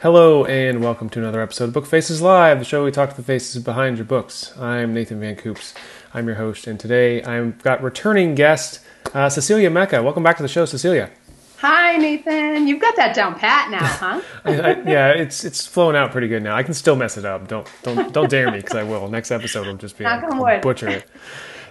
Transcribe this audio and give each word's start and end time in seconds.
Hello 0.00 0.44
and 0.44 0.82
welcome 0.84 1.08
to 1.08 1.18
another 1.18 1.40
episode 1.40 1.64
of 1.64 1.72
Book 1.72 1.86
Faces 1.86 2.20
Live, 2.20 2.58
the 2.58 2.66
show 2.66 2.84
we 2.84 2.90
talk 2.90 3.08
to 3.10 3.16
the 3.16 3.22
faces 3.22 3.62
behind 3.62 3.96
your 3.96 4.04
books. 4.04 4.56
I'm 4.58 4.92
Nathan 4.92 5.18
Van 5.20 5.36
Coops. 5.36 5.72
I'm 6.12 6.26
your 6.26 6.36
host, 6.36 6.66
and 6.66 6.78
today 6.78 7.22
I've 7.22 7.62
got 7.62 7.82
returning 7.82 8.34
guest 8.34 8.80
uh, 9.14 9.30
Cecilia 9.30 9.70
Mecca. 9.70 10.02
Welcome 10.02 10.22
back 10.22 10.36
to 10.36 10.42
the 10.42 10.50
show, 10.50 10.66
Cecilia. 10.66 11.10
Hi, 11.58 11.96
Nathan. 11.96 12.68
You've 12.68 12.80
got 12.80 12.94
that 12.96 13.14
down 13.14 13.36
pat 13.36 13.70
now, 13.70 13.86
huh? 13.86 14.20
I, 14.44 14.50
I, 14.52 14.82
yeah, 14.82 15.08
it's 15.12 15.44
it's 15.46 15.66
flowing 15.66 15.96
out 15.96 16.12
pretty 16.12 16.28
good 16.28 16.42
now. 16.42 16.54
I 16.54 16.62
can 16.62 16.74
still 16.74 16.96
mess 16.96 17.16
it 17.16 17.24
up. 17.24 17.48
Don't 17.48 17.66
don't 17.82 18.12
don't 18.12 18.28
dare 18.28 18.50
me 18.50 18.58
because 18.58 18.76
I 18.76 18.82
will. 18.82 19.08
Next 19.08 19.30
episode 19.30 19.66
will 19.66 19.76
just 19.76 19.96
be 19.96 20.04
Knock 20.04 20.28
wood. 20.34 20.60
butcher 20.60 20.88
it. 20.88 21.06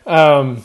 Um, 0.07 0.63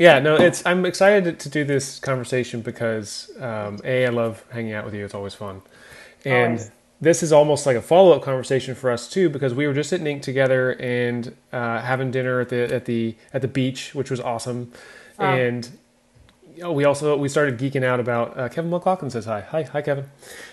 yeah, 0.00 0.18
no, 0.18 0.34
it's 0.34 0.66
I'm 0.66 0.84
excited 0.84 1.24
to, 1.24 1.32
to 1.44 1.48
do 1.48 1.64
this 1.64 2.00
conversation 2.00 2.60
because 2.60 3.30
um, 3.38 3.78
a 3.84 4.06
I 4.06 4.08
love 4.08 4.44
hanging 4.50 4.72
out 4.72 4.84
with 4.84 4.94
you. 4.94 5.04
It's 5.04 5.14
always 5.14 5.34
fun, 5.34 5.62
and 6.24 6.54
Always. 6.58 6.70
This 7.00 7.22
is 7.22 7.32
almost 7.32 7.64
like 7.66 7.76
a 7.76 7.82
follow 7.82 8.12
up 8.12 8.22
conversation 8.22 8.74
for 8.74 8.90
us 8.90 9.08
too 9.08 9.28
because 9.30 9.54
we 9.54 9.66
were 9.66 9.74
just 9.74 9.92
at 9.92 10.00
NINC 10.00 10.22
together 10.22 10.72
and 10.72 11.34
uh, 11.52 11.80
having 11.80 12.10
dinner 12.10 12.40
at 12.40 12.48
the 12.48 12.74
at 12.74 12.84
the 12.86 13.14
at 13.32 13.40
the 13.42 13.48
beach, 13.48 13.94
which 13.94 14.10
was 14.10 14.20
awesome, 14.20 14.72
and. 15.18 15.70
know, 16.64 16.72
We 16.72 16.84
also 16.84 17.16
we 17.16 17.28
started 17.28 17.56
geeking 17.56 17.84
out 17.84 18.00
about 18.00 18.36
uh, 18.36 18.48
Kevin 18.48 18.70
McLaughlin 18.70 19.10
says 19.12 19.26
hi. 19.26 19.42
Hi 19.42 19.62
hi 19.62 19.80
Kevin, 19.80 20.06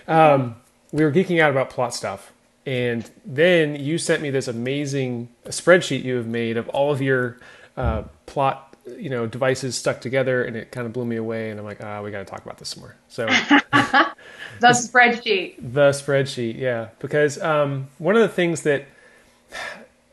um, 0.07 0.55
we 0.91 1.03
were 1.03 1.11
geeking 1.11 1.41
out 1.41 1.49
about 1.49 1.71
plot 1.71 1.95
stuff. 1.95 2.31
And 2.67 3.09
then 3.25 3.75
you 3.75 3.97
sent 3.97 4.21
me 4.21 4.29
this 4.29 4.47
amazing 4.47 5.29
spreadsheet 5.45 6.03
you 6.03 6.15
have 6.17 6.27
made 6.27 6.57
of 6.57 6.69
all 6.69 6.91
of 6.91 7.01
your 7.01 7.37
uh, 7.75 8.03
plot 8.27 8.74
you 8.97 9.09
know 9.09 9.25
devices 9.25 9.75
stuck 9.75 9.99
together 9.99 10.43
and 10.43 10.55
it 10.55 10.71
kind 10.71 10.85
of 10.85 10.93
blew 10.93 11.05
me 11.05 11.15
away 11.15 11.49
and 11.49 11.59
i'm 11.59 11.65
like 11.65 11.83
ah 11.83 12.01
we 12.01 12.11
got 12.11 12.19
to 12.19 12.25
talk 12.25 12.43
about 12.45 12.57
this 12.57 12.69
some 12.69 12.81
more. 12.81 12.95
So 13.07 13.25
The 14.59 14.67
spreadsheet. 14.69 15.55
the 15.59 15.89
spreadsheet 15.89 16.57
yeah. 16.57 16.89
Because 16.99 17.41
um, 17.41 17.87
one 17.97 18.15
of 18.15 18.21
the 18.21 18.29
things 18.29 18.61
that 18.61 18.85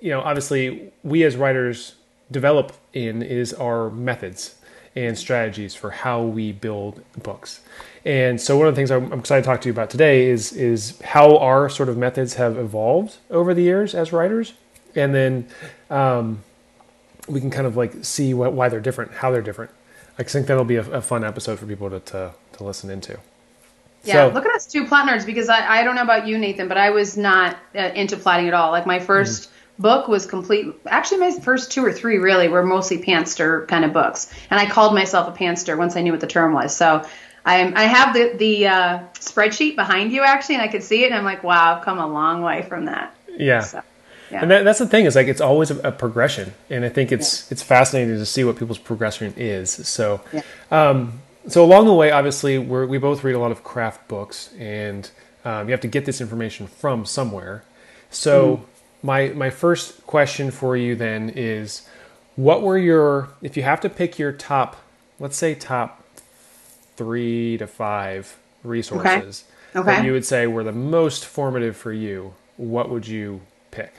you 0.00 0.10
know 0.10 0.20
obviously 0.20 0.92
we 1.02 1.22
as 1.24 1.36
writers 1.36 1.94
develop 2.30 2.72
in 2.92 3.22
is 3.22 3.52
our 3.54 3.90
methods 3.90 4.56
and 4.96 5.16
strategies 5.16 5.74
for 5.74 5.90
how 5.90 6.22
we 6.22 6.52
build 6.52 7.02
books. 7.22 7.60
And 8.04 8.40
so 8.40 8.58
one 8.58 8.66
of 8.66 8.74
the 8.74 8.76
things 8.76 8.90
i'm 8.90 9.12
I'm 9.12 9.20
excited 9.20 9.42
to 9.42 9.46
talk 9.46 9.60
to 9.62 9.68
you 9.68 9.72
about 9.72 9.90
today 9.90 10.26
is 10.26 10.52
is 10.52 11.00
how 11.02 11.36
our 11.38 11.68
sort 11.68 11.88
of 11.88 11.96
methods 11.96 12.34
have 12.34 12.58
evolved 12.58 13.18
over 13.30 13.54
the 13.54 13.62
years 13.62 13.94
as 13.94 14.12
writers. 14.12 14.54
And 14.94 15.14
then 15.14 15.46
um, 15.88 16.42
we 17.28 17.40
can 17.40 17.50
kind 17.50 17.66
of 17.66 17.76
like 17.76 17.92
see 18.04 18.34
what, 18.34 18.52
why 18.52 18.68
they're 18.68 18.80
different 18.80 19.12
how 19.12 19.30
they're 19.30 19.42
different 19.42 19.70
i 20.18 20.22
think 20.22 20.46
that'll 20.46 20.64
be 20.64 20.76
a, 20.76 20.90
a 20.92 21.00
fun 21.02 21.24
episode 21.24 21.58
for 21.58 21.66
people 21.66 21.88
to, 21.90 22.00
to, 22.00 22.32
to 22.52 22.64
listen 22.64 22.90
into 22.90 23.18
Yeah, 24.04 24.14
So- 24.28 24.34
look 24.34 24.44
at 24.46 24.54
us 24.54 24.66
two 24.66 24.86
plot 24.86 25.08
nerds 25.08 25.24
because 25.24 25.48
I, 25.48 25.80
I 25.80 25.84
don't 25.84 25.94
know 25.94 26.02
about 26.02 26.26
you, 26.26 26.36
Nathan, 26.38 26.66
but 26.68 26.76
I 26.76 26.90
was 26.90 27.16
not 27.16 27.56
uh, 27.74 27.78
into 27.94 28.16
plotting 28.16 28.48
at 28.48 28.54
all. 28.54 28.72
Like 28.72 28.84
my 28.86 28.98
1st 28.98 29.48
book 29.78 30.08
was 30.08 30.26
complete. 30.26 30.66
Actually, 30.86 31.20
my 31.20 31.30
first 31.40 31.70
two 31.72 31.84
or 31.84 31.92
three 31.92 32.18
really 32.18 32.48
were 32.48 32.62
mostly 32.64 32.98
pantster 32.98 33.64
kind 33.66 33.84
of 33.84 33.92
books, 33.92 34.32
and 34.50 34.58
I 34.60 34.66
called 34.68 34.92
myself 34.94 35.28
a 35.28 35.32
pantster 35.32 35.76
once 35.76 35.94
I 35.96 36.02
knew 36.02 36.10
what 36.12 36.20
the 36.20 36.26
term 36.26 36.52
was. 36.52 36.76
So 36.76 37.04
I'm, 37.44 37.76
I 37.76 37.84
have 37.84 38.12
the 38.12 38.34
the 38.36 38.66
uh, 38.66 38.98
spreadsheet 39.14 39.76
behind 39.76 40.10
you 40.12 40.22
actually, 40.22 40.56
and 40.56 40.62
I 40.62 40.68
could 40.68 40.82
see 40.82 41.04
it, 41.04 41.06
and 41.06 41.14
I'm 41.14 41.24
like, 41.24 41.42
wow, 41.44 41.76
I've 41.76 41.84
come 41.84 41.98
a 41.98 42.06
long 42.06 42.42
way 42.42 42.62
from 42.62 42.86
that. 42.86 43.14
yeah 43.28 43.60
So, 43.60 43.82
yeah. 44.32 44.42
And 44.42 44.50
that, 44.50 44.64
that's 44.64 44.78
the 44.78 44.86
thing 44.86 45.04
is 45.04 45.14
like 45.14 45.28
it's 45.28 45.40
always 45.40 45.70
a, 45.70 45.78
a 45.88 45.92
progression, 45.92 46.54
and 46.70 46.84
I 46.84 46.88
think 46.88 47.12
it's 47.12 47.50
it's 47.52 47.62
fascinating 47.62 48.16
to 48.16 48.26
see 48.26 48.44
what 48.44 48.56
people's 48.56 48.78
progression 48.78 49.34
is. 49.36 49.70
So, 49.70 50.20
Yeah. 50.32 50.42
um, 50.70 51.20
so 51.48 51.64
along 51.64 51.86
the 51.86 51.94
way, 51.94 52.10
obviously, 52.10 52.56
we're, 52.58 52.86
we 52.86 52.98
both 52.98 53.22
read 53.24 53.34
a 53.34 53.38
lot 53.38 53.50
of 53.52 53.62
craft 53.64 54.08
books, 54.08 54.50
and 54.58 55.10
um, 55.44 55.68
you 55.68 55.72
have 55.72 55.80
to 55.82 55.88
get 55.88 56.04
this 56.06 56.20
information 56.20 56.66
from 56.66 57.04
somewhere. 57.04 57.64
So, 58.10 58.64
my 59.02 59.28
my 59.28 59.50
first 59.50 60.06
question 60.06 60.50
for 60.50 60.76
you 60.76 60.94
then 60.96 61.30
is, 61.34 61.88
what 62.36 62.62
were 62.62 62.78
your 62.78 63.28
if 63.42 63.56
you 63.56 63.62
have 63.64 63.80
to 63.82 63.88
pick 63.88 64.18
your 64.18 64.32
top, 64.32 64.76
let's 65.20 65.36
say 65.36 65.54
top 65.54 66.02
three 66.96 67.58
to 67.58 67.66
five 67.66 68.36
resources 68.62 69.44
Okay. 69.74 69.86
that 69.96 70.04
you 70.04 70.12
would 70.12 70.24
say 70.24 70.46
were 70.46 70.62
the 70.64 70.72
most 70.72 71.24
formative 71.24 71.76
for 71.76 71.92
you, 71.92 72.34
what 72.58 72.90
would 72.90 73.06
you 73.08 73.40
pick? 73.70 73.92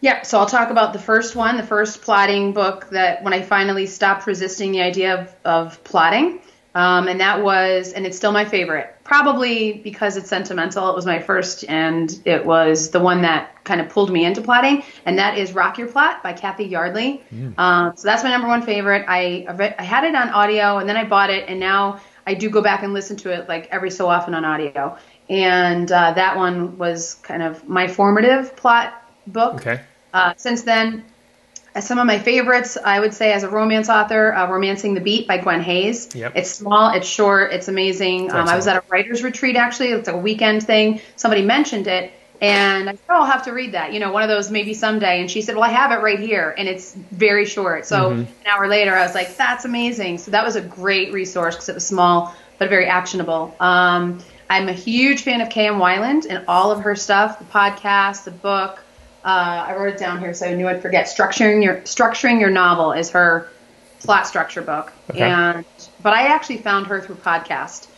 Yeah, 0.00 0.22
so 0.22 0.38
I'll 0.38 0.46
talk 0.46 0.70
about 0.70 0.92
the 0.92 0.98
first 0.98 1.34
one, 1.34 1.56
the 1.56 1.62
first 1.64 2.02
plotting 2.02 2.52
book 2.52 2.88
that 2.90 3.24
when 3.24 3.32
I 3.32 3.42
finally 3.42 3.86
stopped 3.86 4.26
resisting 4.26 4.70
the 4.70 4.80
idea 4.80 5.20
of, 5.20 5.34
of 5.44 5.84
plotting. 5.84 6.40
Um, 6.74 7.08
and 7.08 7.20
that 7.20 7.42
was, 7.42 7.92
and 7.92 8.06
it's 8.06 8.16
still 8.16 8.30
my 8.30 8.44
favorite, 8.44 8.94
probably 9.02 9.72
because 9.72 10.16
it's 10.16 10.28
sentimental. 10.28 10.88
It 10.90 10.94
was 10.94 11.06
my 11.06 11.18
first, 11.18 11.64
and 11.68 12.14
it 12.24 12.44
was 12.44 12.90
the 12.90 13.00
one 13.00 13.22
that 13.22 13.64
kind 13.64 13.80
of 13.80 13.88
pulled 13.88 14.12
me 14.12 14.24
into 14.24 14.42
plotting, 14.42 14.84
and 15.04 15.18
that 15.18 15.38
is 15.38 15.54
Rock 15.54 15.78
Your 15.78 15.88
Plot 15.88 16.22
by 16.22 16.34
Kathy 16.34 16.66
Yardley. 16.66 17.24
Um, 17.58 17.96
so 17.96 18.06
that's 18.06 18.22
my 18.22 18.30
number 18.30 18.46
one 18.46 18.62
favorite. 18.62 19.06
I, 19.08 19.46
I 19.48 19.74
I 19.78 19.82
had 19.82 20.04
it 20.04 20.14
on 20.14 20.28
audio, 20.28 20.76
and 20.78 20.88
then 20.88 20.96
I 20.96 21.04
bought 21.04 21.30
it, 21.30 21.48
and 21.48 21.58
now 21.58 22.00
I 22.26 22.34
do 22.34 22.50
go 22.50 22.60
back 22.60 22.84
and 22.84 22.92
listen 22.92 23.16
to 23.16 23.32
it 23.32 23.48
like 23.48 23.66
every 23.72 23.90
so 23.90 24.06
often 24.08 24.34
on 24.34 24.44
audio. 24.44 24.98
And 25.28 25.90
uh, 25.90 26.12
that 26.12 26.36
one 26.36 26.78
was 26.78 27.14
kind 27.14 27.42
of 27.42 27.66
my 27.68 27.88
formative 27.88 28.54
plot 28.54 29.07
book. 29.28 29.54
Okay. 29.56 29.80
Uh, 30.12 30.32
since 30.36 30.62
then, 30.62 31.04
uh, 31.74 31.80
some 31.80 31.98
of 31.98 32.06
my 32.06 32.18
favorites, 32.18 32.78
I 32.82 32.98
would 32.98 33.12
say, 33.14 33.32
as 33.32 33.42
a 33.42 33.48
romance 33.48 33.88
author, 33.88 34.32
uh, 34.34 34.50
"Romancing 34.50 34.94
the 34.94 35.00
Beat" 35.00 35.28
by 35.28 35.38
Gwen 35.38 35.60
Hayes. 35.60 36.08
Yep. 36.14 36.32
It's 36.36 36.50
small, 36.50 36.90
it's 36.94 37.06
short, 37.06 37.52
it's 37.52 37.68
amazing. 37.68 38.30
Um, 38.32 38.48
I 38.48 38.56
was 38.56 38.66
at 38.66 38.76
a 38.76 38.82
writers' 38.88 39.22
retreat 39.22 39.56
actually. 39.56 39.90
It's 39.90 40.08
a 40.08 40.16
weekend 40.16 40.62
thing. 40.64 41.00
Somebody 41.16 41.42
mentioned 41.42 41.86
it, 41.86 42.10
and 42.40 42.88
I 42.88 42.92
said, 42.92 43.00
"Oh, 43.10 43.14
I'll 43.16 43.26
have 43.26 43.44
to 43.44 43.52
read 43.52 43.72
that." 43.72 43.92
You 43.92 44.00
know, 44.00 44.10
one 44.12 44.22
of 44.22 44.28
those 44.30 44.50
maybe 44.50 44.72
someday. 44.72 45.20
And 45.20 45.30
she 45.30 45.42
said, 45.42 45.54
"Well, 45.56 45.64
I 45.64 45.68
have 45.70 45.92
it 45.92 46.00
right 46.02 46.18
here, 46.18 46.54
and 46.56 46.66
it's 46.68 46.94
very 46.94 47.44
short." 47.44 47.86
So 47.86 48.10
Mm-hmm. 48.10 48.20
an 48.20 48.28
hour 48.46 48.66
later, 48.66 48.94
I 48.96 49.02
was 49.02 49.14
like, 49.14 49.36
"That's 49.36 49.64
amazing!" 49.66 50.18
So 50.18 50.30
that 50.30 50.44
was 50.44 50.56
a 50.56 50.62
great 50.62 51.12
resource 51.12 51.54
because 51.54 51.68
it 51.68 51.74
was 51.74 51.86
small 51.86 52.34
but 52.58 52.70
very 52.70 52.86
actionable. 52.86 53.54
Um, 53.60 54.18
I'm 54.50 54.68
a 54.68 54.72
huge 54.72 55.22
fan 55.22 55.40
of 55.42 55.50
K.M. 55.50 55.74
Weiland 55.74 56.26
and 56.28 56.44
all 56.48 56.72
of 56.72 56.80
her 56.80 56.96
stuff, 56.96 57.38
the 57.38 57.44
podcast, 57.44 58.24
the 58.24 58.30
book. 58.30 58.82
Uh, 59.24 59.64
I 59.68 59.74
wrote 59.76 59.94
it 59.94 59.98
down 59.98 60.20
here 60.20 60.32
so 60.32 60.46
I 60.46 60.54
knew 60.54 60.68
I'd 60.68 60.80
forget. 60.80 61.06
Structuring 61.06 61.62
your 61.62 61.76
structuring 61.82 62.40
your 62.40 62.50
novel 62.50 62.92
is 62.92 63.10
her 63.10 63.48
plot 64.00 64.26
structure 64.26 64.62
book, 64.62 64.92
Okay. 65.10 65.20
and 65.22 65.64
but 66.02 66.12
I 66.12 66.28
actually 66.28 66.58
found 66.58 66.86
her 66.86 67.00
through 67.00 67.16
podcast, 67.16 67.88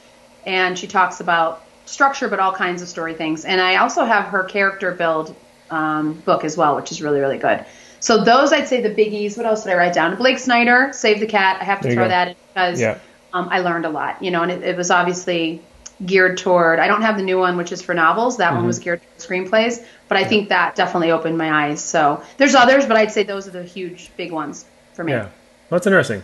and 0.47 0.78
she 0.78 0.86
talks 0.86 1.20
about 1.20 1.62
structure, 1.84 2.28
but 2.28 2.41
all 2.41 2.53
kinds 2.53 2.80
of 2.82 2.88
story 2.88 3.14
things. 3.14 3.44
And 3.44 3.60
I 3.60 3.76
also 3.76 4.04
have 4.04 4.26
her 4.26 4.44
character 4.44 4.92
build 4.92 5.36
um, 5.70 6.14
book 6.25 6.44
as 6.44 6.56
well, 6.56 6.75
which 6.76 6.91
is 6.91 7.03
really 7.03 7.20
really 7.20 7.38
good. 7.38 7.64
So 8.00 8.25
those 8.25 8.50
I'd 8.53 8.66
say 8.66 8.80
the 8.80 8.88
biggies. 8.94 9.36
What 9.36 9.44
else 9.44 9.62
did 9.64 9.72
I 9.75 9.76
write 9.76 9.92
down? 9.92 10.16
Blake 10.16 10.38
Snyder, 10.38 10.91
Save 10.94 11.20
the 11.20 11.26
Cat. 11.26 11.59
I 11.60 11.64
have 11.64 11.82
to 11.82 11.92
throw 11.92 12.04
go. 12.04 12.09
that 12.09 12.28
in 12.28 12.34
because 12.54 12.80
Yeah. 12.80 12.98
um, 13.34 13.48
I 13.50 13.60
learned 13.60 13.84
a 13.84 13.91
lot, 13.91 14.22
you 14.22 14.30
know, 14.30 14.42
and 14.42 14.50
it, 14.50 14.62
it 14.62 14.76
was 14.76 14.91
obviously 14.91 15.60
geared 16.06 16.38
toward. 16.38 16.78
I 16.78 16.87
don't 16.88 17.03
have 17.03 17.16
the 17.16 17.22
new 17.22 17.38
one, 17.38 17.56
which 17.56 17.72
is 17.72 17.83
for 17.83 17.94
novels. 17.94 18.37
That 18.38 18.49
Mm-hmm. 18.49 18.56
one 18.56 18.66
was 18.66 18.78
geared 18.78 19.00
toward 19.19 19.19
screenplays, 19.50 19.84
but 20.09 20.16
I 20.16 20.25
think 20.25 20.49
that 20.49 20.75
definitely 20.75 21.11
opened 21.11 21.37
my 21.38 21.69
eyes. 21.69 21.83
So 21.83 22.22
there's 22.38 22.55
others, 22.55 22.87
but 22.87 22.97
I'd 22.97 23.12
say 23.12 23.22
those 23.22 23.47
are 23.47 23.50
the 23.53 23.62
huge, 23.65 24.10
big 24.16 24.33
ones 24.33 24.65
for 24.94 25.05
me. 25.05 25.12
Yeah, 25.12 25.25
well, 25.25 25.33
that's 25.78 25.87
interesting, 25.87 26.22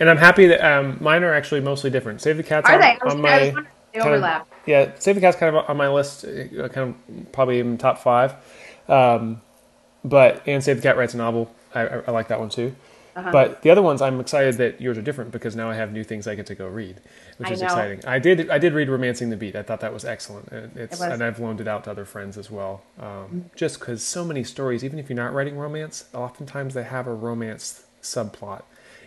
and 0.00 0.08
I'm 0.08 0.16
happy 0.16 0.46
that 0.46 0.60
um, 0.64 0.98
mine 1.00 1.24
are 1.24 1.34
actually 1.34 1.60
mostly 1.60 1.90
different. 1.90 2.20
Save 2.22 2.36
the 2.36 2.42
Cat's 2.42 2.68
Are 2.68 2.74
on, 2.74 2.80
they? 2.80 2.86
I 2.86 2.98
was, 3.04 3.14
on 3.14 3.20
my 3.20 3.30
was 3.40 3.46
wondering 3.54 3.66
if 3.66 3.92
they 3.94 3.98
kind 4.00 4.08
of- 4.08 4.14
overlap. 4.14 4.46
yeah, 4.66 4.90
Save 4.98 5.14
the 5.16 5.20
Cat's 5.20 5.36
kind 5.36 5.56
of 5.56 5.68
on 5.68 5.76
my 5.76 5.88
list, 5.88 6.24
uh, 6.24 6.68
kind 6.68 6.94
of 6.94 7.32
probably 7.32 7.58
in 7.60 7.78
top 7.78 7.98
five. 7.98 8.34
Um, 8.88 9.40
but 10.04 10.42
and 10.46 10.62
Save 10.62 10.76
the 10.76 10.82
Cat 10.82 10.96
writes 10.96 11.14
a 11.14 11.16
novel. 11.16 11.52
I, 11.74 11.80
I, 11.86 12.02
I 12.06 12.10
like 12.12 12.28
that 12.28 12.38
one 12.38 12.48
too. 12.48 12.74
Uh-huh. 13.16 13.32
But 13.32 13.62
the 13.62 13.70
other 13.70 13.80
ones, 13.80 14.02
I'm 14.02 14.20
excited 14.20 14.56
that 14.58 14.78
yours 14.78 14.98
are 14.98 15.02
different 15.02 15.30
because 15.30 15.56
now 15.56 15.70
I 15.70 15.74
have 15.74 15.90
new 15.90 16.04
things 16.04 16.26
I 16.28 16.34
get 16.34 16.44
to 16.46 16.54
go 16.54 16.66
read, 16.68 17.00
which 17.38 17.48
I 17.48 17.52
is 17.54 17.60
know. 17.62 17.66
exciting. 17.66 18.04
I 18.06 18.18
did 18.18 18.50
I 18.50 18.58
did 18.58 18.74
read 18.74 18.90
*Romancing 18.90 19.30
the 19.30 19.36
Beat*. 19.38 19.56
I 19.56 19.62
thought 19.62 19.80
that 19.80 19.92
was 19.92 20.04
excellent. 20.04 20.48
And 20.52 20.64
It's 20.76 20.76
It 20.76 20.90
was. 20.90 21.00
Mm-hmm. 21.00 21.12
and 21.12 21.24
I've 21.24 21.40
loaned 21.40 21.60
it 21.62 21.66
out 21.66 21.84
to 21.84 21.90
other 21.90 22.04
friends 22.04 22.36
as 22.36 22.50
well. 22.50 22.82
Um, 23.00 23.46
Just 23.56 23.80
because 23.80 24.02
so 24.02 24.22
many 24.24 24.44
stories, 24.44 24.84
even 24.84 24.98
if 24.98 25.08
you're 25.08 25.16
not 25.16 25.32
writing 25.32 25.56
romance, 25.56 26.04
oftentimes 26.12 26.74
they 26.74 26.82
have 26.82 27.06
a 27.06 27.14
romance 27.14 27.84
subplot, 28.02 28.62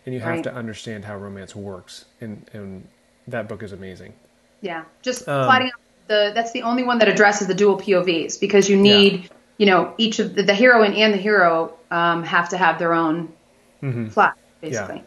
and 0.08 0.16
you 0.16 0.22
have 0.22 0.36
Right. 0.36 0.44
to 0.44 0.54
understand 0.54 1.06
how 1.06 1.16
romance 1.16 1.56
works. 1.56 2.06
And 2.20 2.50
and 2.52 2.88
that 3.28 3.48
book 3.48 3.62
is 3.62 3.72
amazing. 3.74 4.14
Yeah, 4.62 4.86
just 5.04 5.28
Um, 5.30 5.46
plotting 5.46 5.68
out 5.68 5.80
the. 6.08 6.32
That's 6.34 6.52
the 6.52 6.64
only 6.64 6.82
one 6.84 6.98
that 6.98 7.08
addresses 7.08 7.48
the 7.48 7.54
dual 7.54 7.78
POVs 7.78 8.40
because 8.40 8.68
you 8.70 8.76
need, 8.76 9.30
you 9.60 9.68
know, 9.68 9.94
each 10.00 10.18
of 10.18 10.34
the, 10.34 10.42
the 10.42 10.56
heroine 10.56 10.94
and 10.94 11.14
the 11.14 11.18
hero 11.18 11.74
um, 11.92 12.24
have 12.24 12.50
to 12.50 12.58
have 12.58 12.80
their 12.80 12.94
own 12.94 13.32
Mm-hmm. 13.82 14.10
plot, 14.10 14.38
basically. 14.62 15.04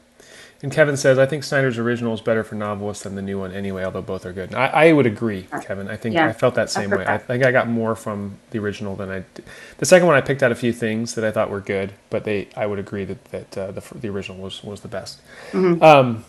And 0.63 0.71
Kevin 0.71 0.97
says, 0.97 1.19
I 1.19 1.27
think 1.27 1.43
Snyder's 1.43 1.77
original 1.77 2.15
is 2.15 2.21
better 2.21 2.45
for 2.45 2.55
novelists 2.55 3.03
than 3.03 3.17
the 3.17 3.23
new 3.23 3.37
one 3.37 3.51
anyway, 3.51 3.85
although 3.85 4.01
both 4.01 4.25
are 4.25 4.33
good. 4.33 4.51
And 4.51 4.59
I, 4.59 4.67
I 4.67 4.93
would 4.93 5.07
agree, 5.07 5.49
Kevin. 5.63 5.89
I 5.89 5.97
think 5.97 6.15
Yeah, 6.15 6.27
I 6.27 6.33
felt 6.33 6.55
that 6.55 6.71
same 6.71 6.91
heard 6.91 7.01
way. 7.01 7.07
I 7.07 7.19
think 7.19 7.45
I 7.45 7.51
got 7.51 7.67
more 7.67 7.97
from 7.97 8.39
the 8.51 8.61
original 8.61 8.95
than 8.95 9.11
I 9.11 9.25
did. 9.35 9.45
The 9.79 9.87
second 9.87 10.07
one, 10.07 10.15
I 10.15 10.21
picked 10.21 10.41
out 10.41 10.53
a 10.53 10.55
few 10.55 10.73
things 10.73 11.17
that 11.17 11.25
I 11.25 11.33
thought 11.33 11.51
were 11.51 11.61
good, 11.61 11.93
but 12.11 12.23
they 12.23 12.49
I 12.57 12.67
would 12.67 12.79
agree 12.79 13.05
that, 13.05 13.25
that 13.27 13.59
uh, 13.59 13.73
the, 13.73 13.83
the 13.97 14.09
original 14.09 14.39
was, 14.39 14.63
was 14.63 14.83
the 14.83 14.89
best. 14.89 15.21
Mm-hmm. 15.51 15.83
Um, 15.83 16.25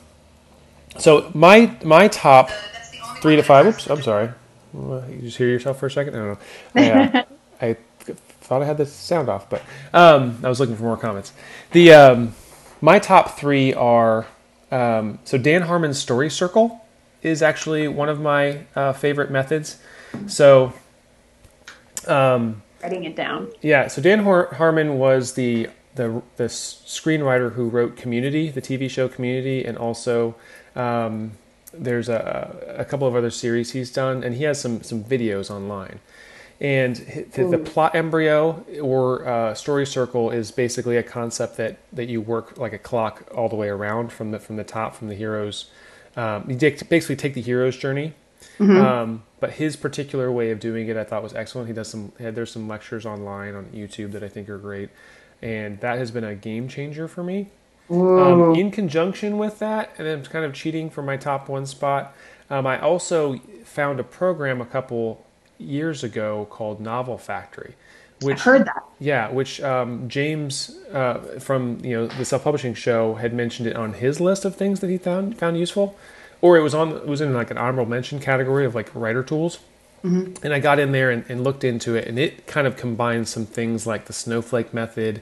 so 0.98 1.30
my 1.36 1.76
my 1.84 2.08
top 2.08 2.50
three 3.22 3.36
to 3.36 3.44
five. 3.44 3.68
Oops, 3.68 3.88
I'm 3.88 4.02
sorry. 4.02 4.32
You 4.74 5.20
just 5.22 5.38
hear 5.38 5.48
yourself 5.48 5.80
for 5.80 5.86
a 5.86 5.92
second. 5.92 6.16
I 6.16 6.18
don't 6.18 6.28
know. 6.30 6.40
I, 6.76 7.20
uh, 7.20 7.24
I 7.62 7.78
thought 8.44 8.62
I 8.62 8.66
had 8.66 8.78
the 8.78 8.86
sound 8.86 9.30
off, 9.30 9.50
but 9.50 9.62
um, 9.94 10.40
I 10.44 10.50
was 10.50 10.60
looking 10.60 10.76
for 10.76 10.84
more 10.84 10.98
comments. 10.98 11.34
The 11.72 11.94
um, 11.94 12.36
my 12.82 13.00
top 13.00 13.38
three 13.38 13.74
are 13.74 14.28
um, 14.72 15.20
so 15.24 15.38
Dan 15.38 15.64
Harmon's 15.64 16.00
Story 16.00 16.30
Circle 16.30 16.84
is 17.22 17.42
actually 17.42 17.88
one 17.88 18.10
of 18.10 18.20
my 18.20 18.66
uh, 18.76 18.94
favorite 18.94 19.32
methods. 19.32 19.78
So 20.28 20.74
um, 22.08 22.62
writing 22.82 23.06
it 23.06 23.16
down. 23.16 23.52
Yeah. 23.62 23.88
So 23.88 24.02
Dan 24.02 24.24
Har- 24.24 24.54
Harmon 24.56 24.98
was 25.00 25.34
the 25.34 25.70
the 25.96 26.22
the 26.38 26.46
screenwriter 26.46 27.54
who 27.54 27.70
wrote 27.70 27.96
Community, 27.96 28.50
the 28.50 28.62
TV 28.62 28.90
show 28.90 29.08
Community, 29.08 29.64
and 29.64 29.78
also 29.78 30.36
um, 30.76 31.34
there's 31.74 32.10
a, 32.10 32.76
a 32.78 32.86
couple 32.86 33.08
of 33.08 33.16
other 33.16 33.32
series 33.32 33.72
he's 33.72 33.92
done, 33.92 34.24
and 34.24 34.36
he 34.36 34.44
has 34.44 34.60
some 34.60 34.84
some 34.84 35.04
videos 35.04 35.50
online. 35.50 36.00
And 36.64 36.96
the, 37.34 37.44
the 37.44 37.58
plot 37.58 37.94
embryo 37.94 38.64
or 38.82 39.28
uh, 39.28 39.54
story 39.54 39.86
circle 39.86 40.32
is 40.32 40.50
basically 40.50 40.96
a 40.96 41.04
concept 41.04 41.58
that, 41.58 41.78
that 41.92 42.08
you 42.08 42.22
work 42.22 42.58
like 42.58 42.72
a 42.72 42.78
clock 42.78 43.30
all 43.36 43.50
the 43.50 43.58
way 43.58 43.68
around 43.68 44.14
from 44.14 44.32
the 44.32 44.40
from 44.40 44.56
the 44.56 44.64
top 44.64 44.96
from 44.96 45.10
the 45.10 45.14
heroes. 45.14 45.70
Um, 46.16 46.50
you 46.50 46.56
basically 46.56 47.18
take 47.18 47.34
the 47.34 47.42
hero's 47.42 47.76
journey, 47.76 48.14
mm-hmm. 48.58 48.78
um, 48.78 49.24
but 49.42 49.52
his 49.52 49.76
particular 49.76 50.32
way 50.32 50.52
of 50.52 50.62
doing 50.62 50.88
it 50.88 50.96
I 50.96 51.04
thought 51.04 51.22
was 51.22 51.34
excellent. 51.34 51.68
He 51.68 51.74
does 51.74 51.90
some 51.90 52.14
there's 52.18 52.52
some 52.52 52.70
lectures 52.70 53.06
online 53.06 53.56
on 53.56 53.66
YouTube 53.66 54.14
that 54.14 54.24
I 54.24 54.30
think 54.30 54.48
are 54.48 54.58
great, 54.58 54.90
and 55.42 55.82
that 55.82 55.98
has 55.98 56.12
been 56.12 56.24
a 56.24 56.34
game 56.34 56.70
changer 56.70 57.10
for 57.10 57.24
me. 57.24 57.50
Um, 57.90 58.56
in 58.56 58.72
conjunction 58.72 59.38
with 59.38 59.60
that, 59.60 59.92
and 59.98 60.08
I'm 60.08 60.24
kind 60.24 60.46
of 60.46 60.54
cheating 60.54 60.90
for 60.90 61.02
my 61.02 61.18
top 61.18 61.50
one 61.50 61.66
spot. 61.66 62.16
Um, 62.50 62.66
I 62.66 62.80
also 62.80 63.40
found 63.66 64.00
a 64.00 64.04
program 64.04 64.62
a 64.62 64.66
couple 64.66 65.26
years 65.58 66.04
ago 66.04 66.48
called 66.50 66.80
Novel 66.80 67.18
Factory. 67.18 67.76
Which, 68.22 68.38
I've 68.38 68.44
heard 68.44 68.66
that. 68.66 68.84
Yeah, 69.00 69.30
which 69.32 69.62
um, 69.62 70.08
James 70.08 70.78
uh, 70.92 71.40
from 71.40 71.84
you 71.84 71.96
know 71.96 72.08
the 72.08 72.26
self 72.26 72.44
publishing 72.44 72.74
show 72.74 73.16
had 73.16 73.34
mentioned 73.34 73.68
it 73.68 73.76
on 73.76 73.94
his 73.94 74.20
list 74.22 74.46
of 74.46 74.56
things 74.56 74.80
that 74.80 74.90
he 74.90 74.98
found 74.98 75.38
found 75.38 75.58
useful, 75.58 75.98
or 76.42 76.58
it 76.58 76.62
was 76.62 76.74
on 76.74 76.92
it 76.92 77.08
was 77.08 77.22
in 77.22 77.34
like 77.34 77.52
an 77.52 77.58
honorable 77.58 77.86
mention 77.86 78.20
category 78.20 78.66
of 78.66 78.76
like 78.76 78.94
writer 78.94 79.24
tools. 79.24 79.60
Mm-hmm. 80.04 80.44
And 80.44 80.54
I 80.54 80.60
got 80.60 80.80
in 80.80 80.92
there 80.92 81.10
and, 81.10 81.24
and, 81.30 81.46
looked 81.46 81.64
into 81.64 81.96
it, 81.96 82.10
and 82.10 82.20
it 82.20 82.46
kind 82.46 82.68
of 82.68 82.76
combines 82.76 83.30
some 83.30 83.46
things 83.46 83.88
like 83.88 84.06
the 84.06 84.12
snowflake 84.12 84.74
method 84.74 85.22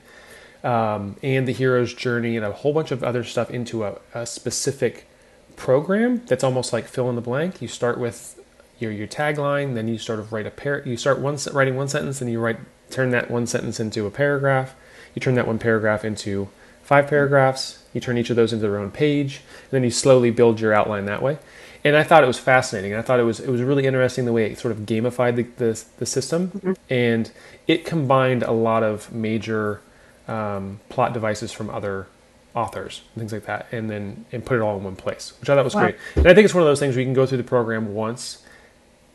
um, 0.64 1.18
and 1.22 1.48
the 1.48 1.52
hero's 1.52 1.94
journey 1.94 2.36
and 2.36 2.44
a 2.44 2.52
whole 2.52 2.74
bunch 2.74 2.90
of 2.90 3.04
other 3.04 3.24
stuff 3.24 3.52
into 3.52 3.84
a, 3.84 4.00
a 4.16 4.26
specific 4.26 5.08
program 5.56 6.26
that's 6.26 6.44
almost 6.44 6.74
like 6.74 6.88
fill 6.88 7.10
in 7.10 7.16
the 7.16 7.22
blank. 7.22 7.62
You 7.62 7.68
start 7.68 8.00
with 8.00 8.41
your 8.82 8.92
your 8.92 9.08
tagline, 9.08 9.76
then 9.76 9.88
you 9.88 9.98
sort 9.98 10.20
of 10.20 10.34
write 10.34 10.48
a 10.48 10.52
pair. 10.52 10.82
You 10.88 10.98
start 10.98 11.20
one 11.20 11.38
writing 11.54 11.76
one 11.76 11.88
sentence, 11.88 12.22
and 12.22 12.32
you 12.32 12.40
write 12.40 12.58
turn 12.90 13.12
that 13.12 13.32
one 13.32 13.48
sentence 13.48 13.80
into 13.80 14.06
a 14.06 14.12
paragraph. 14.12 14.76
You 15.16 15.20
turn 15.20 15.36
that 15.36 15.48
one 15.48 15.60
paragraph 15.60 16.04
into 16.04 16.50
five 16.84 17.08
paragraphs. 17.08 17.84
You 17.94 18.02
turn 18.02 18.18
each 18.18 18.30
of 18.30 18.36
those 18.36 18.54
into 18.54 18.64
their 18.64 18.78
own 18.78 18.92
page, 18.92 19.38
and 19.38 19.72
then 19.72 19.84
you 19.84 19.92
slowly 19.92 20.32
build 20.32 20.60
your 20.60 20.74
outline 20.74 21.06
that 21.06 21.22
way. 21.22 21.38
And 21.84 21.96
I 21.96 22.04
thought 22.04 22.24
it 22.24 22.28
was 22.28 22.40
fascinating. 22.40 22.94
I 22.94 23.02
thought 23.02 23.20
it 23.20 23.24
was 23.24 23.40
it 23.40 23.50
was 23.50 23.62
really 23.62 23.86
interesting 23.86 24.26
the 24.26 24.34
way 24.34 24.52
it 24.52 24.60
sort 24.60 24.72
of 24.72 24.80
gamified 24.80 25.36
the 25.36 25.44
the, 25.44 25.84
the 25.98 26.06
system, 26.06 26.50
mm-hmm. 26.50 26.74
and 26.90 27.32
it 27.68 27.86
combined 27.86 28.44
a 28.44 28.52
lot 28.52 28.84
of 28.84 29.12
major 29.12 29.82
um, 30.28 30.80
plot 30.90 31.14
devices 31.14 31.52
from 31.52 31.70
other 31.70 32.08
authors 32.54 33.02
and 33.14 33.22
things 33.22 33.34
like 33.34 33.46
that, 33.46 33.68
and 33.72 33.90
then 33.90 34.26
and 34.32 34.46
put 34.46 34.58
it 34.58 34.62
all 34.62 34.78
in 34.78 34.84
one 34.84 34.96
place, 34.96 35.34
which 35.40 35.50
I 35.50 35.56
thought 35.56 35.64
was 35.64 35.76
wow. 35.76 35.82
great. 35.82 35.96
And 36.16 36.28
I 36.28 36.34
think 36.34 36.46
it's 36.46 36.54
one 36.54 36.62
of 36.62 36.68
those 36.68 36.80
things 36.80 36.96
where 36.96 37.02
you 37.02 37.08
can 37.08 37.14
go 37.14 37.26
through 37.26 37.40
the 37.40 37.44
program 37.44 37.94
once 37.94 38.44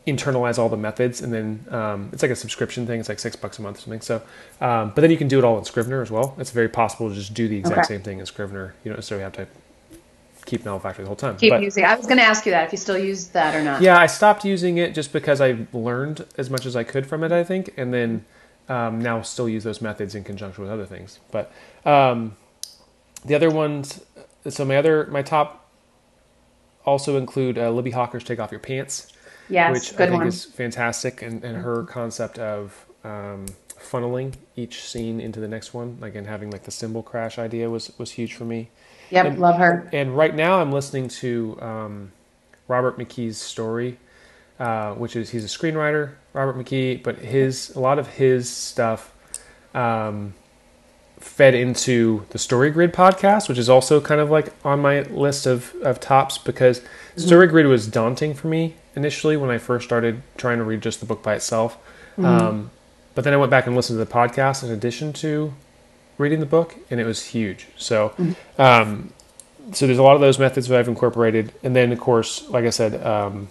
internalize 0.07 0.57
all 0.57 0.69
the 0.69 0.77
methods, 0.77 1.21
and 1.21 1.33
then 1.33 1.65
um, 1.69 2.09
it's 2.13 2.21
like 2.21 2.31
a 2.31 2.35
subscription 2.35 2.87
thing. 2.87 2.99
It's 2.99 3.09
like 3.09 3.19
six 3.19 3.35
bucks 3.35 3.59
a 3.59 3.61
month 3.61 3.77
or 3.77 3.81
something. 3.81 4.01
So, 4.01 4.21
um, 4.61 4.93
but 4.95 5.01
then 5.01 5.11
you 5.11 5.17
can 5.17 5.27
do 5.27 5.37
it 5.37 5.43
all 5.43 5.57
in 5.57 5.65
Scrivener 5.65 6.01
as 6.01 6.09
well. 6.09 6.35
It's 6.39 6.51
very 6.51 6.69
possible 6.69 7.09
to 7.09 7.15
just 7.15 7.33
do 7.33 7.47
the 7.47 7.57
exact 7.57 7.79
okay. 7.79 7.87
same 7.87 8.01
thing 8.01 8.19
in 8.19 8.25
Scrivener. 8.25 8.73
You 8.83 8.89
don't 8.89 8.97
necessarily 8.97 9.23
have 9.23 9.33
to 9.33 9.47
keep 10.45 10.61
Factory 10.61 11.03
the 11.03 11.07
whole 11.07 11.15
time. 11.15 11.35
Keep 11.35 11.51
but, 11.51 11.61
using. 11.61 11.83
I 11.83 11.95
was 11.95 12.05
going 12.05 12.17
to 12.17 12.23
ask 12.23 12.45
you 12.45 12.53
that 12.53 12.65
if 12.65 12.71
you 12.71 12.77
still 12.77 12.97
use 12.97 13.27
that 13.27 13.53
or 13.53 13.61
not. 13.61 13.81
Yeah, 13.81 13.97
I 13.97 14.07
stopped 14.07 14.45
using 14.45 14.77
it 14.77 14.95
just 14.95 15.11
because 15.11 15.41
I 15.41 15.67
learned 15.73 16.25
as 16.37 16.49
much 16.49 16.65
as 16.65 16.75
I 16.75 16.83
could 16.83 17.05
from 17.05 17.23
it. 17.23 17.31
I 17.31 17.43
think, 17.43 17.73
and 17.77 17.93
then 17.93 18.25
um, 18.69 19.01
now 19.01 19.21
still 19.21 19.49
use 19.49 19.63
those 19.65 19.81
methods 19.81 20.15
in 20.15 20.23
conjunction 20.23 20.63
with 20.63 20.71
other 20.71 20.85
things. 20.85 21.19
But 21.31 21.51
um, 21.85 22.37
the 23.25 23.35
other 23.35 23.49
ones. 23.49 24.01
So 24.47 24.63
my 24.63 24.77
other 24.77 25.07
my 25.07 25.21
top 25.21 25.69
also 26.85 27.17
include 27.17 27.57
uh, 27.57 27.69
Libbie 27.69 27.93
Hawker's 27.93 28.23
"Take 28.23 28.39
Off 28.39 28.51
Your 28.51 28.61
Pants." 28.61 29.11
Yes, 29.49 29.73
which 29.73 29.93
I 29.93 30.07
think 30.07 30.19
one. 30.19 30.27
is 30.27 30.45
fantastic, 30.45 31.21
and, 31.21 31.43
and 31.43 31.57
her 31.57 31.83
concept 31.83 32.37
of 32.37 32.85
um, 33.03 33.45
funneling 33.79 34.33
each 34.55 34.83
scene 34.83 35.19
into 35.19 35.39
the 35.39 35.47
next 35.47 35.73
one, 35.73 35.97
like 36.01 36.15
and 36.15 36.27
having 36.27 36.51
like 36.51 36.63
the 36.63 36.71
symbol 36.71 37.03
crash 37.03 37.39
idea 37.39 37.69
was 37.69 37.91
was 37.97 38.11
huge 38.11 38.33
for 38.33 38.45
me. 38.45 38.69
Yep, 39.09 39.25
and, 39.25 39.39
love 39.39 39.57
her. 39.57 39.89
And 39.93 40.17
right 40.17 40.35
now, 40.35 40.59
I'm 40.59 40.71
listening 40.71 41.07
to 41.09 41.57
um, 41.61 42.11
Robert 42.67 42.97
McKee's 42.97 43.37
story, 43.37 43.97
uh, 44.59 44.93
which 44.93 45.15
is 45.15 45.29
he's 45.29 45.45
a 45.45 45.47
screenwriter, 45.47 46.15
Robert 46.33 46.57
McKee, 46.57 47.01
but 47.01 47.17
his 47.19 47.75
a 47.75 47.79
lot 47.79 47.99
of 47.99 48.07
his 48.07 48.49
stuff. 48.49 49.13
Um, 49.73 50.33
fed 51.19 51.55
into 51.55 52.25
the 52.29 52.37
Story 52.37 52.69
Grid 52.69 52.93
podcast, 52.93 53.49
which 53.49 53.57
is 53.57 53.69
also 53.69 53.99
kind 53.99 54.21
of 54.21 54.29
like 54.29 54.53
on 54.63 54.79
my 54.79 55.01
list 55.01 55.47
of, 55.47 55.73
of 55.81 55.99
tops 55.99 56.37
because 56.37 56.79
mm-hmm. 56.79 57.21
Story 57.21 57.47
Grid 57.47 57.65
was 57.65 57.87
daunting 57.87 58.33
for 58.33 58.47
me 58.47 58.75
initially 58.97 59.37
when 59.37 59.49
I 59.49 59.59
first 59.59 59.85
started 59.85 60.21
trying 60.35 60.57
to 60.57 60.63
read 60.63 60.81
just 60.81 60.99
the 60.99 61.05
book 61.05 61.23
by 61.23 61.35
itself. 61.35 61.77
Mm-hmm. 62.17 62.25
Um, 62.25 62.71
but 63.15 63.23
then 63.23 63.33
I 63.33 63.37
went 63.37 63.51
back 63.51 63.67
and 63.67 63.75
listened 63.75 63.97
to 63.99 64.03
the 64.03 64.11
podcast 64.11 64.63
in 64.63 64.71
addition 64.71 65.13
to 65.13 65.53
reading 66.17 66.39
the 66.39 66.45
book, 66.45 66.75
and 66.89 66.99
it 66.99 67.05
was 67.05 67.23
huge. 67.25 67.67
So, 67.77 68.09
mm-hmm. 68.09 68.61
um, 68.61 69.13
so 69.71 69.85
there's 69.85 69.99
a 69.99 70.03
lot 70.03 70.15
of 70.15 70.21
those 70.21 70.39
methods 70.39 70.67
that 70.67 70.79
I've 70.79 70.87
incorporated, 70.87 71.53
and 71.63 71.75
then 71.75 71.91
of 71.91 71.99
course, 71.99 72.49
like 72.49 72.65
I 72.65 72.71
said, 72.71 73.05
um, 73.05 73.49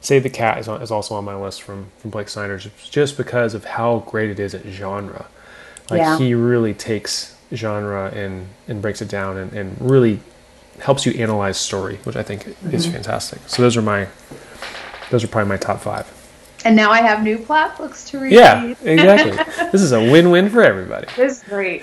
Save 0.00 0.24
the 0.24 0.30
Cat 0.30 0.58
is, 0.58 0.68
on, 0.68 0.82
is 0.82 0.90
also 0.90 1.14
on 1.14 1.24
my 1.24 1.34
list 1.34 1.62
from 1.62 1.86
from 1.98 2.10
Blake 2.10 2.28
Snyder, 2.28 2.58
just 2.58 3.16
because 3.16 3.54
of 3.54 3.64
how 3.64 4.00
great 4.00 4.30
it 4.30 4.40
is 4.40 4.54
at 4.54 4.64
genre. 4.66 5.26
Like 5.90 6.00
yeah. 6.00 6.18
he 6.18 6.34
really 6.34 6.74
takes 6.74 7.36
genre 7.54 8.10
and 8.10 8.48
and 8.66 8.82
breaks 8.82 9.00
it 9.00 9.08
down 9.08 9.36
and, 9.36 9.52
and 9.52 9.76
really 9.80 10.20
helps 10.80 11.04
you 11.06 11.12
analyze 11.12 11.58
story, 11.58 11.96
which 12.04 12.16
I 12.16 12.22
think 12.22 12.44
mm-hmm. 12.44 12.74
is 12.74 12.86
fantastic. 12.86 13.40
So 13.46 13.62
those 13.62 13.76
are 13.76 13.82
my 13.82 14.08
those 15.10 15.24
are 15.24 15.28
probably 15.28 15.48
my 15.48 15.56
top 15.56 15.80
five. 15.80 16.12
And 16.64 16.74
now 16.74 16.90
I 16.90 17.00
have 17.02 17.22
new 17.22 17.38
plot 17.38 17.78
books 17.78 18.08
to 18.10 18.18
read. 18.18 18.32
Yeah, 18.32 18.74
exactly. 18.82 19.32
this 19.70 19.80
is 19.80 19.92
a 19.92 20.00
win-win 20.00 20.50
for 20.50 20.62
everybody. 20.62 21.06
This 21.16 21.38
is 21.38 21.44
great. 21.48 21.82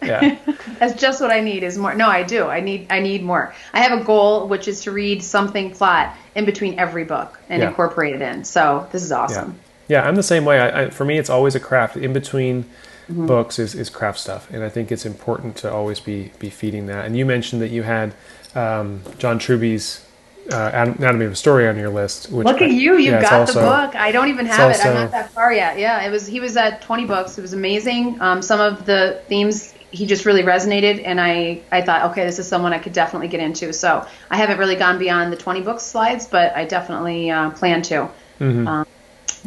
Yeah. 0.00 0.38
That's 0.78 1.00
just 1.00 1.20
what 1.20 1.30
I 1.30 1.40
need 1.40 1.62
is 1.62 1.78
more. 1.78 1.94
No, 1.94 2.08
I 2.08 2.22
do. 2.22 2.46
I 2.46 2.60
need 2.60 2.86
I 2.90 3.00
need 3.00 3.22
more. 3.22 3.54
I 3.72 3.80
have 3.80 4.00
a 4.00 4.04
goal 4.04 4.48
which 4.48 4.68
is 4.68 4.82
to 4.82 4.90
read 4.90 5.22
something 5.22 5.72
plot 5.72 6.16
in 6.34 6.44
between 6.44 6.78
every 6.78 7.04
book 7.04 7.38
and 7.48 7.62
yeah. 7.62 7.68
incorporate 7.68 8.14
it 8.14 8.22
in. 8.22 8.44
So 8.44 8.88
this 8.90 9.02
is 9.02 9.12
awesome. 9.12 9.58
Yeah, 9.88 10.00
yeah 10.00 10.08
I'm 10.08 10.16
the 10.16 10.22
same 10.22 10.44
way. 10.44 10.58
I, 10.58 10.82
I, 10.82 10.90
for 10.90 11.04
me, 11.04 11.18
it's 11.18 11.30
always 11.30 11.54
a 11.54 11.60
craft 11.60 11.96
in 11.96 12.12
between 12.12 12.64
mm-hmm. 13.08 13.26
books 13.26 13.58
is, 13.58 13.74
is 13.74 13.90
craft 13.90 14.18
stuff, 14.18 14.50
and 14.50 14.64
I 14.64 14.68
think 14.68 14.90
it's 14.90 15.06
important 15.06 15.56
to 15.58 15.72
always 15.72 16.00
be 16.00 16.32
be 16.38 16.50
feeding 16.50 16.86
that. 16.86 17.04
And 17.04 17.16
you 17.16 17.24
mentioned 17.26 17.62
that 17.62 17.70
you 17.70 17.82
had 17.82 18.14
um, 18.54 19.02
John 19.18 19.38
Truby's 19.38 20.04
uh, 20.50 20.94
Anatomy 20.98 21.26
of 21.26 21.32
a 21.32 21.36
Story 21.36 21.68
on 21.68 21.76
your 21.76 21.90
list. 21.90 22.30
Which 22.30 22.46
Look 22.46 22.62
at 22.62 22.70
you! 22.70 22.96
You 22.96 23.12
yeah, 23.12 23.22
got 23.22 23.32
also, 23.32 23.60
the 23.60 23.66
book. 23.66 23.94
I 23.94 24.10
don't 24.10 24.28
even 24.28 24.46
have 24.46 24.72
also, 24.72 24.82
it. 24.82 24.86
I'm 24.86 24.94
not 24.94 25.10
that 25.12 25.30
far 25.30 25.52
yet. 25.52 25.78
Yeah, 25.78 26.04
it 26.04 26.10
was. 26.10 26.26
He 26.26 26.40
was 26.40 26.56
at 26.56 26.82
20 26.82 27.06
books. 27.06 27.38
It 27.38 27.42
was 27.42 27.52
amazing. 27.52 28.20
Um, 28.20 28.42
some 28.42 28.60
of 28.60 28.84
the 28.84 29.22
themes 29.28 29.72
he 29.92 30.06
just 30.06 30.24
really 30.24 30.42
resonated, 30.42 31.02
and 31.04 31.20
I 31.20 31.60
I 31.70 31.82
thought, 31.82 32.10
okay, 32.10 32.24
this 32.24 32.38
is 32.38 32.48
someone 32.48 32.72
I 32.72 32.78
could 32.78 32.92
definitely 32.92 33.28
get 33.28 33.40
into. 33.40 33.72
So 33.72 34.06
I 34.30 34.36
haven't 34.36 34.58
really 34.58 34.76
gone 34.76 34.98
beyond 34.98 35.32
the 35.32 35.36
20 35.36 35.60
book 35.60 35.80
slides, 35.80 36.26
but 36.26 36.56
I 36.56 36.64
definitely 36.64 37.30
uh, 37.30 37.50
plan 37.50 37.82
to. 37.82 38.08
Mm-hmm. 38.40 38.66
Um, 38.66 38.86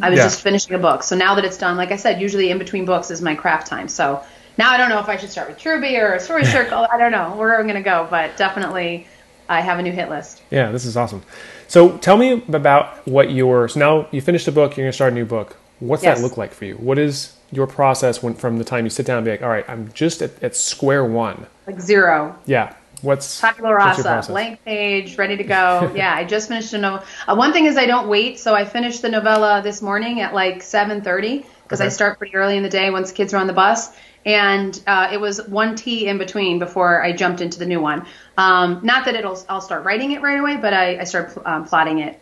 I 0.01 0.09
was 0.09 0.17
yeah. 0.17 0.25
just 0.25 0.41
finishing 0.41 0.75
a 0.75 0.79
book, 0.79 1.03
so 1.03 1.15
now 1.15 1.35
that 1.35 1.45
it's 1.45 1.57
done, 1.57 1.77
like 1.77 1.91
I 1.91 1.95
said, 1.95 2.21
usually 2.21 2.51
in 2.51 2.57
between 2.57 2.85
books 2.85 3.11
is 3.11 3.21
my 3.21 3.35
craft 3.35 3.67
time. 3.67 3.87
So 3.87 4.23
now 4.57 4.71
I 4.71 4.77
don't 4.77 4.89
know 4.89 4.99
if 4.99 5.09
I 5.09 5.17
should 5.17 5.29
start 5.29 5.49
with 5.49 5.57
Truby 5.57 5.97
or 5.97 6.13
a 6.13 6.19
Story 6.19 6.45
Circle. 6.57 6.87
I 6.91 6.97
don't 6.97 7.11
know 7.11 7.35
where 7.35 7.57
I'm 7.57 7.65
going 7.65 7.75
to 7.75 7.81
go, 7.81 8.07
but 8.09 8.37
definitely 8.37 9.07
I 9.49 9.61
have 9.61 9.79
a 9.79 9.81
new 9.81 9.91
hit 9.91 10.09
list. 10.09 10.41
Yeah, 10.51 10.71
this 10.71 10.85
is 10.85 10.97
awesome. 10.97 11.23
So 11.67 11.97
tell 11.97 12.17
me 12.17 12.43
about 12.47 13.07
what 13.07 13.31
your 13.31 13.67
so 13.67 13.79
now 13.79 14.07
you 14.11 14.21
finished 14.21 14.47
a 14.47 14.51
book, 14.51 14.77
you're 14.77 14.85
gonna 14.85 14.93
start 14.93 15.13
a 15.13 15.15
new 15.15 15.25
book. 15.25 15.57
What's 15.79 16.03
yes. 16.03 16.17
that 16.17 16.23
look 16.23 16.37
like 16.37 16.53
for 16.53 16.65
you? 16.65 16.75
What 16.75 16.97
is 16.97 17.35
your 17.51 17.67
process 17.67 18.23
when 18.23 18.33
from 18.33 18.57
the 18.57 18.63
time 18.63 18.85
you 18.85 18.89
sit 18.89 19.05
down 19.05 19.17
and 19.17 19.25
be 19.25 19.31
like, 19.31 19.41
all 19.41 19.49
right, 19.49 19.67
I'm 19.69 19.91
just 19.93 20.21
at, 20.21 20.41
at 20.43 20.55
square 20.55 21.05
one. 21.05 21.47
Like 21.67 21.79
zero. 21.79 22.37
Yeah. 22.45 22.75
What's 23.01 23.39
tabula 23.39 23.73
rasa, 23.73 24.23
blank 24.27 24.63
page, 24.63 25.17
ready 25.17 25.37
to 25.37 25.43
go. 25.43 25.91
yeah, 25.95 26.13
I 26.13 26.23
just 26.23 26.47
finished 26.47 26.73
a 26.73 26.77
novel. 26.77 27.05
Uh, 27.27 27.35
one 27.35 27.53
thing 27.53 27.65
is 27.65 27.77
I 27.77 27.85
don't 27.85 28.07
wait, 28.07 28.39
so 28.39 28.55
I 28.55 28.65
finished 28.65 29.01
the 29.01 29.09
novella 29.09 29.61
this 29.63 29.81
morning 29.81 30.21
at 30.21 30.33
like 30.33 30.59
7:30 30.59 31.45
because 31.63 31.81
okay. 31.81 31.87
I 31.87 31.89
start 31.89 32.17
pretty 32.17 32.35
early 32.35 32.57
in 32.57 32.63
the 32.63 32.69
day 32.69 32.89
once 32.89 33.09
the 33.09 33.15
kids 33.15 33.33
are 33.33 33.37
on 33.37 33.47
the 33.47 33.53
bus, 33.53 33.91
and 34.25 34.79
uh, 34.87 35.09
it 35.11 35.19
was 35.19 35.45
one 35.47 35.75
T 35.75 36.07
in 36.07 36.17
between 36.17 36.59
before 36.59 37.03
I 37.03 37.11
jumped 37.11 37.41
into 37.41 37.59
the 37.59 37.65
new 37.65 37.79
one. 37.79 38.05
Um, 38.37 38.81
not 38.83 39.05
that 39.05 39.15
it'll 39.15 39.43
I'll 39.49 39.61
start 39.61 39.83
writing 39.83 40.11
it 40.11 40.21
right 40.21 40.39
away, 40.39 40.57
but 40.57 40.73
I, 40.73 40.99
I 40.99 41.03
start 41.03 41.37
um, 41.45 41.65
plotting 41.65 41.99
it. 41.99 42.19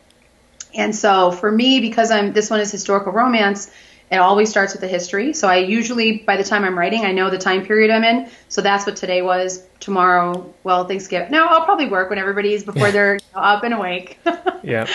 And 0.75 0.95
so 0.95 1.31
for 1.31 1.51
me, 1.51 1.79
because 1.79 2.11
I'm 2.11 2.33
this 2.33 2.49
one 2.49 2.59
is 2.59 2.71
historical 2.71 3.11
romance, 3.11 3.69
it 4.11 4.17
always 4.17 4.49
starts 4.49 4.73
with 4.73 4.81
the 4.81 4.87
history. 4.87 5.33
So 5.33 5.47
I 5.47 5.57
usually, 5.57 6.17
by 6.19 6.37
the 6.37 6.43
time 6.43 6.63
I'm 6.63 6.77
writing, 6.77 7.03
I 7.03 7.11
know 7.11 7.29
the 7.29 7.37
time 7.37 7.65
period 7.65 7.89
I'm 7.89 8.03
in. 8.03 8.29
So 8.47 8.61
that's 8.61 8.85
what 8.85 8.95
today 8.95 9.21
was. 9.21 9.65
Tomorrow, 9.79 10.53
well, 10.63 10.85
Thanksgiving. 10.87 11.31
No, 11.31 11.45
I'll 11.45 11.65
probably 11.65 11.87
work 11.87 12.09
when 12.09 12.19
everybody's 12.19 12.63
before 12.63 12.91
they're 12.91 13.19
up 13.33 13.63
and 13.63 13.73
awake. 13.73 14.19
yeah. 14.63 14.87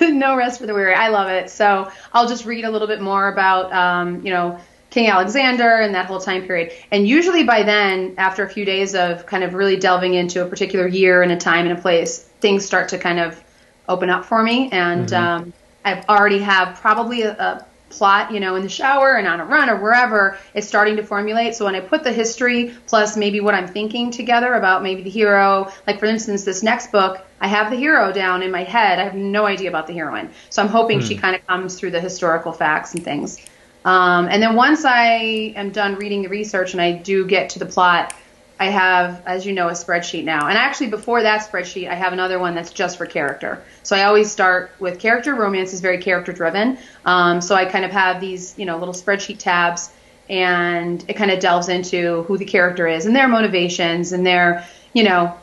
no 0.00 0.36
rest 0.36 0.60
for 0.60 0.66
the 0.66 0.74
weary. 0.74 0.94
I 0.94 1.08
love 1.08 1.30
it. 1.30 1.48
So 1.48 1.90
I'll 2.12 2.28
just 2.28 2.44
read 2.44 2.64
a 2.64 2.70
little 2.70 2.88
bit 2.88 3.00
more 3.00 3.28
about, 3.28 3.72
um, 3.72 4.24
you 4.26 4.32
know, 4.32 4.58
King 4.90 5.08
Alexander 5.08 5.80
and 5.80 5.94
that 5.94 6.06
whole 6.06 6.20
time 6.20 6.46
period. 6.46 6.72
And 6.90 7.06
usually 7.06 7.44
by 7.44 7.62
then, 7.62 8.14
after 8.18 8.44
a 8.44 8.48
few 8.48 8.64
days 8.64 8.94
of 8.94 9.26
kind 9.26 9.44
of 9.44 9.54
really 9.54 9.76
delving 9.76 10.14
into 10.14 10.42
a 10.42 10.48
particular 10.48 10.86
year 10.86 11.22
and 11.22 11.30
a 11.30 11.36
time 11.36 11.66
and 11.66 11.78
a 11.78 11.80
place, 11.80 12.20
things 12.40 12.64
start 12.64 12.88
to 12.88 12.98
kind 12.98 13.20
of 13.20 13.42
open 13.88 14.10
up 14.10 14.24
for 14.24 14.42
me. 14.42 14.70
And 14.72 15.08
mm-hmm. 15.08 15.44
um, 15.44 15.52
I've 15.84 16.08
already 16.08 16.38
have 16.38 16.80
probably 16.80 17.22
a, 17.22 17.32
a 17.32 17.66
plot, 17.96 18.32
you 18.32 18.40
know, 18.40 18.56
in 18.56 18.62
the 18.62 18.68
shower 18.68 19.16
and 19.16 19.26
on 19.26 19.40
a 19.40 19.44
run 19.44 19.70
or 19.70 19.76
wherever, 19.76 20.38
it's 20.54 20.66
starting 20.66 20.96
to 20.96 21.02
formulate. 21.02 21.54
So 21.54 21.64
when 21.64 21.74
I 21.74 21.80
put 21.80 22.04
the 22.04 22.12
history 22.12 22.74
plus 22.86 23.16
maybe 23.16 23.40
what 23.40 23.54
I'm 23.54 23.68
thinking 23.68 24.10
together 24.10 24.54
about 24.54 24.82
maybe 24.82 25.02
the 25.02 25.10
hero, 25.10 25.70
like 25.86 25.98
for 25.98 26.06
instance, 26.06 26.44
this 26.44 26.62
next 26.62 26.92
book, 26.92 27.24
I 27.40 27.48
have 27.48 27.70
the 27.70 27.76
hero 27.76 28.12
down 28.12 28.42
in 28.42 28.50
my 28.50 28.64
head. 28.64 28.98
I 28.98 29.04
have 29.04 29.14
no 29.14 29.46
idea 29.46 29.68
about 29.68 29.86
the 29.86 29.92
heroine. 29.92 30.30
So 30.50 30.62
I'm 30.62 30.68
hoping 30.68 31.00
mm. 31.00 31.08
she 31.08 31.14
hmm. 31.14 31.20
kind 31.20 31.36
of 31.36 31.46
comes 31.46 31.78
through 31.78 31.90
the 31.90 32.00
historical 32.00 32.52
facts 32.52 32.94
and 32.94 33.04
things. 33.04 33.38
Um, 33.84 34.26
and 34.28 34.42
then 34.42 34.56
once 34.56 34.84
I 34.84 35.52
am 35.54 35.70
done 35.70 35.94
reading 35.94 36.22
the 36.22 36.28
research 36.28 36.72
and 36.72 36.80
I 36.80 36.92
do 36.92 37.24
get 37.24 37.50
to 37.50 37.58
the 37.58 37.66
plot, 37.66 38.14
I 38.58 38.66
have, 38.66 39.22
as 39.26 39.44
you 39.44 39.52
know, 39.52 39.68
a 39.68 39.72
spreadsheet 39.72 40.24
now. 40.24 40.48
And 40.48 40.56
actually, 40.56 40.88
before 40.88 41.22
that 41.22 41.42
spreadsheet, 41.42 41.90
I 41.90 41.94
have 41.94 42.12
another 42.12 42.38
one 42.38 42.54
that's 42.54 42.72
just 42.72 42.96
for 42.96 43.04
character. 43.04 43.62
So 43.82 43.94
I 43.94 44.04
always 44.04 44.32
start 44.32 44.72
with 44.80 44.98
character. 44.98 45.34
Romance 45.34 45.74
is 45.74 45.80
very 45.80 45.98
character 45.98 46.32
driven. 46.32 46.78
Um, 47.04 47.42
so 47.42 47.54
I 47.54 47.66
kind 47.66 47.84
of 47.84 47.90
have 47.90 48.20
these, 48.20 48.58
you 48.58 48.64
know, 48.64 48.78
little 48.78 48.94
spreadsheet 48.94 49.38
tabs, 49.38 49.92
and 50.30 51.04
it 51.06 51.14
kind 51.14 51.30
of 51.30 51.38
delves 51.38 51.68
into 51.68 52.22
who 52.22 52.38
the 52.38 52.46
character 52.46 52.86
is 52.86 53.04
and 53.04 53.14
their 53.14 53.28
motivations 53.28 54.12
and 54.12 54.26
their, 54.26 54.66
you 54.94 55.04
know, 55.04 55.34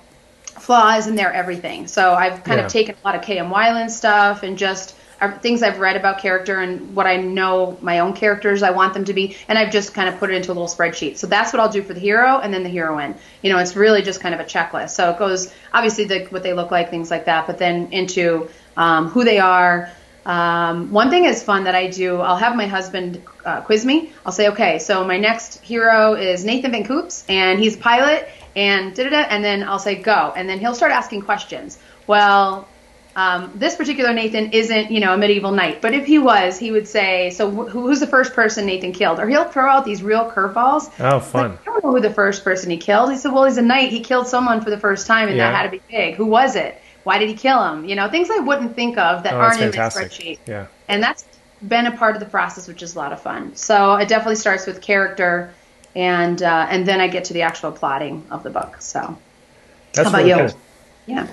flaws 0.45 1.05
and 1.05 1.17
their 1.17 1.31
everything. 1.31 1.87
So 1.87 2.13
I've 2.13 2.43
kind 2.43 2.59
yeah. 2.59 2.65
of 2.65 2.71
taken 2.71 2.95
a 2.95 3.07
lot 3.07 3.15
of 3.15 3.21
K.M. 3.21 3.49
Weiland 3.49 3.91
stuff 3.91 4.41
and 4.41 4.57
just 4.57 4.95
things 5.31 5.63
I've 5.63 5.79
read 5.79 5.95
about 5.95 6.19
character 6.19 6.59
and 6.59 6.95
what 6.95 7.07
I 7.07 7.17
know 7.17 7.77
my 7.81 7.99
own 7.99 8.13
characters 8.13 8.63
I 8.63 8.71
want 8.71 8.93
them 8.93 9.05
to 9.05 9.13
be, 9.13 9.35
and 9.47 9.57
I've 9.57 9.71
just 9.71 9.93
kind 9.93 10.09
of 10.09 10.19
put 10.19 10.29
it 10.29 10.35
into 10.35 10.49
a 10.49 10.53
little 10.53 10.67
spreadsheet. 10.67 11.17
So 11.17 11.27
that's 11.27 11.53
what 11.53 11.59
I'll 11.59 11.71
do 11.71 11.81
for 11.81 11.93
the 11.93 11.99
hero 11.99 12.39
and 12.39 12.53
then 12.53 12.63
the 12.63 12.69
heroine. 12.69 13.15
You 13.41 13.51
know, 13.51 13.59
it's 13.59 13.75
really 13.75 14.01
just 14.01 14.21
kind 14.21 14.35
of 14.35 14.41
a 14.41 14.45
checklist. 14.45 14.91
So 14.91 15.09
it 15.11 15.17
goes 15.17 15.53
obviously 15.73 16.05
the, 16.05 16.25
what 16.25 16.43
they 16.43 16.53
look 16.53 16.71
like, 16.71 16.89
things 16.89 17.09
like 17.09 17.25
that, 17.25 17.47
but 17.47 17.57
then 17.57 17.91
into 17.91 18.49
um, 18.77 19.09
who 19.09 19.23
they 19.23 19.39
are. 19.39 19.89
Um, 20.25 20.91
one 20.91 21.09
thing 21.09 21.25
is 21.25 21.43
fun 21.43 21.65
that 21.65 21.75
I 21.75 21.87
do. 21.87 22.21
I'll 22.21 22.37
have 22.37 22.55
my 22.55 22.67
husband 22.67 23.21
uh, 23.43 23.61
quiz 23.61 23.85
me. 23.85 24.13
I'll 24.25 24.31
say, 24.31 24.49
okay, 24.49 24.79
so 24.79 25.03
my 25.03 25.17
next 25.17 25.59
hero 25.61 26.13
is 26.13 26.45
Nathan 26.45 26.71
Van 26.71 26.85
Coops, 26.85 27.25
and 27.27 27.59
he's 27.59 27.75
a 27.75 27.79
pilot, 27.79 28.29
and 28.55 28.95
da 28.95 29.03
da 29.03 29.09
da, 29.09 29.27
and 29.29 29.43
then 29.43 29.63
I'll 29.63 29.79
say 29.79 29.95
go, 29.95 30.33
and 30.35 30.47
then 30.47 30.59
he'll 30.59 30.75
start 30.75 30.93
asking 30.93 31.23
questions. 31.23 31.77
Well, 32.07 32.67
um, 33.15 33.51
this 33.55 33.75
particular 33.75 34.11
Nathan 34.13 34.51
isn't, 34.51 34.89
you 34.89 34.99
know, 34.99 35.13
a 35.13 35.17
medieval 35.17 35.51
knight, 35.51 35.81
but 35.81 35.93
if 35.93 36.05
he 36.05 36.17
was, 36.17 36.57
he 36.57 36.71
would 36.71 36.87
say, 36.87 37.29
"So 37.29 37.49
wh- 37.49 37.69
who's 37.69 37.99
the 37.99 38.07
first 38.07 38.33
person 38.33 38.65
Nathan 38.65 38.91
killed?" 38.91 39.19
Or 39.19 39.27
he'll 39.27 39.43
throw 39.43 39.69
out 39.69 39.85
these 39.85 40.01
real 40.01 40.29
curveballs. 40.31 40.91
Oh, 40.99 41.19
fun! 41.19 41.51
Like, 41.51 41.61
I 41.61 41.65
don't 41.65 41.83
know 41.83 41.91
who 41.91 41.99
the 41.99 42.13
first 42.13 42.43
person 42.43 42.71
he 42.71 42.77
killed. 42.77 43.11
He 43.11 43.17
said, 43.17 43.31
"Well, 43.31 43.45
he's 43.45 43.57
a 43.57 43.61
knight. 43.61 43.91
He 43.91 43.99
killed 43.99 44.27
someone 44.27 44.61
for 44.61 44.71
the 44.71 44.79
first 44.79 45.05
time, 45.05 45.27
and 45.27 45.37
yeah. 45.37 45.51
that 45.51 45.55
had 45.55 45.63
to 45.65 45.77
be 45.77 45.81
big. 45.91 46.15
Who 46.15 46.25
was 46.25 46.55
it? 46.55 46.81
Why 47.03 47.19
did 47.19 47.29
he 47.29 47.35
kill 47.35 47.63
him? 47.67 47.85
You 47.85 47.95
know, 47.95 48.09
things 48.09 48.29
I 48.31 48.39
wouldn't 48.39 48.75
think 48.75 48.97
of 48.97 49.23
that 49.23 49.33
oh, 49.33 49.37
aren't 49.37 49.61
in 49.61 49.69
my 49.69 49.75
spreadsheet. 49.75 50.39
Yeah, 50.47 50.67
and 50.87 51.03
that's 51.03 51.23
been 51.67 51.85
a 51.85 51.95
part 51.95 52.15
of 52.15 52.19
the 52.19 52.27
process, 52.27 52.67
which 52.67 52.81
is 52.81 52.95
a 52.95 52.97
lot 52.97 53.13
of 53.13 53.21
fun. 53.21 53.55
So 53.55 53.95
it 53.95 54.07
definitely 54.07 54.37
starts 54.37 54.65
with 54.65 54.81
character, 54.81 55.53
and 55.95 56.41
uh, 56.41 56.67
and 56.67 56.87
then 56.87 56.99
I 56.99 57.09
get 57.09 57.25
to 57.25 57.33
the 57.33 57.43
actual 57.43 57.71
plotting 57.71 58.25
of 58.31 58.41
the 58.41 58.49
book. 58.49 58.81
So, 58.81 59.17
that's 59.93 60.09
how 60.09 60.15
about 60.15 60.25
really 60.25 60.41
you? 60.41 60.47
Good. 60.47 60.55
Yeah. 61.05 61.27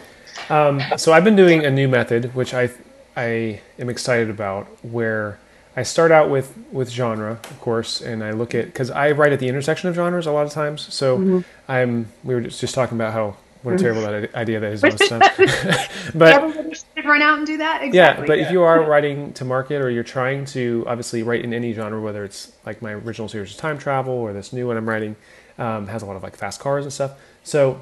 Um, 0.48 0.80
so 0.96 1.12
I've 1.12 1.24
been 1.24 1.36
doing 1.36 1.64
a 1.64 1.70
new 1.70 1.88
method, 1.88 2.34
which 2.34 2.54
I 2.54 2.70
I 3.16 3.60
am 3.78 3.88
excited 3.88 4.30
about, 4.30 4.66
where 4.84 5.38
I 5.76 5.82
start 5.82 6.10
out 6.10 6.30
with 6.30 6.56
with 6.72 6.90
genre, 6.90 7.32
of 7.32 7.60
course, 7.60 8.00
and 8.00 8.24
I 8.24 8.32
look 8.32 8.54
at 8.54 8.66
because 8.66 8.90
I 8.90 9.12
write 9.12 9.32
at 9.32 9.40
the 9.40 9.48
intersection 9.48 9.88
of 9.88 9.94
genres 9.94 10.26
a 10.26 10.32
lot 10.32 10.46
of 10.46 10.52
times. 10.52 10.92
So 10.92 11.18
mm-hmm. 11.18 11.40
I'm 11.70 12.08
we 12.24 12.34
were 12.34 12.40
just 12.40 12.74
talking 12.74 12.96
about 12.96 13.12
how 13.12 13.36
what 13.62 13.72
a 13.72 13.74
mm-hmm. 13.76 13.82
terrible 13.82 14.02
that 14.02 14.34
idea 14.34 14.58
that 14.58 14.72
is 14.72 14.82
most 14.82 15.08
time. 15.08 15.20
but 16.14 16.32
everybody 16.32 16.74
should 16.74 17.04
run 17.04 17.20
out 17.20 17.38
and 17.38 17.46
do 17.46 17.58
that. 17.58 17.82
Exactly. 17.82 18.22
Yeah, 18.22 18.26
but 18.26 18.38
yeah. 18.38 18.46
if 18.46 18.52
you 18.52 18.62
are 18.62 18.82
writing 18.82 19.32
to 19.34 19.44
market 19.44 19.82
or 19.82 19.90
you're 19.90 20.02
trying 20.02 20.46
to 20.46 20.84
obviously 20.86 21.22
write 21.22 21.44
in 21.44 21.52
any 21.52 21.72
genre, 21.74 22.00
whether 22.00 22.24
it's 22.24 22.52
like 22.64 22.80
my 22.80 22.92
original 22.92 23.28
series 23.28 23.52
of 23.52 23.58
time 23.58 23.76
travel 23.76 24.14
or 24.14 24.32
this 24.32 24.52
new 24.52 24.66
one 24.66 24.78
I'm 24.78 24.88
writing 24.88 25.14
um, 25.58 25.88
has 25.88 26.02
a 26.02 26.06
lot 26.06 26.16
of 26.16 26.22
like 26.22 26.36
fast 26.36 26.58
cars 26.58 26.84
and 26.84 26.92
stuff. 26.92 27.12
So 27.44 27.80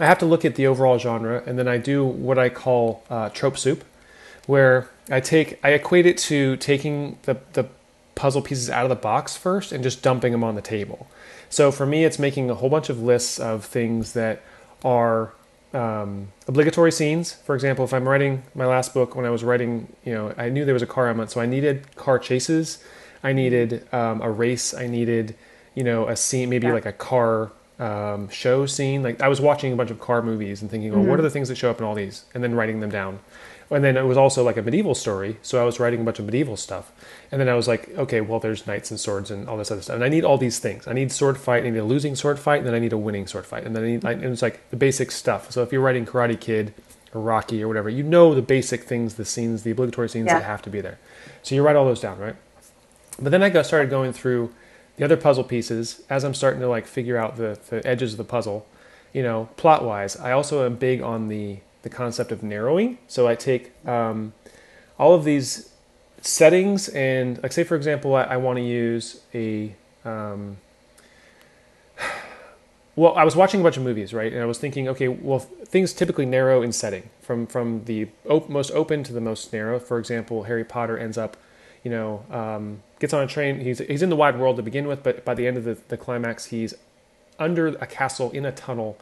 I 0.00 0.06
have 0.06 0.18
to 0.18 0.26
look 0.26 0.44
at 0.44 0.54
the 0.54 0.66
overall 0.66 0.98
genre, 0.98 1.42
and 1.46 1.58
then 1.58 1.68
I 1.68 1.76
do 1.76 2.04
what 2.04 2.38
I 2.38 2.48
call 2.48 3.04
uh, 3.10 3.28
trope 3.28 3.58
soup, 3.58 3.84
where 4.46 4.88
I 5.10 5.20
take 5.20 5.60
I 5.62 5.70
equate 5.70 6.06
it 6.06 6.18
to 6.18 6.56
taking 6.56 7.18
the 7.22 7.38
the 7.52 7.66
puzzle 8.14 8.42
pieces 8.42 8.68
out 8.68 8.84
of 8.84 8.90
the 8.90 8.96
box 8.96 9.36
first 9.36 9.72
and 9.72 9.82
just 9.82 10.02
dumping 10.02 10.32
them 10.32 10.44
on 10.44 10.54
the 10.54 10.62
table. 10.62 11.06
So 11.48 11.72
for 11.72 11.86
me, 11.86 12.04
it's 12.04 12.18
making 12.18 12.50
a 12.50 12.54
whole 12.54 12.68
bunch 12.68 12.88
of 12.90 13.02
lists 13.02 13.38
of 13.38 13.64
things 13.64 14.12
that 14.12 14.42
are 14.84 15.32
um, 15.72 16.28
obligatory 16.46 16.92
scenes. 16.92 17.32
For 17.32 17.54
example, 17.54 17.84
if 17.84 17.94
I'm 17.94 18.08
writing 18.08 18.42
my 18.54 18.66
last 18.66 18.92
book, 18.92 19.16
when 19.16 19.24
I 19.24 19.30
was 19.30 19.42
writing, 19.42 19.88
you 20.04 20.12
know, 20.12 20.34
I 20.36 20.48
knew 20.48 20.64
there 20.64 20.74
was 20.74 20.82
a 20.82 20.86
car 20.86 21.06
element, 21.06 21.30
so 21.30 21.40
I 21.40 21.46
needed 21.46 21.96
car 21.96 22.18
chases. 22.18 22.82
I 23.22 23.32
needed 23.32 23.86
um, 23.92 24.20
a 24.22 24.30
race. 24.30 24.74
I 24.74 24.86
needed, 24.86 25.34
you 25.74 25.84
know, 25.84 26.08
a 26.08 26.16
scene, 26.16 26.48
maybe 26.48 26.66
yeah. 26.66 26.74
like 26.74 26.86
a 26.86 26.92
car 26.92 27.52
um, 27.80 28.28
show 28.28 28.66
scene. 28.66 29.02
Like 29.02 29.20
I 29.20 29.28
was 29.28 29.40
watching 29.40 29.72
a 29.72 29.76
bunch 29.76 29.90
of 29.90 29.98
car 29.98 30.22
movies 30.22 30.62
and 30.62 30.70
thinking, 30.70 30.90
well, 30.92 31.00
mm-hmm. 31.00 31.10
what 31.10 31.18
are 31.18 31.22
the 31.22 31.30
things 31.30 31.48
that 31.48 31.56
show 31.56 31.70
up 31.70 31.78
in 31.78 31.84
all 31.84 31.94
these, 31.94 32.24
and 32.34 32.44
then 32.44 32.54
writing 32.54 32.80
them 32.80 32.90
down. 32.90 33.18
And 33.72 33.84
then 33.84 33.96
it 33.96 34.02
was 34.02 34.18
also 34.18 34.42
like 34.42 34.56
a 34.56 34.62
medieval 34.62 34.96
story, 34.96 35.36
so 35.42 35.62
I 35.62 35.64
was 35.64 35.78
writing 35.78 36.00
a 36.00 36.04
bunch 36.04 36.18
of 36.18 36.24
medieval 36.24 36.56
stuff. 36.56 36.90
And 37.30 37.40
then 37.40 37.48
I 37.48 37.54
was 37.54 37.68
like, 37.68 37.88
okay, 37.96 38.20
well, 38.20 38.40
there's 38.40 38.66
knights 38.66 38.90
and 38.90 38.98
swords 38.98 39.30
and 39.30 39.48
all 39.48 39.56
this 39.56 39.70
other 39.70 39.80
stuff, 39.80 39.94
and 39.94 40.04
I 40.04 40.08
need 40.08 40.24
all 40.24 40.38
these 40.38 40.58
things. 40.58 40.88
I 40.88 40.92
need 40.92 41.12
sword 41.12 41.38
fight, 41.38 41.64
I 41.64 41.70
need 41.70 41.78
a 41.78 41.84
losing 41.84 42.16
sword 42.16 42.40
fight, 42.40 42.58
and 42.58 42.66
then 42.66 42.74
I 42.74 42.80
need 42.80 42.92
a 42.92 42.98
winning 42.98 43.28
sword 43.28 43.46
fight, 43.46 43.64
and 43.64 43.76
then 43.76 43.84
I 43.84 43.86
need, 43.86 44.04
and 44.04 44.24
it's 44.24 44.42
like 44.42 44.68
the 44.70 44.76
basic 44.76 45.12
stuff. 45.12 45.52
So 45.52 45.62
if 45.62 45.70
you're 45.70 45.80
writing 45.80 46.04
Karate 46.04 46.38
Kid 46.38 46.74
or 47.14 47.20
Rocky 47.20 47.62
or 47.62 47.68
whatever, 47.68 47.88
you 47.88 48.02
know 48.02 48.34
the 48.34 48.42
basic 48.42 48.82
things, 48.82 49.14
the 49.14 49.24
scenes, 49.24 49.62
the 49.62 49.70
obligatory 49.70 50.08
scenes 50.08 50.26
yeah. 50.26 50.40
that 50.40 50.44
have 50.44 50.62
to 50.62 50.70
be 50.70 50.80
there. 50.80 50.98
So 51.44 51.54
you 51.54 51.62
write 51.62 51.76
all 51.76 51.84
those 51.84 52.00
down, 52.00 52.18
right? 52.18 52.34
But 53.20 53.30
then 53.30 53.42
I 53.42 53.50
got 53.50 53.66
started 53.66 53.88
going 53.88 54.12
through 54.12 54.52
the 55.00 55.06
other 55.06 55.16
puzzle 55.16 55.44
pieces 55.44 56.02
as 56.10 56.24
I'm 56.24 56.34
starting 56.34 56.60
to 56.60 56.68
like 56.68 56.86
figure 56.86 57.16
out 57.16 57.36
the, 57.36 57.58
the 57.70 57.84
edges 57.86 58.12
of 58.12 58.18
the 58.18 58.24
puzzle, 58.24 58.66
you 59.14 59.22
know, 59.22 59.48
plot 59.56 59.82
wise, 59.82 60.14
I 60.14 60.32
also 60.32 60.66
am 60.66 60.76
big 60.76 61.00
on 61.00 61.28
the 61.28 61.60
the 61.80 61.88
concept 61.88 62.30
of 62.30 62.42
narrowing. 62.42 62.98
So 63.08 63.26
I 63.26 63.34
take 63.34 63.72
um, 63.88 64.34
all 64.98 65.14
of 65.14 65.24
these 65.24 65.72
settings 66.20 66.90
and 66.90 67.42
like 67.42 67.52
say 67.52 67.64
for 67.64 67.76
example 67.76 68.14
I, 68.14 68.24
I 68.24 68.36
want 68.36 68.58
to 68.58 68.62
use 68.62 69.22
a 69.32 69.74
um, 70.04 70.58
well 72.94 73.14
I 73.16 73.24
was 73.24 73.34
watching 73.34 73.60
a 73.60 73.62
bunch 73.62 73.78
of 73.78 73.82
movies 73.82 74.12
right 74.12 74.30
and 74.30 74.42
I 74.42 74.44
was 74.44 74.58
thinking 74.58 74.86
okay 74.90 75.08
well 75.08 75.38
things 75.38 75.94
typically 75.94 76.26
narrow 76.26 76.60
in 76.60 76.72
setting 76.72 77.08
from 77.22 77.46
from 77.46 77.84
the 77.86 78.08
op- 78.28 78.50
most 78.50 78.70
open 78.72 79.02
to 79.04 79.14
the 79.14 79.20
most 79.22 79.50
narrow 79.50 79.78
for 79.78 79.98
example 79.98 80.42
Harry 80.42 80.64
Potter 80.64 80.98
ends 80.98 81.16
up 81.16 81.38
you 81.82 81.90
know, 81.90 82.24
um, 82.30 82.82
gets 82.98 83.14
on 83.14 83.22
a 83.22 83.26
train. 83.26 83.60
He's 83.60 83.78
he's 83.78 84.02
in 84.02 84.10
the 84.10 84.16
wide 84.16 84.38
world 84.38 84.56
to 84.56 84.62
begin 84.62 84.86
with, 84.86 85.02
but 85.02 85.24
by 85.24 85.34
the 85.34 85.46
end 85.46 85.56
of 85.56 85.64
the, 85.64 85.78
the 85.88 85.96
climax, 85.96 86.46
he's 86.46 86.74
under 87.38 87.68
a 87.68 87.86
castle 87.86 88.30
in 88.32 88.44
a 88.44 88.52
tunnel, 88.52 88.98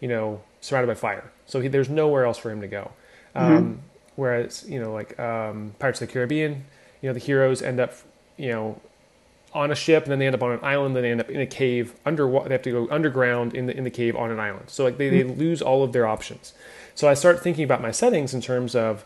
you 0.00 0.08
know, 0.08 0.40
surrounded 0.60 0.86
by 0.86 0.94
fire. 0.94 1.30
So 1.46 1.60
he, 1.60 1.68
there's 1.68 1.90
nowhere 1.90 2.24
else 2.24 2.38
for 2.38 2.50
him 2.50 2.60
to 2.62 2.66
go. 2.68 2.92
Mm-hmm. 3.36 3.56
Um, 3.56 3.80
whereas 4.16 4.64
you 4.68 4.80
know, 4.80 4.92
like 4.92 5.18
um, 5.18 5.74
Pirates 5.78 6.00
of 6.00 6.08
the 6.08 6.12
Caribbean, 6.12 6.64
you 7.02 7.08
know, 7.08 7.12
the 7.12 7.20
heroes 7.20 7.62
end 7.62 7.80
up, 7.80 7.94
you 8.36 8.50
know, 8.50 8.80
on 9.52 9.70
a 9.70 9.74
ship, 9.74 10.04
and 10.04 10.12
then 10.12 10.18
they 10.18 10.26
end 10.26 10.34
up 10.34 10.42
on 10.42 10.52
an 10.52 10.60
island. 10.62 10.96
Then 10.96 11.02
they 11.02 11.10
end 11.10 11.20
up 11.20 11.30
in 11.30 11.40
a 11.40 11.46
cave 11.46 11.94
under. 12.06 12.26
They 12.44 12.54
have 12.54 12.62
to 12.62 12.72
go 12.72 12.88
underground 12.90 13.54
in 13.54 13.66
the 13.66 13.76
in 13.76 13.84
the 13.84 13.90
cave 13.90 14.16
on 14.16 14.30
an 14.30 14.40
island. 14.40 14.70
So 14.70 14.84
like 14.84 14.96
they, 14.96 15.10
mm-hmm. 15.10 15.28
they 15.28 15.34
lose 15.34 15.60
all 15.60 15.82
of 15.82 15.92
their 15.92 16.06
options. 16.06 16.54
So 16.94 17.08
I 17.08 17.14
start 17.14 17.42
thinking 17.42 17.64
about 17.64 17.82
my 17.82 17.90
settings 17.90 18.34
in 18.34 18.40
terms 18.40 18.74
of 18.74 19.04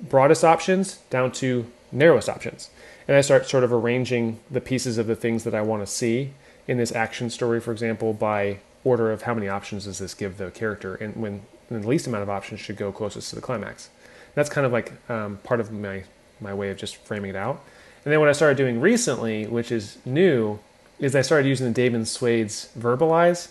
broadest 0.00 0.44
options 0.44 0.96
down 1.10 1.32
to 1.32 1.66
narrowest 1.96 2.28
options. 2.28 2.70
And 3.08 3.16
I 3.16 3.20
start 3.20 3.48
sort 3.48 3.64
of 3.64 3.72
arranging 3.72 4.40
the 4.50 4.60
pieces 4.60 4.98
of 4.98 5.06
the 5.06 5.16
things 5.16 5.44
that 5.44 5.54
I 5.54 5.62
want 5.62 5.82
to 5.82 5.86
see 5.86 6.32
in 6.66 6.76
this 6.76 6.92
action 6.92 7.30
story, 7.30 7.60
for 7.60 7.72
example, 7.72 8.12
by 8.12 8.58
order 8.84 9.10
of 9.10 9.22
how 9.22 9.34
many 9.34 9.48
options 9.48 9.84
does 9.84 9.98
this 9.98 10.14
give 10.14 10.38
the 10.38 10.50
character, 10.50 10.94
and 10.96 11.16
when, 11.16 11.42
when 11.68 11.82
the 11.82 11.88
least 11.88 12.06
amount 12.06 12.22
of 12.22 12.30
options 12.30 12.60
should 12.60 12.76
go 12.76 12.92
closest 12.92 13.30
to 13.30 13.36
the 13.36 13.42
climax. 13.42 13.90
That's 14.34 14.48
kind 14.48 14.66
of 14.66 14.72
like 14.72 14.92
um, 15.10 15.38
part 15.42 15.60
of 15.60 15.72
my 15.72 16.04
my 16.40 16.52
way 16.52 16.68
of 16.68 16.76
just 16.76 16.96
framing 16.96 17.30
it 17.30 17.36
out. 17.36 17.64
And 18.04 18.12
then 18.12 18.20
what 18.20 18.28
I 18.28 18.32
started 18.32 18.56
doing 18.56 18.80
recently, 18.80 19.46
which 19.46 19.72
is 19.72 19.98
new, 20.04 20.58
is 20.98 21.16
I 21.16 21.22
started 21.22 21.48
using 21.48 21.66
the 21.66 21.72
Damon 21.72 22.04
Suede's 22.04 22.68
verbalize 22.78 23.48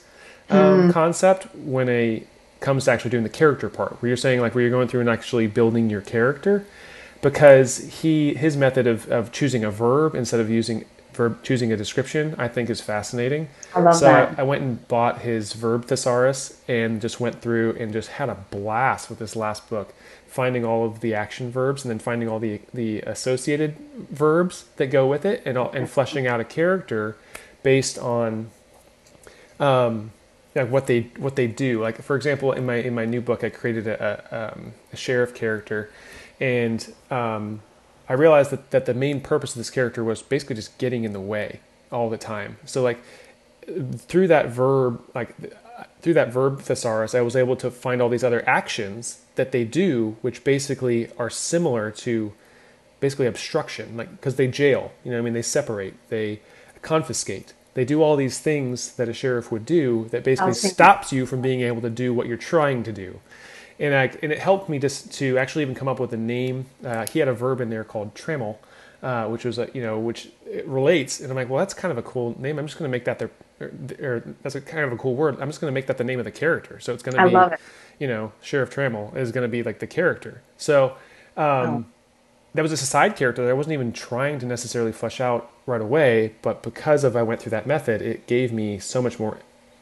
um, 0.49 0.59
mm. 0.89 0.93
concept 0.93 1.53
when 1.55 1.89
a 1.89 2.23
comes 2.59 2.85
to 2.85 2.91
actually 2.91 3.11
doing 3.11 3.23
the 3.23 3.29
character 3.29 3.69
part, 3.69 4.01
where 4.01 4.07
you're 4.07 4.17
saying 4.17 4.41
like 4.41 4.55
where 4.55 4.61
you're 4.61 4.71
going 4.71 4.87
through 4.87 5.01
and 5.01 5.09
actually 5.09 5.47
building 5.47 5.89
your 5.89 6.01
character. 6.01 6.65
Because 7.21 7.77
he 8.01 8.33
his 8.33 8.55
method 8.55 8.87
of, 8.87 9.09
of 9.11 9.31
choosing 9.31 9.63
a 9.63 9.71
verb 9.71 10.15
instead 10.15 10.39
of 10.39 10.49
using 10.49 10.85
verb 11.13 11.41
choosing 11.43 11.71
a 11.71 11.77
description 11.77 12.35
I 12.37 12.47
think 12.47 12.69
is 12.69 12.81
fascinating. 12.81 13.47
I 13.73 13.79
love 13.79 13.95
so 13.95 14.05
that. 14.05 14.37
I, 14.37 14.41
I 14.41 14.43
went 14.43 14.61
and 14.61 14.87
bought 14.87 15.21
his 15.21 15.53
verb 15.53 15.85
thesaurus 15.85 16.61
and 16.67 17.01
just 17.01 17.19
went 17.19 17.41
through 17.41 17.75
and 17.79 17.93
just 17.93 18.09
had 18.09 18.29
a 18.29 18.35
blast 18.51 19.09
with 19.09 19.19
this 19.19 19.35
last 19.35 19.69
book, 19.69 19.93
finding 20.27 20.65
all 20.65 20.85
of 20.85 20.99
the 20.99 21.13
action 21.13 21.51
verbs 21.51 21.83
and 21.83 21.89
then 21.89 21.99
finding 21.99 22.27
all 22.27 22.39
the 22.39 22.59
the 22.73 23.01
associated 23.01 23.75
verbs 24.11 24.65
that 24.75 24.87
go 24.87 25.07
with 25.07 25.25
it 25.25 25.41
and 25.45 25.57
all, 25.57 25.71
and 25.71 25.89
fleshing 25.89 26.27
out 26.27 26.39
a 26.39 26.45
character 26.45 27.17
based 27.63 27.97
on 27.97 28.51
um, 29.59 30.11
like 30.53 30.69
what 30.69 30.87
they 30.87 31.01
what 31.17 31.35
they 31.35 31.47
do. 31.47 31.81
Like 31.81 32.01
for 32.01 32.15
example, 32.15 32.51
in 32.51 32.65
my 32.65 32.75
in 32.75 32.95
my 32.95 33.05
new 33.05 33.21
book, 33.21 33.43
I 33.43 33.49
created 33.49 33.87
a, 33.87 34.23
a, 34.31 34.53
um, 34.53 34.73
a 34.93 34.95
sheriff 34.95 35.33
character, 35.33 35.89
and 36.39 36.93
um, 37.09 37.61
I 38.07 38.13
realized 38.13 38.51
that, 38.51 38.71
that 38.71 38.85
the 38.85 38.93
main 38.93 39.21
purpose 39.21 39.51
of 39.51 39.57
this 39.57 39.69
character 39.69 40.03
was 40.03 40.21
basically 40.21 40.55
just 40.55 40.77
getting 40.77 41.03
in 41.03 41.13
the 41.13 41.19
way 41.19 41.59
all 41.91 42.09
the 42.09 42.17
time. 42.17 42.57
So 42.65 42.81
like 42.81 42.99
through 43.97 44.27
that 44.27 44.47
verb, 44.47 45.01
like 45.13 45.35
through 46.01 46.13
that 46.13 46.31
verb 46.31 46.61
thesaurus, 46.61 47.15
I 47.15 47.21
was 47.21 47.35
able 47.35 47.55
to 47.57 47.71
find 47.71 48.01
all 48.01 48.09
these 48.09 48.23
other 48.23 48.47
actions 48.47 49.21
that 49.35 49.51
they 49.51 49.63
do, 49.63 50.17
which 50.21 50.43
basically 50.43 51.09
are 51.17 51.29
similar 51.29 51.91
to 51.91 52.33
basically 52.99 53.27
obstruction, 53.27 53.97
like 53.97 54.11
because 54.11 54.35
they 54.35 54.47
jail. 54.47 54.91
You 55.03 55.11
know, 55.11 55.17
what 55.17 55.21
I 55.21 55.25
mean, 55.25 55.33
they 55.33 55.41
separate, 55.41 55.95
they 56.09 56.41
confiscate. 56.81 57.53
They 57.73 57.83
do 57.83 58.01
all 58.01 58.15
these 58.15 58.39
things 58.39 58.93
that 58.93 59.09
a 59.09 59.13
sheriff 59.13 59.51
would 59.51 59.65
do 59.65 60.07
that 60.11 60.23
basically 60.23 60.53
stops 60.53 61.11
you 61.11 61.25
from 61.25 61.41
being 61.41 61.61
able 61.61 61.81
to 61.81 61.89
do 61.89 62.13
what 62.13 62.25
you're 62.25 62.37
trying 62.37 62.83
to 62.83 62.93
do 62.93 63.19
and 63.79 63.93
I 63.93 64.11
and 64.21 64.31
it 64.31 64.39
helped 64.39 64.69
me 64.69 64.79
just 64.79 65.11
to 65.15 65.37
actually 65.37 65.63
even 65.63 65.75
come 65.75 65.87
up 65.87 65.99
with 65.99 66.13
a 66.13 66.17
name. 66.17 66.65
Uh, 66.83 67.05
he 67.11 67.19
had 67.19 67.27
a 67.27 67.33
verb 67.33 67.61
in 67.61 67.69
there 67.69 67.83
called 67.83 68.13
trammel, 68.15 68.57
uh, 69.03 69.27
which 69.27 69.45
was 69.45 69.57
a 69.57 69.69
you 69.73 69.81
know 69.81 69.99
which 69.99 70.29
it 70.45 70.65
relates, 70.67 71.19
and 71.19 71.29
I'm 71.29 71.35
like, 71.35 71.49
well, 71.49 71.59
that's 71.59 71.73
kind 71.73 71.91
of 71.91 71.97
a 71.97 72.03
cool 72.03 72.35
name. 72.39 72.59
I'm 72.59 72.67
just 72.67 72.77
going 72.77 72.89
to 72.89 72.91
make 72.91 73.05
that 73.05 73.19
the 73.19 73.29
or, 73.59 73.71
or 74.01 74.35
that's 74.41 74.55
a 74.55 74.61
kind 74.61 74.83
of 74.85 74.91
a 74.91 74.97
cool 74.97 75.15
word. 75.15 75.37
I'm 75.41 75.49
just 75.49 75.61
going 75.61 75.71
to 75.71 75.75
make 75.75 75.87
that 75.87 75.97
the 75.97 76.03
name 76.03 76.19
of 76.19 76.25
the 76.25 76.31
character. 76.31 76.79
So 76.79 76.93
it's 76.93 77.03
going 77.03 77.17
to 77.17 77.29
be, 77.29 77.53
it. 77.53 77.59
you 77.99 78.07
know, 78.07 78.31
Sheriff 78.41 78.69
Trammel 78.73 79.15
is 79.15 79.31
going 79.31 79.43
to 79.43 79.49
be 79.49 79.63
like 79.63 79.79
the 79.79 79.87
character. 79.87 80.41
So. 80.57 80.95
Um, 81.37 81.67
Oh. 81.67 81.85
That 82.53 82.61
was 82.61 82.71
just 82.71 82.83
a 82.83 82.85
side 82.85 83.17
character 83.17 83.43
that 83.43 83.49
I 83.49 83.53
wasn't 83.53 83.73
even 83.73 83.91
trying 83.91 84.39
to 84.39 84.45
necessarily 84.45 84.93
flesh 84.93 85.19
out 85.19 85.51
right 85.65 85.81
away, 85.81 86.35
but 86.41 86.63
because 86.63 87.03
of 87.03 87.17
I 87.17 87.21
went 87.21 87.41
through 87.41 87.49
that 87.49 87.67
method, 87.67 88.01
it 88.01 88.27
gave 88.27 88.53
me 88.53 88.79
so 88.79 89.01
much 89.01 89.19
more 89.19 89.39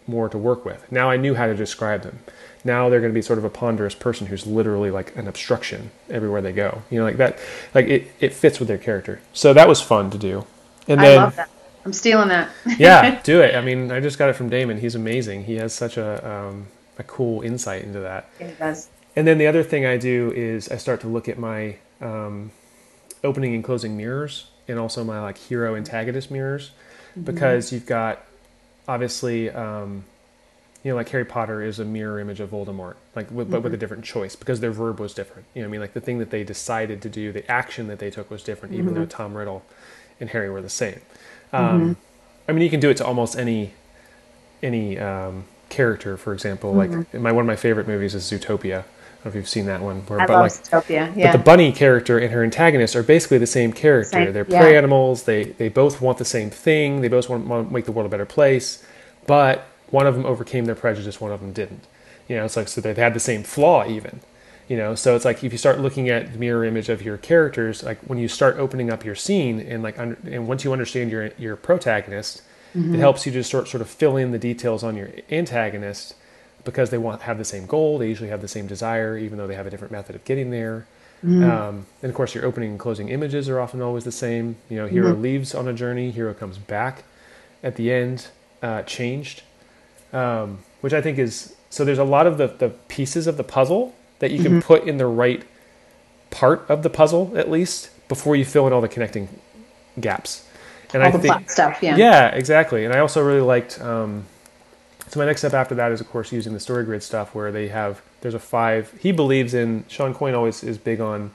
more 0.08 0.28
to 0.28 0.38
work 0.38 0.66
with. 0.66 0.92
Now 0.92 1.10
I 1.10 1.18
knew 1.18 1.36
how 1.36 1.46
to 1.46 1.56
describe 1.56 2.02
them. 2.02 2.20
Now 2.64 2.90
they're 2.90 3.02
going 3.02 3.12
to 3.12 3.18
be 3.18 3.22
sort 3.22 3.40
of 3.40 3.46
a 3.46 3.50
ponderous 3.50 3.96
person 3.96 4.28
who's 4.28 4.48
literally 4.48 4.90
like 4.90 5.16
an 5.16 5.28
obstruction 5.28 5.92
everywhere 6.10 6.42
they 6.42 6.54
go. 6.54 6.84
You 6.90 7.00
know, 7.00 7.06
like 7.06 7.18
that, 7.18 7.38
like 7.74 7.88
it, 7.88 8.12
it 8.20 8.34
fits 8.34 8.60
with 8.60 8.68
their 8.68 8.78
character. 8.78 9.22
So 9.34 9.54
that 9.54 9.68
was 9.68 9.82
fun 9.82 10.10
to 10.12 10.18
do. 10.18 10.46
And 10.88 11.02
I 11.02 11.04
then, 11.04 11.34
that. 11.36 11.50
I'm 11.86 11.94
stealing 11.94 12.30
that. 12.30 12.50
yeah, 12.80 13.22
do 13.24 13.42
it. 13.42 13.56
I 13.56 13.62
mean, 13.62 13.92
I 13.92 14.00
just 14.00 14.18
got 14.18 14.30
it 14.30 14.34
from 14.34 14.50
Damon. 14.50 14.80
He's 14.80 14.96
amazing. 14.96 15.46
He 15.46 15.56
has 15.56 15.74
such 15.74 15.98
a, 15.98 16.26
um, 16.30 16.68
a 16.98 17.04
cool 17.04 17.42
insight 17.42 17.84
into 17.84 18.00
that. 18.00 18.30
it 18.40 18.58
does. 18.58 18.90
And 19.16 19.28
then 19.28 19.38
the 19.38 19.48
other 19.48 19.64
thing 19.64 19.86
I 19.86 19.98
do 19.98 20.32
is 20.36 20.70
I 20.70 20.78
start 20.78 21.02
to 21.02 21.08
look 21.08 21.30
at 21.30 21.38
my 21.38 21.76
um, 22.02 22.52
opening 23.24 23.54
and 23.54 23.64
closing 23.64 23.96
mirrors 23.96 24.48
and 24.68 24.80
also 24.80 25.04
my 25.04 25.22
like 25.22 25.38
hero 25.38 25.76
antagonist 25.76 26.32
mirrors 26.32 26.72
because 27.22 27.72
you've 27.72 27.86
got 27.86 28.26
obviously 28.88 29.50
um, 29.50 30.04
you 30.84 30.92
know 30.92 30.96
like 30.96 31.10
Harry 31.10 31.26
Potter 31.26 31.62
is 31.62 31.80
a 31.80 31.86
mirror 31.86 32.20
image 32.20 32.40
of 32.40 32.52
Voldemort 32.52 32.96
like 33.16 33.30
with, 33.32 33.50
but 33.50 33.64
with 33.64 33.74
a 33.74 33.78
different 33.78 34.04
choice 34.04 34.36
because 34.36 34.60
their 34.60 34.72
verb 34.72 35.00
was 35.00 35.14
different 35.14 35.46
you 35.54 35.62
know 35.62 35.68
what 35.68 35.70
I 35.70 35.72
mean 35.72 35.82
like 35.82 35.94
the 35.94 36.02
thing 36.02 36.20
that 36.20 36.30
they 36.30 36.44
decided 36.44 37.02
to 37.02 37.10
do 37.10 37.32
the 37.32 37.50
action 37.50 37.88
that 37.88 38.00
they 38.00 38.10
took 38.10 38.30
was 38.30 38.44
different 38.44 38.76
even 38.76 38.94
though 38.94 39.06
Tom 39.06 39.36
Riddle 39.36 39.64
and 40.20 40.30
Harry 40.30 40.50
were 40.50 40.62
the 40.62 40.70
same 40.70 41.02
um, 41.52 41.98
I 42.48 42.52
mean 42.52 42.64
you 42.64 42.70
can 42.70 42.80
do 42.80 42.90
it 42.90 42.98
to 42.98 43.06
almost 43.06 43.38
any 43.38 43.74
any 44.62 45.00
um, 45.00 45.46
character 45.70 46.18
for 46.18 46.34
example 46.34 46.74
like 46.74 47.14
my 47.14 47.32
one 47.32 47.44
of 47.44 47.48
my 47.48 47.56
favorite 47.56 47.88
movies 47.88 48.14
is 48.14 48.30
Zootopia 48.30 48.84
I 49.24 49.28
don't 49.28 49.36
know 49.36 49.40
if 49.40 49.44
you've 49.44 49.50
seen 49.50 49.68
that 49.68 49.82
one 49.82 50.02
where 50.08 50.20
I 50.20 50.26
but 50.26 50.34
love 50.34 50.42
like 50.42 50.52
Zootopia. 50.52 51.16
Yeah. 51.16 51.32
but 51.32 51.38
the 51.38 51.44
bunny 51.46 51.72
character 51.72 52.20
and 52.20 52.30
her 52.34 52.44
antagonist 52.44 52.94
are 52.94 53.04
basically 53.04 53.38
the 53.38 53.48
same 53.48 53.72
character. 53.72 54.18
Same, 54.18 54.34
They're 54.34 54.46
yeah. 54.50 54.60
prey 54.60 54.76
animals. 54.76 55.24
They 55.24 55.46
they 55.46 55.70
both 55.70 56.02
want 56.02 56.18
the 56.18 56.26
same 56.26 56.50
thing. 56.50 57.00
They 57.00 57.08
both 57.08 57.30
want, 57.30 57.48
want 57.48 57.70
to 57.70 57.74
make 57.74 57.86
the 57.86 57.94
world 57.94 58.06
a 58.06 58.10
better 58.10 58.26
place. 58.26 58.86
But 59.26 59.66
one 59.94 60.08
of 60.08 60.16
them 60.16 60.26
overcame 60.26 60.66
their 60.66 60.74
prejudice. 60.74 61.22
One 61.22 61.32
of 61.32 61.40
them 61.40 61.54
didn't. 61.54 61.86
You 62.28 62.38
know, 62.38 62.46
it's 62.46 62.58
like 62.58 62.68
so 62.68 62.82
they 62.82 62.96
had 62.96 63.14
the 63.14 63.20
same 63.20 63.44
flaw 63.44 63.86
even. 63.88 64.22
You 64.68 64.76
know, 64.76 64.96
so 64.96 65.16
it's 65.16 65.24
like 65.24 65.44
if 65.44 65.52
you 65.52 65.58
start 65.58 65.80
looking 65.80 66.10
at 66.10 66.34
the 66.34 66.40
mirror 66.40 66.66
image 66.66 66.90
of 66.90 67.04
your 67.04 67.18
characters, 67.18 67.84
like 67.84 68.00
when 68.00 68.18
you 68.18 68.28
start 68.28 68.58
opening 68.58 68.90
up 68.90 69.06
your 69.06 69.14
scene 69.14 69.60
and 69.60 69.84
like 69.84 70.00
under, 70.00 70.18
and 70.26 70.48
once 70.48 70.64
you 70.64 70.74
understand 70.74 71.12
your 71.12 71.32
your 71.38 71.56
protagonist, 71.56 72.42
it 72.74 72.98
helps 72.98 73.28
you 73.28 73.32
to 73.34 73.44
sort 73.44 73.68
sort 73.68 73.82
of 73.82 73.90
fill 73.90 74.18
in 74.18 74.32
the 74.32 74.40
details 74.40 74.84
on 74.84 74.96
your 74.96 75.10
antagonist 75.30 76.16
because 76.64 76.90
they 76.90 76.98
want 76.98 77.22
have 77.22 77.38
the 77.38 77.46
same 77.46 77.68
goal. 77.68 78.00
They 78.00 78.08
usually 78.08 78.30
have 78.30 78.42
the 78.42 78.48
same 78.48 78.66
desire, 78.66 79.16
even 79.16 79.38
though 79.38 79.46
they 79.46 79.56
have 79.56 79.68
a 79.68 79.70
different 79.70 79.92
method 79.92 80.16
of 80.16 80.26
getting 80.26 80.50
there. 80.50 80.88
Um, 81.52 81.86
and 82.02 82.10
of 82.10 82.16
course, 82.16 82.34
your 82.34 82.46
opening 82.46 82.72
and 82.72 82.80
closing 82.80 83.10
images 83.10 83.48
are 83.48 83.60
often 83.60 83.80
always 83.82 84.06
the 84.06 84.12
same. 84.12 84.56
You 84.70 84.78
know, 84.78 84.88
hero 84.88 85.14
leaves 85.14 85.54
on 85.54 85.68
a 85.68 85.74
journey, 85.74 86.10
hero 86.10 86.34
comes 86.34 86.58
back 86.58 87.04
at 87.62 87.76
the 87.76 87.92
end, 87.92 88.28
uh, 88.64 88.82
changed, 88.84 89.44
um, 90.14 90.60
which 90.82 90.94
I 90.94 91.02
think 91.02 91.18
is 91.18 91.56
so. 91.70 91.84
There's 91.84 92.00
a 92.00 92.04
lot 92.04 92.28
of 92.28 92.38
the, 92.38 92.48
the 92.48 92.70
pieces 92.88 93.28
of 93.28 93.38
the 93.38 93.44
puzzle 93.44 93.94
that 94.20 94.32
you 94.32 94.42
can 94.42 94.62
put 94.62 94.88
in 94.88 94.98
the 94.98 95.08
right 95.08 95.44
part 96.32 96.66
of 96.70 96.84
the 96.84 96.90
puzzle, 96.90 97.32
at 97.36 97.50
least, 97.52 97.90
before 98.08 98.36
you 98.36 98.46
fill 98.46 98.68
in 98.68 98.74
all 98.74 98.82
the 98.82 98.88
connecting 98.88 99.28
gaps. 100.00 100.48
And 100.94 101.02
All 101.02 101.10
I 101.10 101.12
think, 101.12 101.50
stuff. 101.50 101.80
Yeah. 101.82 101.98
yeah, 101.98 102.28
exactly. 102.28 102.86
And 102.86 102.94
I 102.94 103.00
also 103.00 103.24
really 103.24 103.42
liked. 103.42 103.82
Um, 103.82 104.26
so 105.08 105.20
my 105.20 105.26
next 105.26 105.42
step 105.42 105.54
after 105.54 105.76
that 105.76 105.92
is, 105.92 106.02
of 106.02 106.10
course, 106.10 106.32
using 106.32 106.54
the 106.54 106.60
story 106.60 106.84
grid 106.84 107.04
stuff, 107.04 107.34
where 107.34 107.52
they 107.52 107.68
have 107.70 108.02
there's 108.22 108.34
a 108.34 108.40
five. 108.40 108.94
He 109.00 109.12
believes 109.12 109.54
in 109.54 109.86
Shawn 109.88 110.14
Coyne 110.14 110.36
always 110.36 110.64
is 110.64 110.78
big 110.78 111.00
on 111.00 111.32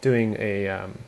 doing 0.00 0.36
a 0.38 0.68
um, 0.68 0.98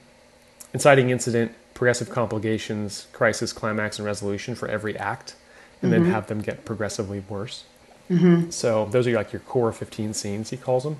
inciting 0.72 1.10
incident, 1.10 1.52
progressive 1.74 2.10
complications, 2.10 3.06
crisis, 3.12 3.52
climax, 3.52 3.98
and 3.98 4.06
resolution 4.06 4.54
for 4.54 4.68
every 4.68 4.96
act, 4.96 5.34
and 5.82 5.92
then 5.92 6.02
mm-hmm. 6.02 6.12
have 6.12 6.26
them 6.26 6.40
get 6.40 6.64
progressively 6.64 7.20
worse. 7.28 7.64
Mm-hmm. 8.10 8.50
So 8.50 8.86
those 8.86 9.06
are 9.06 9.12
like 9.12 9.32
your 9.32 9.40
core 9.40 9.70
15 9.72 10.14
scenes, 10.14 10.50
he 10.50 10.56
calls 10.56 10.84
them. 10.84 10.96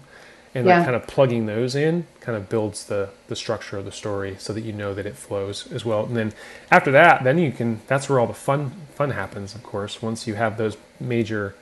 And 0.55 0.67
Yeah. 0.67 0.77
like 0.79 0.85
kind 0.87 0.97
of 0.97 1.07
plugging 1.07 1.45
those 1.47 1.75
in 1.75 2.07
kind 2.21 2.37
of 2.37 2.49
builds 2.49 2.87
the, 2.87 3.11
the 3.29 3.37
structure 3.37 3.77
of 3.77 3.85
the 3.85 3.93
story 3.93 4.37
so 4.39 4.53
that 4.55 4.63
you 4.63 4.73
know 4.73 4.95
that 4.95 5.05
it 5.05 5.15
flows 5.15 5.71
as 5.71 5.85
well. 5.85 6.05
And 6.05 6.17
then 6.17 6.33
after 6.71 6.91
that, 6.93 7.23
then 7.23 7.39
you 7.39 7.53
can, 7.53 7.81
that's 7.87 8.09
where 8.09 8.19
all 8.19 8.27
the 8.27 8.33
fun, 8.35 8.73
fun 8.95 9.11
happens, 9.11 9.55
of 9.55 9.63
course. 9.63 10.01
Once 10.01 10.27
you 10.27 10.35
have 10.37 10.57
those 10.57 10.77
major 10.99 11.55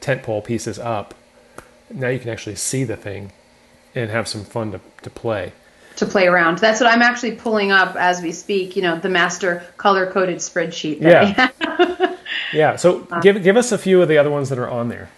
tentpole 0.00 0.44
pieces 0.44 0.78
up, 0.78 1.14
now 1.90 2.08
you 2.08 2.18
can 2.18 2.28
actually 2.30 2.56
see 2.56 2.84
the 2.84 2.96
thing 2.96 3.32
and 3.94 4.10
have 4.10 4.28
some 4.28 4.44
fun 4.44 4.72
to, 4.72 4.80
to 5.02 5.10
play. 5.10 5.52
to 5.96 6.04
play 6.06 6.26
around. 6.26 6.58
That's 6.58 6.80
what 6.80 6.90
I'm 6.92 7.02
actually 7.02 7.32
pulling 7.32 7.72
up 7.72 7.96
as 7.96 8.20
we 8.20 8.32
speak. 8.32 8.76
You 8.76 8.82
know, 8.82 8.98
the 8.98 9.08
master 9.08 9.64
color 9.78 10.10
coded 10.10 10.36
spreadsheet. 10.38 11.00
that 11.00 11.54
Yeah. 11.58 11.83
Yeah. 12.54 12.76
So 12.76 13.06
give, 13.22 13.42
give 13.42 13.56
us 13.56 13.72
a 13.72 13.78
few 13.78 14.00
of 14.02 14.08
the 14.08 14.18
other 14.18 14.30
ones 14.30 14.48
that 14.48 14.58
are 14.58 14.68
on 14.70 14.88
there. 14.88 15.08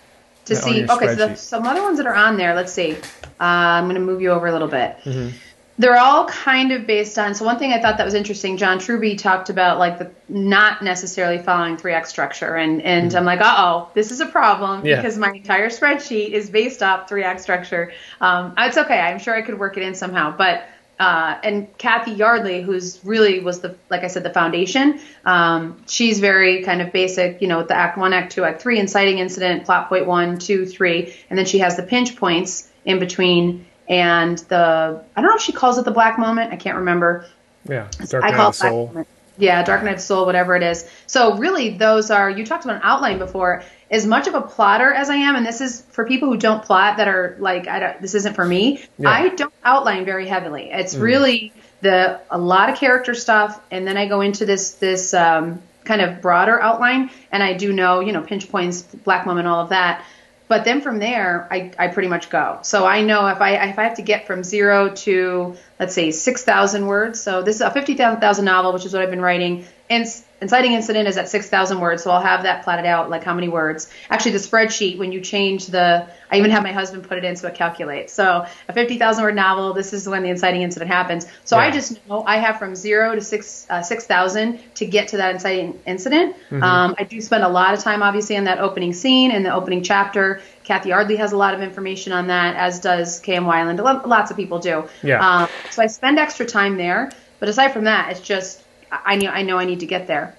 to 0.46 0.54
on 0.56 0.62
see. 0.62 0.84
Okay, 0.88 1.06
so 1.08 1.28
the, 1.28 1.34
some 1.36 1.64
other 1.66 1.82
ones 1.82 1.98
that 1.98 2.06
are 2.06 2.14
on 2.14 2.36
there. 2.36 2.54
Let's 2.54 2.72
see. 2.72 2.92
Uh, 3.40 3.78
I'm 3.78 3.84
going 3.84 3.94
to 3.96 4.00
move 4.00 4.20
you 4.22 4.30
over 4.30 4.46
a 4.46 4.52
little 4.52 4.68
bit. 4.68 4.96
Mm-hmm. 5.04 5.36
They're 5.78 5.98
all 5.98 6.24
kind 6.28 6.72
of 6.72 6.86
based 6.86 7.18
on. 7.18 7.34
So 7.34 7.44
one 7.44 7.58
thing 7.58 7.74
I 7.74 7.82
thought 7.82 7.98
that 7.98 8.04
was 8.06 8.14
interesting. 8.14 8.56
John 8.56 8.78
Truby 8.78 9.14
talked 9.14 9.50
about 9.50 9.78
like 9.78 9.98
the 9.98 10.10
not 10.26 10.80
necessarily 10.82 11.36
following 11.36 11.76
three 11.76 11.92
act 11.92 12.08
structure, 12.08 12.56
and 12.56 12.80
and 12.80 13.14
I'm 13.14 13.26
like, 13.26 13.42
uh 13.42 13.54
oh, 13.58 13.90
this 13.92 14.10
is 14.10 14.20
a 14.20 14.26
problem 14.26 14.78
Mm-hmm. 14.78 14.86
Yeah. 14.86 14.96
because 14.96 15.18
my 15.18 15.32
entire 15.32 15.68
spreadsheet 15.68 16.30
is 16.30 16.48
based 16.48 16.82
off 16.82 17.06
three 17.10 17.24
act 17.24 17.42
structure. 17.42 17.92
Um, 18.22 18.54
it's 18.56 18.78
okay. 18.78 18.98
I'm 18.98 19.18
sure 19.18 19.34
I 19.36 19.42
could 19.42 19.58
work 19.58 19.76
it 19.76 19.82
in 19.82 19.94
somehow, 19.94 20.34
but. 20.34 20.64
Uh, 20.98 21.38
and 21.42 21.76
Kathy 21.76 22.12
Yardley, 22.12 22.62
who's 22.62 23.04
really 23.04 23.40
was 23.40 23.60
the, 23.60 23.76
like 23.90 24.02
I 24.02 24.06
said, 24.06 24.22
the 24.22 24.32
foundation. 24.32 24.98
Um, 25.24 25.82
she's 25.86 26.20
very 26.20 26.62
kind 26.62 26.80
of 26.80 26.90
basic, 26.92 27.42
you 27.42 27.48
know, 27.48 27.58
with 27.58 27.68
the 27.68 27.76
act 27.76 27.98
one, 27.98 28.14
act 28.14 28.32
two, 28.32 28.44
act 28.44 28.62
three, 28.62 28.78
inciting 28.78 29.18
incident, 29.18 29.64
plot 29.64 29.88
point 29.90 30.06
one, 30.06 30.38
two, 30.38 30.64
three, 30.64 31.14
and 31.28 31.38
then 31.38 31.44
she 31.44 31.58
has 31.58 31.76
the 31.76 31.82
pinch 31.82 32.16
points 32.16 32.70
in 32.84 32.98
between 32.98 33.66
and 33.88 34.38
the, 34.38 35.04
I 35.16 35.20
don't 35.20 35.30
know 35.30 35.36
if 35.36 35.42
she 35.42 35.52
calls 35.52 35.78
it 35.78 35.84
the 35.84 35.90
black 35.90 36.18
moment. 36.18 36.52
I 36.52 36.56
can't 36.56 36.78
remember. 36.78 37.26
Yeah. 37.68 37.88
Dark 38.08 38.24
I 38.24 38.32
call 38.32 38.48
of 38.48 38.54
it 38.54 38.58
the 38.58 38.68
Soul. 38.68 38.86
Moment. 38.88 39.08
Yeah, 39.38 39.62
Dark 39.62 39.82
Night 39.82 39.94
of 39.94 40.00
Soul, 40.00 40.26
whatever 40.26 40.56
it 40.56 40.62
is. 40.62 40.88
So 41.06 41.36
really, 41.36 41.76
those 41.76 42.10
are 42.10 42.30
you 42.30 42.44
talked 42.46 42.64
about 42.64 42.76
an 42.76 42.82
outline 42.84 43.18
before. 43.18 43.62
As 43.90 44.06
much 44.06 44.26
of 44.26 44.34
a 44.34 44.40
plotter 44.40 44.92
as 44.92 45.10
I 45.10 45.16
am, 45.16 45.36
and 45.36 45.46
this 45.46 45.60
is 45.60 45.82
for 45.90 46.06
people 46.06 46.28
who 46.28 46.36
don't 46.36 46.64
plot 46.64 46.96
that 46.96 47.06
are 47.06 47.36
like, 47.38 47.68
I 47.68 47.78
don't, 47.78 48.02
this 48.02 48.14
isn't 48.14 48.34
for 48.34 48.44
me. 48.44 48.82
Yeah. 48.98 49.10
I 49.10 49.28
don't 49.28 49.52
outline 49.62 50.04
very 50.04 50.26
heavily. 50.26 50.70
It's 50.70 50.96
really 50.96 51.52
the 51.82 52.20
a 52.30 52.38
lot 52.38 52.70
of 52.70 52.78
character 52.78 53.14
stuff, 53.14 53.60
and 53.70 53.86
then 53.86 53.96
I 53.96 54.08
go 54.08 54.20
into 54.20 54.46
this 54.46 54.72
this 54.72 55.14
um, 55.14 55.62
kind 55.84 56.00
of 56.00 56.20
broader 56.20 56.60
outline, 56.60 57.10
and 57.30 57.42
I 57.42 57.52
do 57.52 57.72
know 57.72 58.00
you 58.00 58.12
know 58.12 58.22
pinch 58.22 58.50
points, 58.50 58.82
black 58.82 59.26
moment, 59.26 59.46
all 59.46 59.62
of 59.62 59.68
that. 59.70 60.04
But 60.48 60.64
then 60.64 60.80
from 60.80 61.00
there, 61.00 61.48
I, 61.50 61.72
I 61.76 61.88
pretty 61.88 62.08
much 62.08 62.30
go. 62.30 62.60
So 62.62 62.86
I 62.86 63.02
know 63.02 63.26
if 63.26 63.40
I 63.40 63.68
if 63.68 63.78
I 63.78 63.84
have 63.84 63.96
to 63.96 64.02
get 64.02 64.26
from 64.26 64.44
zero 64.44 64.90
to 64.90 65.56
let's 65.78 65.94
say 65.94 66.10
six 66.10 66.44
thousand 66.44 66.86
words. 66.86 67.20
So 67.20 67.42
this 67.42 67.56
is 67.56 67.62
a 67.62 67.70
fifty 67.70 67.94
thousand 67.94 68.44
novel, 68.44 68.72
which 68.72 68.84
is 68.84 68.92
what 68.92 69.02
I've 69.02 69.10
been 69.10 69.20
writing. 69.20 69.66
And 69.88 70.06
inciting 70.40 70.72
incident 70.72 71.08
is 71.08 71.16
at 71.16 71.28
6,000 71.28 71.80
words, 71.80 72.02
so 72.02 72.10
I'll 72.10 72.20
have 72.20 72.42
that 72.42 72.64
plotted 72.64 72.84
out, 72.84 73.08
like 73.08 73.24
how 73.24 73.34
many 73.34 73.48
words. 73.48 73.88
Actually, 74.10 74.32
the 74.32 74.38
spreadsheet, 74.38 74.98
when 74.98 75.12
you 75.12 75.20
change 75.20 75.66
the, 75.66 76.06
I 76.30 76.38
even 76.38 76.50
have 76.50 76.62
my 76.62 76.72
husband 76.72 77.04
put 77.08 77.18
it 77.18 77.24
in 77.24 77.36
so 77.36 77.48
it 77.48 77.54
calculates. 77.54 78.12
So 78.12 78.46
a 78.68 78.72
50,000 78.72 79.22
word 79.22 79.34
novel, 79.34 79.72
this 79.72 79.92
is 79.92 80.08
when 80.08 80.22
the 80.22 80.28
inciting 80.28 80.62
incident 80.62 80.90
happens. 80.90 81.26
So 81.44 81.56
yeah. 81.56 81.64
I 81.64 81.70
just 81.70 82.06
know 82.08 82.22
I 82.24 82.38
have 82.38 82.58
from 82.58 82.74
zero 82.74 83.14
to 83.14 83.20
six 83.20 83.66
uh, 83.70 83.82
6,000 83.82 84.74
to 84.74 84.86
get 84.86 85.08
to 85.08 85.18
that 85.18 85.34
inciting 85.34 85.78
incident. 85.86 86.36
Mm-hmm. 86.50 86.62
Um, 86.62 86.94
I 86.98 87.04
do 87.04 87.20
spend 87.20 87.44
a 87.44 87.48
lot 87.48 87.74
of 87.74 87.80
time, 87.80 88.02
obviously, 88.02 88.36
on 88.36 88.44
that 88.44 88.58
opening 88.58 88.92
scene 88.92 89.30
and 89.30 89.46
the 89.46 89.54
opening 89.54 89.82
chapter. 89.82 90.42
Kathy 90.66 90.88
Yardley 90.88 91.16
has 91.16 91.30
a 91.30 91.36
lot 91.36 91.54
of 91.54 91.62
information 91.62 92.12
on 92.12 92.26
that, 92.26 92.56
as 92.56 92.80
does 92.80 93.20
K.M. 93.20 93.44
Weiland. 93.44 93.82
Lots 94.04 94.32
of 94.32 94.36
people 94.36 94.58
do. 94.58 94.88
Yeah. 95.02 95.26
Um, 95.26 95.48
so 95.70 95.80
I 95.80 95.86
spend 95.86 96.18
extra 96.18 96.44
time 96.44 96.76
there. 96.76 97.12
But 97.38 97.48
aside 97.48 97.72
from 97.72 97.84
that, 97.84 98.10
it's 98.10 98.20
just 98.20 98.62
I 98.90 99.16
know 99.16 99.30
I 99.30 99.42
know 99.42 99.58
I 99.58 99.64
need 99.64 99.80
to 99.80 99.86
get 99.86 100.06
there. 100.06 100.36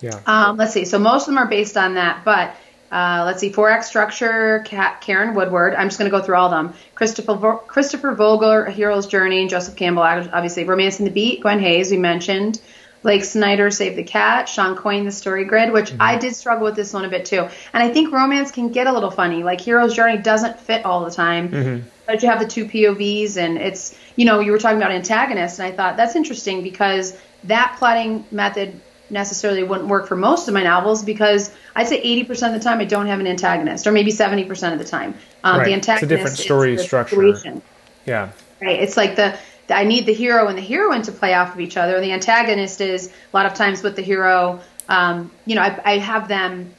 Yeah. 0.00 0.18
Um, 0.26 0.56
let's 0.56 0.72
see. 0.72 0.86
So 0.86 0.98
most 0.98 1.22
of 1.22 1.34
them 1.34 1.38
are 1.38 1.46
based 1.46 1.76
on 1.76 1.94
that, 1.94 2.24
but 2.24 2.54
uh, 2.90 3.24
let's 3.26 3.40
see. 3.40 3.50
Four 3.50 3.68
Act 3.68 3.84
Structure, 3.84 4.64
Karen 4.64 5.34
Woodward. 5.34 5.74
I'm 5.74 5.88
just 5.88 5.98
going 5.98 6.10
to 6.10 6.16
go 6.16 6.22
through 6.22 6.36
all 6.36 6.52
of 6.52 6.52
them. 6.52 6.74
Christopher 6.94 7.58
Christopher 7.66 8.14
Vogler, 8.14 8.64
A 8.64 8.72
Hero's 8.72 9.06
Journey, 9.06 9.46
Joseph 9.48 9.76
Campbell, 9.76 10.02
obviously. 10.02 10.64
Romancing 10.64 11.04
the 11.04 11.10
Beat, 11.10 11.42
Gwen 11.42 11.58
Hayes, 11.60 11.90
we 11.90 11.98
mentioned. 11.98 12.60
Blake 13.06 13.22
Snyder, 13.22 13.70
Save 13.70 13.94
the 13.94 14.02
Cat, 14.02 14.48
Shawn 14.48 14.74
Coyne, 14.74 15.04
The 15.04 15.12
Story 15.12 15.44
Grid, 15.44 15.72
which 15.72 15.90
mm-hmm. 15.90 16.02
I 16.02 16.18
did 16.18 16.34
struggle 16.34 16.64
with 16.64 16.74
this 16.74 16.92
one 16.92 17.04
a 17.04 17.08
bit 17.08 17.24
too. 17.24 17.48
And 17.72 17.80
I 17.80 17.88
think 17.88 18.12
romance 18.12 18.50
can 18.50 18.72
get 18.72 18.88
a 18.88 18.92
little 18.92 19.12
funny. 19.12 19.44
Like 19.44 19.60
Hero's 19.60 19.94
Journey 19.94 20.18
doesn't 20.18 20.58
fit 20.58 20.84
all 20.84 21.04
the 21.04 21.12
time. 21.12 21.48
Mm-hmm. 21.48 21.88
But 22.04 22.24
you 22.24 22.28
have 22.28 22.40
the 22.40 22.48
two 22.48 22.64
POVs, 22.64 23.36
and 23.36 23.58
it's, 23.58 23.96
you 24.16 24.24
know, 24.24 24.40
you 24.40 24.50
were 24.50 24.58
talking 24.58 24.78
about 24.78 24.90
antagonists, 24.90 25.60
and 25.60 25.72
I 25.72 25.76
thought 25.76 25.96
that's 25.96 26.16
interesting 26.16 26.64
because 26.64 27.16
that 27.44 27.76
plotting 27.78 28.24
method 28.32 28.80
necessarily 29.08 29.62
wouldn't 29.62 29.88
work 29.88 30.08
for 30.08 30.16
most 30.16 30.48
of 30.48 30.54
my 30.54 30.64
novels 30.64 31.04
because 31.04 31.54
I'd 31.76 31.86
say 31.86 32.02
80% 32.24 32.48
of 32.48 32.54
the 32.54 32.60
time 32.60 32.80
I 32.80 32.86
don't 32.86 33.06
have 33.06 33.20
an 33.20 33.28
antagonist, 33.28 33.86
or 33.86 33.92
maybe 33.92 34.10
70% 34.10 34.72
of 34.72 34.80
the 34.80 34.84
time. 34.84 35.14
Um, 35.44 35.58
right. 35.58 35.66
The 35.66 35.74
antagonist 35.74 36.02
it's 36.02 36.12
a 36.12 36.16
different 36.16 36.38
story 36.38 36.76
structure. 36.78 37.14
Situation. 37.14 37.62
Yeah. 38.04 38.30
Right. 38.60 38.80
It's 38.80 38.96
like 38.96 39.14
the, 39.14 39.38
I 39.68 39.84
need 39.84 40.06
the 40.06 40.12
hero 40.12 40.48
and 40.48 40.56
the 40.56 40.62
heroine 40.62 41.02
to 41.02 41.12
play 41.12 41.34
off 41.34 41.54
of 41.54 41.60
each 41.60 41.76
other. 41.76 42.00
The 42.00 42.12
antagonist 42.12 42.80
is 42.80 43.08
a 43.08 43.36
lot 43.36 43.46
of 43.46 43.54
times 43.54 43.82
with 43.82 43.96
the 43.96 44.02
hero. 44.02 44.60
Um, 44.88 45.30
you 45.44 45.54
know, 45.54 45.62
I, 45.62 45.80
I 45.84 45.98
have 45.98 46.28
them 46.28 46.74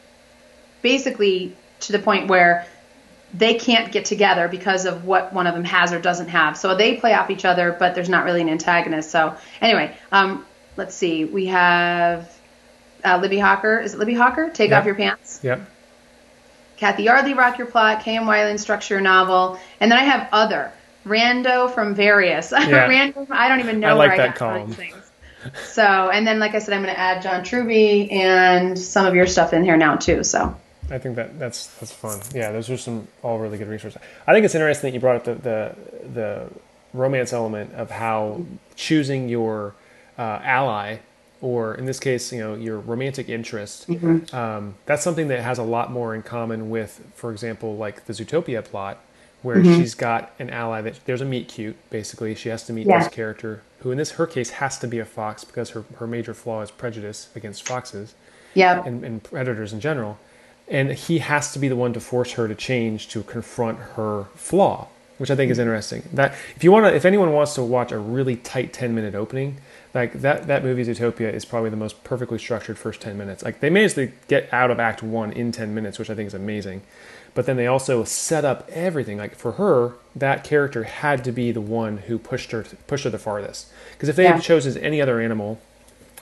basically 0.82 1.56
to 1.82 1.92
the 1.92 2.00
point 2.00 2.28
where 2.28 2.66
they 3.34 3.56
can't 3.56 3.92
get 3.92 4.06
together 4.06 4.48
because 4.48 4.86
of 4.86 5.06
what 5.06 5.34
one 5.34 5.48
of 5.48 5.54
them 5.54 5.66
has 5.66 5.92
or 5.92 6.00
doesn't 6.00 6.30
have. 6.30 6.58
So 6.58 6.76
they 6.76 6.96
play 6.96 7.14
off 7.14 7.30
each 7.30 7.46
other, 7.46 7.76
but 7.78 7.94
there's 7.94 8.10
not 8.10 8.24
really 8.24 8.42
an 8.42 8.50
antagonist. 8.50 9.12
So 9.12 9.36
anyway, 9.62 9.96
um, 10.12 10.46
let's 10.78 10.96
see. 10.96 11.26
We 11.26 11.48
have 11.48 12.34
uh, 13.04 13.20
Libbie 13.20 13.42
Hawker. 13.42 13.80
Is 13.80 13.94
it 13.94 14.00
Libbie 14.00 14.18
Hawker? 14.18 14.50
Take 14.50 14.70
yep. 14.70 14.80
off 14.80 14.86
your 14.86 14.96
pants. 14.96 15.42
Yep. 15.44 15.70
Kathy 16.78 17.04
Yardley, 17.04 17.34
Rock 17.34 17.58
Your 17.58 17.68
Plot. 17.68 18.04
K.M. 18.04 18.24
Weiland, 18.26 18.60
Structure 18.60 18.96
Your 18.96 19.02
Novel. 19.02 19.60
And 19.80 19.92
then 19.92 20.00
I 20.00 20.04
have 20.04 20.30
other. 20.32 20.72
Rando 21.08 21.74
from 21.74 21.96
Various. 21.96 22.52
Yeah. 22.58 22.90
Rando, 22.90 23.28
I 23.30 23.48
don't 23.48 23.60
even 23.60 23.80
know 23.80 23.90
I 23.90 23.94
like 23.94 24.10
where 24.10 24.18
that 24.18 24.24
I 24.24 24.28
got 24.28 24.36
column. 24.38 24.74
things. 24.74 24.96
So, 25.64 25.84
and 25.84 26.28
then 26.28 26.40
like 26.40 26.56
I 26.56 26.60
said, 26.60 26.74
I'm 26.74 26.82
going 26.82 26.94
to 26.94 27.00
add 27.00 27.22
John 27.22 27.44
Truby 27.44 28.12
and 28.12 28.78
some 28.78 29.06
of 29.06 29.16
your 29.16 29.28
stuff 29.28 29.54
in 29.54 29.64
here 29.64 29.78
now 29.78 29.96
too. 29.96 30.24
So. 30.24 30.56
I 30.90 30.98
think 30.98 31.16
that 31.18 31.38
that's 31.38 31.68
that's 31.80 31.92
fun. 31.92 32.20
Yeah, 32.34 32.52
those 32.52 32.70
are 32.70 32.78
some 32.78 33.08
all 33.22 33.40
really 33.40 33.58
good 33.58 33.68
resources. 33.68 34.02
I 34.26 34.34
think 34.34 34.46
it's 34.46 34.56
interesting 34.56 34.90
that 34.90 34.94
you 34.94 35.02
brought 35.02 35.18
up 35.18 35.24
the 35.26 35.36
the, 35.36 35.76
the 36.14 36.50
romance 36.94 37.34
element 37.34 37.74
of 37.74 37.92
how 37.92 38.46
choosing 38.76 39.28
your 39.28 39.76
uh, 40.18 40.40
ally 40.44 41.00
or 41.42 41.76
in 41.76 41.86
this 41.86 42.00
case, 42.00 42.32
you 42.32 42.40
know, 42.40 42.56
your 42.56 42.80
romantic 42.80 43.30
interest. 43.30 43.88
Mm-hmm. 43.88 44.36
Um, 44.36 44.76
that's 44.86 45.04
something 45.04 45.28
that 45.28 45.42
has 45.42 45.60
a 45.60 45.64
lot 45.64 45.92
more 45.92 46.16
in 46.16 46.24
common 46.24 46.70
with, 46.70 47.02
for 47.16 47.32
example, 47.32 47.76
like 47.78 48.06
the 48.06 48.14
Zootopia 48.14 48.64
plot, 48.64 49.00
where 49.42 49.58
mm-hmm. 49.58 49.80
she's 49.80 49.96
got 49.96 50.32
an 50.40 50.50
ally 50.50 50.82
that 50.82 51.00
there's 51.06 51.22
a 51.22 51.26
meet 51.26 51.48
cute. 51.48 51.76
Basically, 51.90 52.34
she 52.36 52.50
has 52.50 52.64
to 52.64 52.74
meet 52.74 52.88
yeah. 52.88 53.00
this 53.00 53.08
character 53.08 53.62
who, 53.80 53.92
in 53.92 53.98
this 53.98 54.12
her 54.12 54.26
case, 54.26 54.52
has 54.52 54.78
to 54.80 54.88
be 54.88 55.00
a 55.00 55.06
fox 55.06 55.44
because 55.44 55.72
her 55.72 55.86
her 55.98 56.08
major 56.08 56.34
flaw 56.34 56.62
is 56.62 56.72
prejudice 56.72 57.30
against 57.36 57.68
foxes. 57.68 58.16
Yeah. 58.54 58.84
And, 58.84 59.04
and 59.04 59.22
predators 59.22 59.72
in 59.72 59.80
general, 59.80 60.18
and 60.68 60.92
he 60.92 61.20
has 61.20 61.54
to 61.54 61.60
be 61.60 61.68
the 61.68 61.76
one 61.76 61.94
to 61.94 62.00
force 62.00 62.34
her 62.34 62.48
to 62.48 62.56
change 62.56 63.08
to 63.10 63.22
confront 63.22 63.78
her 63.78 64.26
flaw, 64.34 64.88
which 65.20 65.30
I 65.30 65.36
think 65.36 65.52
is 65.52 65.60
interesting. 65.60 66.04
That 66.14 66.34
if 66.56 66.64
you 66.64 66.72
want 66.72 66.86
to, 66.86 66.96
if 66.96 67.06
anyone 67.06 67.34
wants 67.34 67.54
to 67.56 67.64
watch 67.64 67.92
a 67.92 68.00
really 68.00 68.36
tight 68.38 68.74
ten 68.74 68.96
minute 68.96 69.14
opening 69.14 69.60
like 69.98 70.14
that 70.22 70.48
that 70.48 70.64
movie 70.64 70.84
Zootopia 70.84 71.34
is 71.34 71.44
probably 71.44 71.70
the 71.70 71.76
most 71.76 72.04
perfectly 72.04 72.38
structured 72.38 72.78
first 72.78 73.02
10 73.02 73.18
minutes. 73.18 73.44
Like 73.44 73.62
they 73.62 73.70
managed 73.70 73.96
to 73.96 74.12
get 74.28 74.52
out 74.54 74.70
of 74.70 74.80
act 74.80 75.02
1 75.02 75.32
in 75.34 75.52
10 75.52 75.74
minutes, 75.74 75.98
which 75.98 76.10
I 76.10 76.16
think 76.16 76.28
is 76.28 76.34
amazing. 76.34 76.84
But 77.38 77.46
then 77.46 77.56
they 77.56 77.68
also 77.68 78.04
set 78.04 78.44
up 78.44 78.68
everything. 78.72 79.20
Like 79.20 79.36
for 79.36 79.52
her, 79.52 79.94
that 80.16 80.44
character 80.44 80.86
had 80.86 81.24
to 81.24 81.32
be 81.32 81.52
the 81.52 81.62
one 81.62 81.98
who 81.98 82.18
pushed 82.18 82.50
her 82.50 82.66
pushed 82.88 83.04
her 83.04 83.12
the 83.12 83.20
farthest. 83.20 83.68
Because 83.92 84.10
if 84.10 84.16
they 84.16 84.24
yeah. 84.24 84.34
had 84.34 84.42
chosen 84.42 84.76
any 84.84 85.00
other 85.04 85.22
animal 85.22 85.62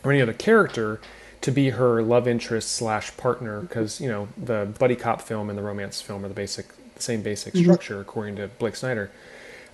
or 0.04 0.12
any 0.12 0.22
other 0.22 0.34
character 0.34 1.00
to 1.40 1.52
be 1.52 1.70
her 1.70 2.04
love 2.04 2.28
interest 2.28 2.74
slash 2.74 3.16
partner, 3.16 3.62
because 3.62 4.02
you 4.02 4.10
know 4.10 4.28
the 4.36 4.68
buddy 4.78 4.98
cop 4.98 5.22
film 5.22 5.50
and 5.50 5.58
the 5.58 5.64
romance 5.64 6.02
film 6.02 6.26
are 6.26 6.28
the 6.28 6.34
basic 6.34 6.68
the 6.96 7.02
same 7.02 7.22
basic 7.22 7.54
mm-hmm. 7.54 7.64
structure 7.64 8.02
according 8.02 8.36
to 8.36 8.50
Blake 8.50 8.76
Snyder. 8.76 9.10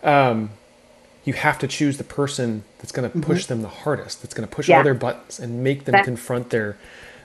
Um, 0.03 0.51
you 1.25 1.33
have 1.33 1.57
to 1.57 1.67
choose 1.67 1.97
the 1.97 2.03
person 2.03 2.65
that's 2.77 2.91
going 2.91 3.09
to 3.09 3.17
mm-hmm. 3.17 3.25
push 3.27 3.47
them 3.47 3.63
the 3.63 3.67
hardest, 3.67 4.21
that's 4.21 4.35
going 4.35 4.47
to 4.47 4.55
push 4.55 4.69
yeah. 4.69 4.77
all 4.77 4.83
their 4.83 4.93
buttons 4.93 5.39
and 5.39 5.63
make 5.63 5.85
them 5.85 5.93
that, 5.93 6.05
confront 6.05 6.51
their 6.51 6.77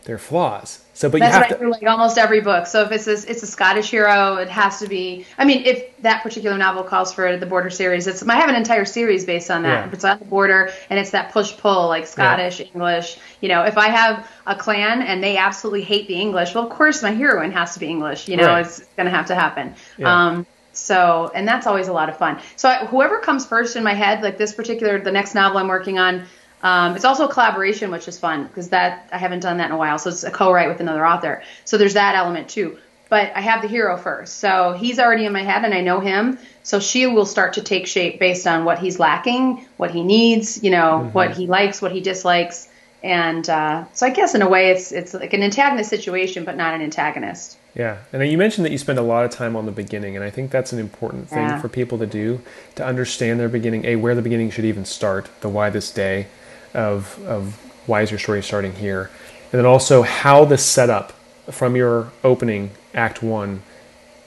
their 0.07 0.19
flaws. 0.19 0.83
So, 0.95 1.11
but 1.11 1.21
that's 1.21 1.35
you 1.35 1.41
have 1.41 1.43
right 1.43 1.51
to, 1.51 1.59
for 1.59 1.69
like 1.69 1.83
almost 1.83 2.17
every 2.17 2.41
book. 2.41 2.67
So 2.67 2.83
if 2.83 2.93
it's 2.93 3.07
a, 3.07 3.31
it's 3.31 3.43
a 3.43 3.47
Scottish 3.47 3.91
hero, 3.91 4.37
it 4.37 4.49
has 4.49 4.79
to 4.79 4.89
be. 4.89 5.27
I 5.37 5.45
mean, 5.45 5.67
if 5.67 5.95
that 5.99 6.23
particular 6.23 6.57
novel 6.57 6.85
calls 6.85 7.13
for 7.13 7.37
the 7.37 7.45
Border 7.45 7.69
series, 7.69 8.07
it's 8.07 8.27
I 8.27 8.37
have 8.37 8.49
an 8.49 8.55
entire 8.55 8.87
series 8.87 9.27
based 9.27 9.51
on 9.51 9.63
that. 9.65 9.87
Yeah. 9.87 9.93
It's 9.93 10.05
on 10.05 10.19
the 10.19 10.25
border 10.25 10.71
and 10.89 10.99
it's 10.99 11.11
that 11.11 11.33
push 11.33 11.55
pull, 11.59 11.89
like 11.89 12.07
Scottish, 12.07 12.61
yeah. 12.61 12.67
English. 12.67 13.19
You 13.43 13.51
know, 13.51 13.65
if 13.65 13.77
I 13.77 13.89
have 13.89 14.31
a 14.47 14.57
clan 14.57 15.03
and 15.03 15.23
they 15.23 15.37
absolutely 15.37 15.83
hate 15.83 16.09
the 16.09 16.19
English, 16.19 16.55
well, 16.55 16.65
of 16.65 16.71
course 16.71 17.03
my 17.03 17.11
heroine 17.11 17.53
has 17.53 17.75
to 17.75 17.81
be 17.81 17.89
English. 17.89 18.27
You 18.29 18.39
know, 18.39 18.47
right. 18.47 18.65
it's 18.65 18.79
going 18.97 19.07
to 19.07 19.15
have 19.15 19.27
to 19.27 19.35
happen. 19.35 19.75
Yeah. 19.99 20.29
Um, 20.29 20.47
so, 20.73 21.31
and 21.35 21.49
that's 21.49 21.67
always 21.67 21.89
a 21.89 21.93
lot 21.93 22.09
of 22.09 22.17
fun. 22.17 22.39
So, 22.57 22.69
I, 22.69 22.87
whoever 22.87 23.19
comes 23.21 23.47
first 23.47 23.77
in 23.77 23.83
my 23.85 23.95
head, 23.95 24.23
like 24.23 24.39
this 24.39 24.55
particular, 24.55 25.01
the 25.01 25.11
next 25.11 25.35
novel 25.35 25.59
I'm 25.59 25.69
working 25.69 25.99
on, 25.99 26.27
um, 26.63 26.97
it's 26.97 27.05
also 27.05 27.29
a 27.29 27.33
collaboration, 27.33 27.91
which 27.91 28.09
is 28.09 28.19
fun 28.19 28.47
because 28.47 28.71
that 28.71 29.09
I 29.13 29.19
haven't 29.19 29.41
done 29.41 29.59
that 29.59 29.67
in 29.67 29.73
a 29.73 29.77
while. 29.77 29.99
So 29.99 30.11
it's 30.11 30.25
a 30.25 30.31
co-write 30.31 30.69
with 30.69 30.81
another 30.81 31.07
author. 31.07 31.43
So 31.65 31.79
there's 31.79 31.95
that 31.95 32.15
element 32.15 32.49
too. 32.49 32.79
But 33.09 33.31
I 33.37 33.41
have 33.41 33.63
the 33.63 33.69
hero 33.69 33.97
first, 33.97 34.39
so 34.39 34.73
he's 34.73 34.99
already 34.99 35.27
in 35.27 35.33
my 35.33 35.45
head, 35.45 35.65
and 35.65 35.73
I 35.73 35.81
know 35.81 36.01
him. 36.01 36.39
So 36.65 36.81
she 36.81 37.07
will 37.07 37.25
start 37.25 37.53
to 37.53 37.63
take 37.63 37.87
shape 37.87 38.19
based 38.19 38.49
on 38.49 38.65
what 38.65 38.81
he's 38.81 38.99
lacking, 38.99 39.65
what 39.77 39.93
he 39.93 40.03
needs, 40.03 40.61
you 40.65 40.73
know, 40.73 41.03
mm-hmm. 41.05 41.13
what 41.13 41.37
he 41.37 41.47
likes, 41.47 41.81
what 41.81 41.93
he 41.93 42.01
dislikes, 42.01 42.69
and 43.07 43.49
uh, 43.49 43.85
so 43.93 44.05
I 44.05 44.11
guess 44.11 44.35
in 44.35 44.43
a 44.43 44.49
way 44.49 44.71
it's 44.71 44.91
it's 44.91 45.15
like 45.15 45.33
an 45.33 45.45
antagonist 45.45 45.89
situation, 45.89 46.45
but 46.45 46.57
not 46.57 46.75
an 46.75 46.83
antagonist. 46.83 47.57
Yeah, 47.77 47.99
and 48.13 48.29
you 48.29 48.39
mentioned 48.39 48.65
that 48.65 48.73
you 48.73 48.79
spend 48.79 48.99
a 48.99 49.03
lot 49.03 49.25
of 49.25 49.31
time 49.31 49.55
on 49.55 49.67
the 49.67 49.73
beginning, 49.73 50.17
and 50.17 50.25
I 50.25 50.31
think 50.31 50.51
that's 50.51 50.73
an 50.73 50.81
important 50.81 51.29
thing 51.29 51.39
yeah. 51.39 51.61
for 51.61 51.69
people 51.69 51.99
to 51.99 52.07
do 52.07 52.41
to 52.75 52.85
understand 52.85 53.39
their 53.39 53.49
beginning, 53.49 53.85
a 53.85 53.95
where 53.95 54.17
the 54.17 54.23
beginning 54.23 54.51
should 54.51 54.65
even 54.65 54.85
start, 54.85 55.29
the 55.43 55.49
why 55.49 55.71
this 55.71 55.93
day, 55.93 56.27
of 56.77 57.19
of 57.27 57.57
why 57.87 58.03
is 58.03 58.11
your 58.11 58.21
story 58.21 58.43
starting 58.43 58.73
here, 58.73 59.11
and 59.51 59.59
then 59.59 59.67
also 59.67 60.03
how 60.03 60.45
the 60.45 60.59
setup 60.59 61.13
from 61.51 61.75
your 61.77 62.13
opening 62.23 62.71
act 62.95 63.23
one 63.23 63.63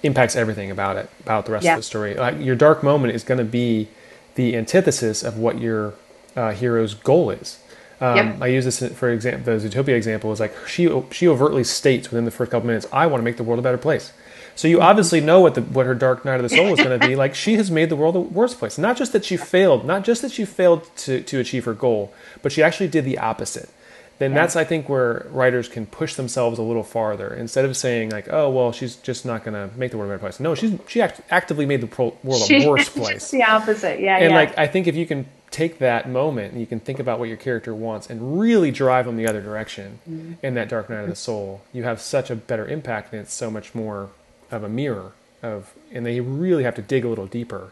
impacts 0.04 0.36
everything 0.36 0.72
about 0.72 0.96
it, 0.96 1.10
about 1.22 1.46
the 1.46 1.52
rest 1.52 1.66
yeah. 1.66 1.74
of 1.74 1.80
the 1.80 1.84
story. 1.84 2.16
Like 2.16 2.40
your 2.40 2.56
dark 2.56 2.84
moment 2.84 3.14
is 3.14 3.24
going 3.24 3.38
to 3.38 3.44
be 3.44 3.90
the 4.36 4.56
antithesis 4.56 5.24
of 5.24 5.38
what 5.38 5.60
your 5.60 5.94
uh, 6.36 6.52
hero's 6.52 6.94
goal 6.94 7.30
is. 7.30 7.60
Um, 8.02 8.16
yep. 8.16 8.42
I 8.42 8.48
use 8.48 8.66
this 8.66 8.80
for 8.94 9.10
example. 9.10 9.58
The 9.58 9.70
Zootopia 9.70 9.96
example 9.96 10.32
is 10.32 10.40
like 10.40 10.56
she 10.68 10.90
she 11.12 11.28
overtly 11.28 11.64
states 11.64 12.10
within 12.10 12.26
the 12.26 12.32
first 12.32 12.52
couple 12.52 12.68
minutes, 12.68 12.88
"I 12.94 13.08
want 13.08 13.22
to 13.22 13.26
make 13.26 13.38
the 13.38 13.44
world 13.44 13.60
a 13.60 13.62
better 13.62 13.78
place." 13.78 14.14
So 14.60 14.68
you 14.68 14.82
obviously 14.82 15.22
know 15.22 15.40
what 15.40 15.56
the 15.56 15.62
what 15.62 15.86
her 15.86 15.96
dark 15.96 16.26
night 16.26 16.36
of 16.36 16.44
the 16.44 16.50
soul 16.50 16.74
is 16.74 16.84
going 16.84 17.00
to 17.00 17.08
be. 17.08 17.16
Like 17.16 17.34
she 17.34 17.56
has 17.56 17.72
made 17.72 17.88
the 17.88 17.96
world 17.96 18.18
a 18.18 18.20
worse 18.20 18.54
place. 18.54 18.78
Not 18.78 18.98
just 18.98 19.14
that 19.14 19.24
she 19.24 19.38
failed, 19.38 19.86
not 19.86 20.04
just 20.04 20.22
that 20.22 20.34
she 20.34 20.44
failed 20.44 20.94
to 20.98 21.22
to 21.22 21.40
achieve 21.40 21.64
her 21.64 21.74
goal, 21.74 22.14
but 22.42 22.52
she 22.52 22.62
actually 22.62 22.90
did 22.90 23.06
the 23.06 23.20
opposite. 23.20 23.70
Then 24.18 24.32
yeah. 24.32 24.40
that's 24.40 24.58
I 24.58 24.66
think 24.66 24.90
where 24.90 25.28
writers 25.30 25.70
can 25.70 25.86
push 25.86 26.16
themselves 26.16 26.60
a 26.60 26.62
little 26.62 26.84
farther 26.84 27.34
instead 27.34 27.64
of 27.64 27.78
saying 27.78 28.10
like, 28.10 28.28
"Oh 28.30 28.50
well, 28.50 28.74
she's 28.74 28.98
just 28.98 29.26
not 29.26 29.46
going 29.46 29.54
to 29.54 29.74
make 29.78 29.92
the 29.92 29.98
world 29.98 30.10
a 30.10 30.16
better 30.16 30.20
place." 30.20 30.42
No, 30.42 30.56
she's 30.56 30.78
she 30.90 31.02
act, 31.02 31.22
actively 31.30 31.66
made 31.66 31.80
the 31.80 31.88
pro- 31.88 32.18
world 32.22 32.52
a 32.52 32.68
worse 32.68 32.90
place. 32.90 33.32
the 33.32 33.44
opposite, 33.44 34.02
yeah. 34.02 34.18
And 34.18 34.32
yeah. 34.32 34.36
like 34.36 34.58
I 34.58 34.68
think 34.68 34.88
if 34.88 34.96
you 34.98 35.06
can 35.06 35.26
take 35.52 35.80
that 35.80 36.10
moment 36.10 36.52
and 36.52 36.60
you 36.60 36.68
can 36.68 36.82
think 36.82 37.00
about 37.00 37.18
what 37.18 37.30
your 37.30 37.38
character 37.38 37.74
wants 37.74 38.10
and 38.10 38.38
really 38.38 38.72
drive 38.72 39.06
them 39.06 39.16
the 39.16 39.26
other 39.26 39.42
direction 39.42 40.00
mm-hmm. 40.08 40.34
in 40.46 40.56
that 40.56 40.68
dark 40.68 40.90
night 40.90 41.00
of 41.00 41.10
the 41.10 41.16
soul 41.16 41.60
you 41.74 41.82
have 41.82 42.00
such 42.00 42.30
a 42.30 42.36
better 42.36 42.68
impact 42.68 43.12
and 43.14 43.22
it's 43.22 43.34
so 43.34 43.50
much 43.50 43.74
more 43.74 44.12
of 44.52 44.64
a 44.64 44.70
mirror 44.70 45.12
of, 45.44 45.74
and 45.92 46.06
they 46.06 46.20
really 46.20 46.64
have 46.64 46.76
to 46.76 46.82
dig 46.82 47.06
a 47.06 47.08
little 47.10 47.28
deeper 47.28 47.72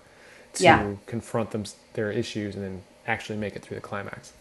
to 0.53 0.63
Yeah. 0.63 0.91
confront 1.05 1.51
them 1.51 1.63
their 1.93 2.11
issues 2.11 2.55
and 2.55 2.63
then 2.63 2.83
actually 3.07 3.37
make 3.37 3.55
it 3.55 3.61
through 3.63 3.75
the 3.75 3.81
climax. 3.81 4.33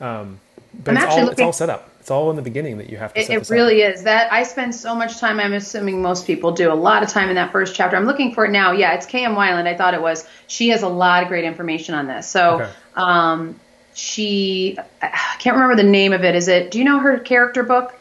Um, 0.00 0.40
but 0.84 0.96
I'm 0.96 1.02
it's 1.04 1.06
all 1.16 1.28
it's 1.28 1.40
all 1.40 1.52
set 1.52 1.70
up. 1.70 1.90
It's 2.00 2.10
all 2.10 2.30
in 2.30 2.36
the 2.36 2.42
beginning 2.42 2.78
that 2.78 2.88
you 2.88 2.98
have 2.98 3.12
to. 3.14 3.20
It, 3.20 3.30
it 3.30 3.38
this 3.40 3.50
up. 3.50 3.54
really 3.54 3.80
is. 3.82 4.02
That 4.04 4.32
I 4.32 4.42
spend 4.44 4.74
so 4.74 4.94
much 4.94 5.18
time. 5.18 5.40
I'm 5.40 5.54
assuming 5.54 6.00
most 6.02 6.26
people 6.26 6.52
do 6.52 6.70
a 6.72 6.74
lot 6.74 7.02
of 7.02 7.08
time 7.08 7.28
in 7.30 7.34
that 7.36 7.50
first 7.52 7.74
chapter. 7.74 7.96
I'm 7.96 8.04
looking 8.06 8.32
for 8.34 8.44
it 8.44 8.50
now. 8.50 8.72
Yeah, 8.72 8.92
it's 8.94 9.06
KM 9.06 9.34
Weiland. 9.34 9.66
I 9.66 9.74
thought 9.76 9.94
it 9.94 10.02
was. 10.02 10.26
She 10.46 10.68
has 10.68 10.82
a 10.82 10.88
lot 10.88 11.22
of 11.22 11.28
great 11.28 11.44
information 11.44 11.94
on 11.94 12.06
this. 12.06 12.28
So, 12.28 12.60
Okay. 12.60 12.70
um, 12.94 13.58
she 13.94 14.78
I 15.02 15.08
can't 15.40 15.56
remember 15.56 15.74
the 15.74 15.88
name 15.88 16.12
of 16.12 16.22
it. 16.22 16.34
Is 16.36 16.48
it? 16.48 16.70
Do 16.70 16.78
you 16.78 16.84
know 16.84 16.98
her 17.00 17.18
character 17.18 17.62
book? 17.62 17.94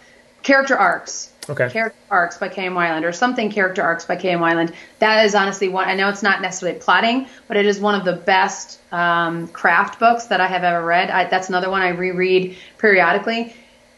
Character 0.43 0.77
arcs. 0.77 1.31
Okay. 1.49 1.69
Character 1.69 1.97
arcs 2.09 2.37
by 2.37 2.49
K.M. 2.49 2.73
Weiland 2.73 3.03
or 3.03 3.11
something 3.13 3.49
character 3.49 3.81
arcs 3.81 4.05
by 4.05 4.15
K.M. 4.15 4.39
Weiland. 4.39 4.73
That 4.99 5.25
is 5.25 5.33
honestly 5.35 5.69
one. 5.69 5.87
I 5.87 5.95
know 5.95 6.09
it's 6.09 6.23
not 6.23 6.41
necessarily 6.41 6.79
plotting, 6.79 7.27
but 7.47 7.57
it 7.57 7.65
is 7.65 7.79
one 7.79 7.95
of 7.95 8.03
the 8.05 8.13
best 8.13 8.79
um, 8.91 9.47
craft 9.49 9.99
books 9.99 10.25
that 10.25 10.41
I 10.41 10.47
have 10.47 10.63
ever 10.63 10.85
read. 10.85 11.09
I, 11.09 11.25
that's 11.25 11.49
another 11.49 11.69
one 11.69 11.81
I 11.81 11.89
reread 11.89 12.57
periodically. 12.77 13.55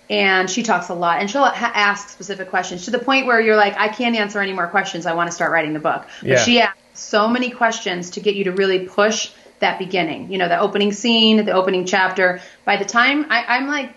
And 0.09 0.49
she 0.49 0.63
talks 0.63 0.89
a 0.89 0.95
lot, 0.95 1.19
and 1.19 1.29
she'll 1.29 1.45
ha- 1.45 1.71
ask 1.75 2.09
specific 2.09 2.49
questions 2.49 2.85
to 2.85 2.91
the 2.91 2.97
point 2.97 3.27
where 3.27 3.39
you're 3.39 3.55
like, 3.55 3.77
I 3.77 3.89
can't 3.89 4.15
answer 4.15 4.39
any 4.39 4.53
more 4.53 4.67
questions. 4.67 5.05
I 5.05 5.13
want 5.13 5.29
to 5.29 5.31
start 5.35 5.51
writing 5.51 5.73
the 5.73 5.79
book. 5.79 6.05
But 6.21 6.29
Yeah. 6.29 6.37
she 6.43 6.61
asks 6.61 6.79
so 6.95 7.27
many 7.27 7.51
questions 7.51 8.09
to 8.11 8.19
get 8.19 8.35
you 8.35 8.45
to 8.45 8.51
really 8.51 8.87
push 8.87 9.31
that 9.59 9.77
beginning. 9.77 10.31
You 10.31 10.39
know, 10.39 10.47
the 10.47 10.59
opening 10.59 10.93
scene, 10.93 11.45
the 11.45 11.51
opening 11.51 11.85
chapter. 11.85 12.41
By 12.65 12.77
the 12.77 12.85
time 12.85 13.27
I, 13.29 13.43
I'm 13.47 13.67
like, 13.67 13.93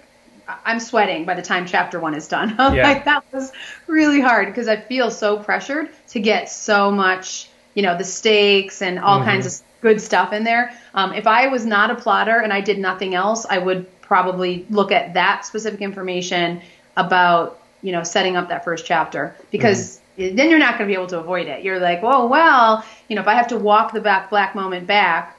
I'm 0.48 0.80
sweating 0.80 1.24
by 1.24 1.34
the 1.34 1.42
time 1.42 1.66
chapter 1.66 2.00
one 2.00 2.14
is 2.14 2.28
done. 2.28 2.56
Yeah. 2.58 2.88
like, 2.88 3.04
that 3.04 3.24
was 3.32 3.52
really 3.86 4.20
hard 4.20 4.46
because 4.48 4.68
I 4.68 4.76
feel 4.76 5.10
so 5.10 5.38
pressured 5.38 5.90
to 6.08 6.20
get 6.20 6.48
so 6.48 6.90
much, 6.90 7.48
you 7.74 7.82
know, 7.82 7.96
the 7.98 8.04
stakes 8.04 8.82
and 8.82 8.98
all 8.98 9.22
kinds 9.22 9.46
of 9.46 9.66
good 9.82 10.00
stuff 10.00 10.32
in 10.32 10.44
there. 10.44 10.72
Um, 10.94 11.12
if 11.12 11.26
I 11.26 11.48
was 11.48 11.66
not 11.66 11.90
a 11.90 11.94
plotter 11.96 12.38
and 12.38 12.52
I 12.52 12.60
did 12.60 12.78
nothing 12.78 13.14
else, 13.14 13.44
I 13.48 13.58
would 13.58 13.86
probably 14.00 14.64
look 14.70 14.92
at 14.92 15.14
that 15.14 15.44
specific 15.44 15.80
information 15.80 16.62
about, 16.96 17.60
you 17.82 17.92
know, 17.92 18.04
setting 18.04 18.36
up 18.36 18.48
that 18.48 18.64
first 18.64 18.86
chapter 18.86 19.34
because 19.50 20.00
then 20.16 20.50
you're 20.50 20.58
not 20.58 20.78
going 20.78 20.88
to 20.88 20.92
be 20.92 20.94
able 20.94 21.08
to 21.08 21.18
avoid 21.18 21.46
it. 21.48 21.64
You're 21.64 21.80
like, 21.80 22.02
well, 22.02 22.28
well, 22.28 22.84
you 23.08 23.16
know, 23.16 23.22
if 23.22 23.28
I 23.28 23.34
have 23.34 23.48
to 23.48 23.56
walk 23.56 23.92
the 23.92 24.00
back 24.00 24.30
black 24.30 24.54
moment 24.54 24.86
back, 24.86 25.36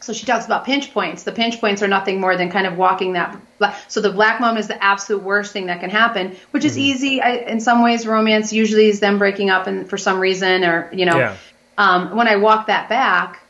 so 0.00 0.12
she 0.12 0.26
talks 0.26 0.46
about 0.46 0.64
pinch 0.64 0.92
points. 0.92 1.24
The 1.24 1.32
pinch 1.32 1.60
points 1.60 1.82
are 1.82 1.88
nothing 1.88 2.20
more 2.20 2.36
than 2.36 2.50
kind 2.50 2.66
of 2.66 2.76
walking 2.76 3.14
that. 3.14 3.36
Black, 3.58 3.76
so 3.88 4.00
the 4.00 4.12
black 4.12 4.40
moment 4.40 4.60
is 4.60 4.68
the 4.68 4.82
absolute 4.82 5.22
worst 5.22 5.52
thing 5.52 5.66
that 5.66 5.80
can 5.80 5.90
happen, 5.90 6.36
which 6.52 6.64
is 6.64 6.78
easy. 6.78 7.20
I, 7.20 7.36
in 7.36 7.60
some 7.60 7.82
ways, 7.82 8.06
romance 8.06 8.52
usually 8.52 8.88
is 8.88 9.00
them 9.00 9.18
breaking 9.18 9.50
up 9.50 9.66
and 9.66 9.88
for 9.88 9.98
some 9.98 10.20
reason, 10.20 10.64
or 10.64 10.88
you 10.92 11.04
know, 11.04 11.18
Yeah. 11.18 11.36
um, 11.76 12.16
when 12.16 12.28
I 12.28 12.36
walk 12.36 12.68
that 12.68 12.88
back 12.88 13.42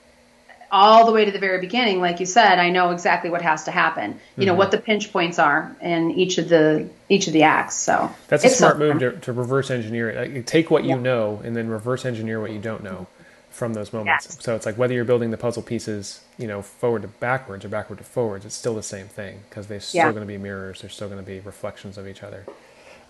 all 0.71 1.07
the 1.07 1.13
way 1.13 1.25
to 1.25 1.31
the 1.31 1.39
very 1.39 1.61
beginning, 1.61 2.01
like 2.01 2.21
you 2.21 2.27
said, 2.27 2.59
I 2.59 2.71
know 2.71 2.91
exactly 2.91 3.31
what 3.31 3.43
has 3.43 3.65
to 3.65 3.71
happen. 3.71 4.19
You 4.37 4.47
know 4.47 4.55
what 4.55 4.71
the 4.71 4.79
pinch 4.79 5.13
points 5.13 5.39
are 5.39 5.75
in 5.83 6.13
each 6.13 6.39
of 6.39 6.49
the 6.49 6.89
each 7.11 7.27
of 7.27 7.35
the 7.35 7.43
acts. 7.43 7.77
So 7.77 8.11
That's 8.29 8.45
a 8.45 8.49
smart 8.49 8.75
so 8.75 8.79
move 8.79 8.99
to, 9.01 9.13
to 9.13 9.33
reverse 9.33 9.71
engineer 9.71 10.11
it. 10.11 10.35
Like, 10.35 10.47
take 10.47 10.71
what 10.71 10.85
you 10.85 10.99
know 10.99 11.43
and 11.45 11.55
then 11.55 11.69
reverse 11.69 12.07
engineer 12.07 12.41
what 12.41 12.53
you 12.53 12.59
don't 12.59 12.83
know 12.83 13.07
from 13.59 13.75
those 13.75 13.93
moments. 13.93 14.27
Yes. 14.31 14.39
So 14.45 14.55
it's 14.55 14.65
like 14.65 14.79
whether 14.79 14.95
you're 14.95 15.05
building 15.05 15.31
the 15.31 15.37
puzzle 15.37 15.63
pieces, 15.63 16.21
you 16.39 16.47
know, 16.47 16.63
forward 16.63 17.03
to 17.03 17.09
backwards 17.09 17.65
or 17.65 17.69
backward 17.69 17.99
to 17.99 18.05
forwards, 18.05 18.47
it's 18.47 18.55
still 18.55 18.75
the 18.75 18.83
same 18.83 19.09
thing 19.09 19.41
because 19.51 19.67
they're 19.67 19.81
still 19.81 19.99
Yeah. 20.07 20.13
going 20.13 20.23
to 20.23 20.27
be 20.27 20.39
mirrors. 20.39 20.81
They're 20.81 20.91
still 20.91 21.09
going 21.09 21.21
to 21.21 21.27
be 21.27 21.41
reflections 21.41 21.99
of 21.99 22.07
each 22.09 22.23
other. 22.23 22.45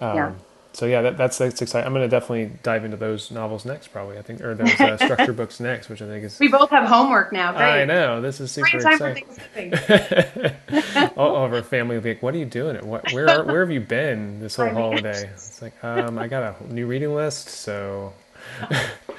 Um, 0.01 0.17
Yeah. 0.17 0.33
So 0.75 0.85
yeah, 0.87 1.01
that, 1.03 1.17
that's 1.17 1.39
that's 1.39 1.61
exciting. 1.63 1.87
I'm 1.87 1.95
going 1.95 2.05
to 2.09 2.11
definitely 2.11 2.53
dive 2.63 2.85
into 2.85 2.97
those 2.99 3.31
novels 3.31 3.65
next, 3.65 3.89
probably. 3.89 4.19
I 4.19 4.23
think, 4.23 4.43
or 4.43 4.55
those 4.55 4.79
uh, 4.79 4.97
structure 5.05 5.33
books 5.33 5.61
next, 5.61 5.89
which 5.89 6.03
I 6.03 6.07
think 6.07 6.23
is. 6.25 6.39
We 6.39 6.49
both 6.49 6.71
have 6.71 6.87
homework 6.87 7.33
now. 7.33 7.53
Great. 7.53 7.83
I 7.83 7.85
know 7.87 8.21
this 8.21 8.39
is 8.39 8.53
super 8.53 8.69
Great 8.73 8.83
time 8.83 8.93
exciting. 9.17 9.25
Thanksgiving. 9.73 11.13
all, 11.17 11.37
all 11.37 11.47
of 11.47 11.53
our 11.55 11.63
family 11.63 11.97
will 11.97 12.03
be 12.03 12.11
like, 12.11 12.23
"What 12.23 12.35
are 12.35 12.39
you 12.39 12.45
doing? 12.45 12.77
What, 12.87 13.11
where 13.13 13.29
are, 13.29 13.45
where 13.45 13.61
have 13.61 13.71
you 13.73 13.81
been 13.81 14.41
this 14.41 14.57
whole 14.57 14.69
holiday?" 14.83 15.29
It's 15.33 15.63
like, 15.63 15.83
um, 15.83 16.19
I 16.19 16.29
got 16.29 16.61
a 16.61 16.73
new 16.73 16.87
reading 16.87 17.15
list, 17.15 17.49
so 17.49 18.13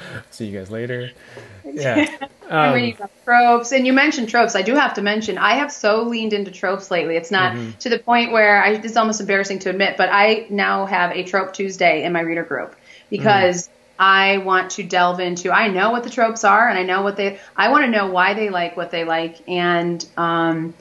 see 0.30 0.46
you 0.48 0.58
guys 0.58 0.70
later. 0.72 1.12
Yeah, 1.64 2.06
um, 2.50 2.74
reading 2.74 2.96
about 2.98 3.12
tropes, 3.26 3.72
and 3.72 3.86
you 3.86 3.94
mentioned 3.94 4.30
tropes. 4.30 4.56
I 4.56 4.62
do 4.62 4.76
have 4.76 4.94
to 4.96 5.02
mention 5.02 5.38
I 5.38 5.56
have 5.56 5.72
so 5.72 6.04
leaned 6.04 6.34
into 6.34 6.52
tropes 6.52 6.90
lately. 6.90 7.16
It's 7.16 7.32
not 7.32 7.54
Mm-hmm. 7.54 7.72
to 7.80 7.90
the 7.90 8.00
point 8.00 8.32
where 8.32 8.64
I, 8.64 8.72
it's 8.72 8.96
almost 8.98 9.20
embarrassing 9.20 9.60
to 9.60 9.70
admit, 9.70 9.98
but 9.98 10.10
I 10.12 10.48
now 10.50 10.86
have 10.86 11.12
a 11.12 11.24
trope 11.24 11.54
Tuesday 11.54 12.04
in 12.04 12.14
my 12.14 12.22
reader 12.22 12.44
group 12.44 12.76
because 13.10 13.68
Mm. 13.68 13.72
I 14.00 14.38
want 14.40 14.72
to 14.72 14.84
delve 14.84 15.20
into. 15.20 15.52
I 15.52 15.68
know 15.68 15.92
what 15.92 16.04
the 16.04 16.10
tropes 16.10 16.44
are, 16.44 16.68
and 16.70 16.78
I 16.80 16.84
know 16.84 17.02
what 17.02 17.18
they. 17.18 17.40
I 17.56 17.70
want 17.70 17.86
to 17.86 17.92
know 17.92 18.08
why 18.10 18.34
they 18.34 18.50
like 18.50 18.78
what 18.78 18.92
they 18.92 19.04
like, 19.04 19.38
and 19.48 20.04
um, 20.18 20.76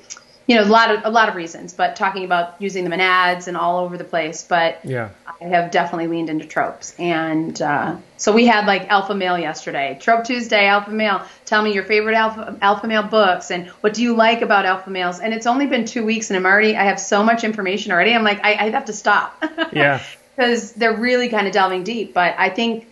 you 0.49 0.57
know, 0.57 0.65
a 0.65 0.65
lot 0.65 0.91
of 0.91 1.05
a 1.05 1.11
lot 1.11 1.29
of 1.29 1.37
reasons. 1.37 1.73
But 1.73 1.95
talking 1.95 2.25
about 2.25 2.57
using 2.59 2.83
them 2.83 2.93
in 2.93 3.01
ads 3.01 3.47
and 3.47 3.57
all 3.57 3.85
over 3.85 3.97
the 3.97 4.05
place, 4.05 4.43
but. 4.43 4.81
yeah, 4.85 5.11
I 5.41 5.45
have 5.45 5.71
definitely 5.71 6.09
leaned 6.09 6.31
into 6.31 6.47
tropes. 6.47 6.95
And 6.99 7.61
uh, 7.63 7.97
so 8.17 8.33
we 8.33 8.47
had 8.47 8.67
like 8.67 8.89
Alpha 8.89 9.15
Male 9.15 9.39
yesterday. 9.39 9.97
Trope 10.01 10.25
Tuesday, 10.25 10.67
Alpha 10.67 10.91
Male. 10.91 11.23
Tell 11.45 11.63
me 11.63 11.73
your 11.73 11.85
favorite 11.85 12.17
Alpha, 12.17 12.57
alpha 12.61 12.87
Male 12.89 13.05
books 13.05 13.51
and 13.51 13.69
what 13.81 13.95
do 13.95 14.03
you 14.03 14.15
like 14.15 14.43
about 14.43 14.67
Alpha 14.67 14.91
Males. 14.91 15.21
And 15.21 15.33
it's 15.33 15.47
only 15.47 15.67
been 15.67 15.85
two 15.85 16.05
weeks 16.05 16.31
and 16.31 16.37
I'm 16.37 16.45
already, 16.47 16.77
I 16.77 16.85
have 16.85 16.99
so 16.99 17.23
much 17.23 17.45
information 17.45 17.93
already. 17.93 18.15
I'm 18.15 18.25
like, 18.25 18.45
I, 18.45 18.55
I 18.55 18.71
have 18.71 18.87
to 18.87 18.93
stop. 18.93 19.43
yeah, 19.73 20.03
Because 20.37 20.73
they're 20.73 20.97
really 20.97 21.29
kind 21.29 21.47
of 21.47 21.53
delving 21.53 21.85
deep. 21.85 22.15
But 22.15 22.35
I 22.39 22.49
think 22.49 22.89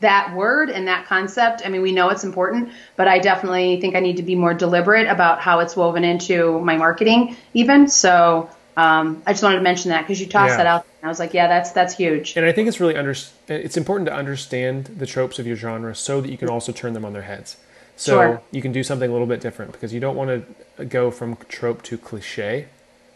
that 0.00 0.34
word 0.34 0.70
and 0.70 0.86
that 0.88 1.06
concept, 1.06 1.62
I 1.64 1.68
mean, 1.68 1.82
we 1.82 1.92
know 1.92 2.08
it's 2.10 2.24
important, 2.24 2.70
but 2.96 3.08
I 3.08 3.18
definitely 3.18 3.80
think 3.80 3.96
I 3.96 4.00
need 4.00 4.16
to 4.18 4.22
be 4.22 4.34
more 4.34 4.54
deliberate 4.54 5.06
about 5.08 5.40
how 5.40 5.60
it's 5.60 5.76
woven 5.76 6.04
into 6.04 6.60
my 6.60 6.76
marketing, 6.76 7.36
even. 7.54 7.88
So 7.88 8.48
um, 8.76 9.22
I 9.26 9.32
just 9.32 9.42
wanted 9.42 9.56
to 9.56 9.62
mention 9.62 9.90
that 9.90 10.02
because 10.02 10.20
you 10.20 10.26
tossed 10.26 10.52
Yeah. 10.52 10.56
that 10.58 10.66
out. 10.66 10.86
And 11.02 11.08
I 11.08 11.10
was 11.10 11.18
like, 11.18 11.34
yeah, 11.34 11.48
that's 11.48 11.72
that's 11.72 11.96
huge. 11.96 12.36
and 12.36 12.46
I 12.46 12.52
think 12.52 12.68
it's 12.68 12.78
really 12.80 12.96
under. 12.96 13.14
It's 13.48 13.76
important 13.76 14.06
to 14.08 14.14
understand 14.14 14.84
the 14.86 15.06
tropes 15.06 15.38
of 15.38 15.46
your 15.46 15.56
genre 15.56 15.94
so 15.94 16.20
that 16.20 16.30
you 16.30 16.38
can 16.38 16.48
also 16.48 16.70
turn 16.72 16.92
them 16.92 17.04
on 17.04 17.12
their 17.12 17.22
heads. 17.22 17.56
So 17.96 18.12
Sure. 18.12 18.42
you 18.52 18.62
can 18.62 18.70
do 18.70 18.84
something 18.84 19.08
a 19.10 19.12
little 19.12 19.26
bit 19.26 19.40
different 19.40 19.72
because 19.72 19.92
you 19.92 19.98
don't 19.98 20.14
want 20.14 20.46
to 20.78 20.84
go 20.84 21.10
from 21.10 21.36
trope 21.48 21.82
to 21.82 21.98
cliche. 21.98 22.66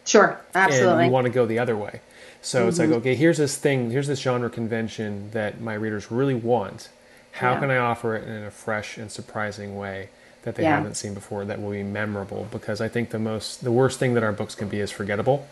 Sure, 0.05 0.37
absolutely. 0.53 0.95
And 0.95 1.05
you 1.05 1.11
want 1.11 1.25
to 1.27 1.31
go 1.31 1.45
the 1.45 1.59
other 1.59 1.77
way. 1.77 2.01
So 2.43 2.67
it's 2.67 2.77
like, 2.77 2.89
okay, 2.89 3.15
here's 3.15 3.37
this 3.37 3.55
thing, 3.57 3.89
here's 3.89 4.07
this 4.07 4.19
genre 4.19 4.49
convention 4.49 5.31
that 5.31 5.61
my 5.61 5.73
readers 5.73 6.11
really 6.11 6.35
want. 6.35 6.89
How 7.31 7.53
Yeah. 7.53 7.59
can 7.61 7.71
I 7.71 7.77
offer 7.77 8.15
it 8.15 8.27
in 8.27 8.43
a 8.43 8.51
fresh 8.51 8.97
and 8.97 9.09
surprising 9.11 9.77
way 9.77 10.09
that 10.43 10.55
they 10.55 10.63
Yeah. 10.63 10.75
haven't 10.75 10.95
seen 10.95 11.13
before 11.13 11.45
that 11.45 11.61
will 11.61 11.71
be 11.71 11.83
memorable? 11.83 12.47
Because 12.51 12.81
I 12.81 12.89
think 12.89 13.09
the 13.11 13.17
most, 13.19 13.63
the 13.63 13.71
worst 13.71 13.97
thing 13.97 14.13
that 14.15 14.23
our 14.23 14.33
books 14.33 14.55
can 14.55 14.67
be 14.67 14.81
is 14.81 14.91
forgettable. 14.91 15.47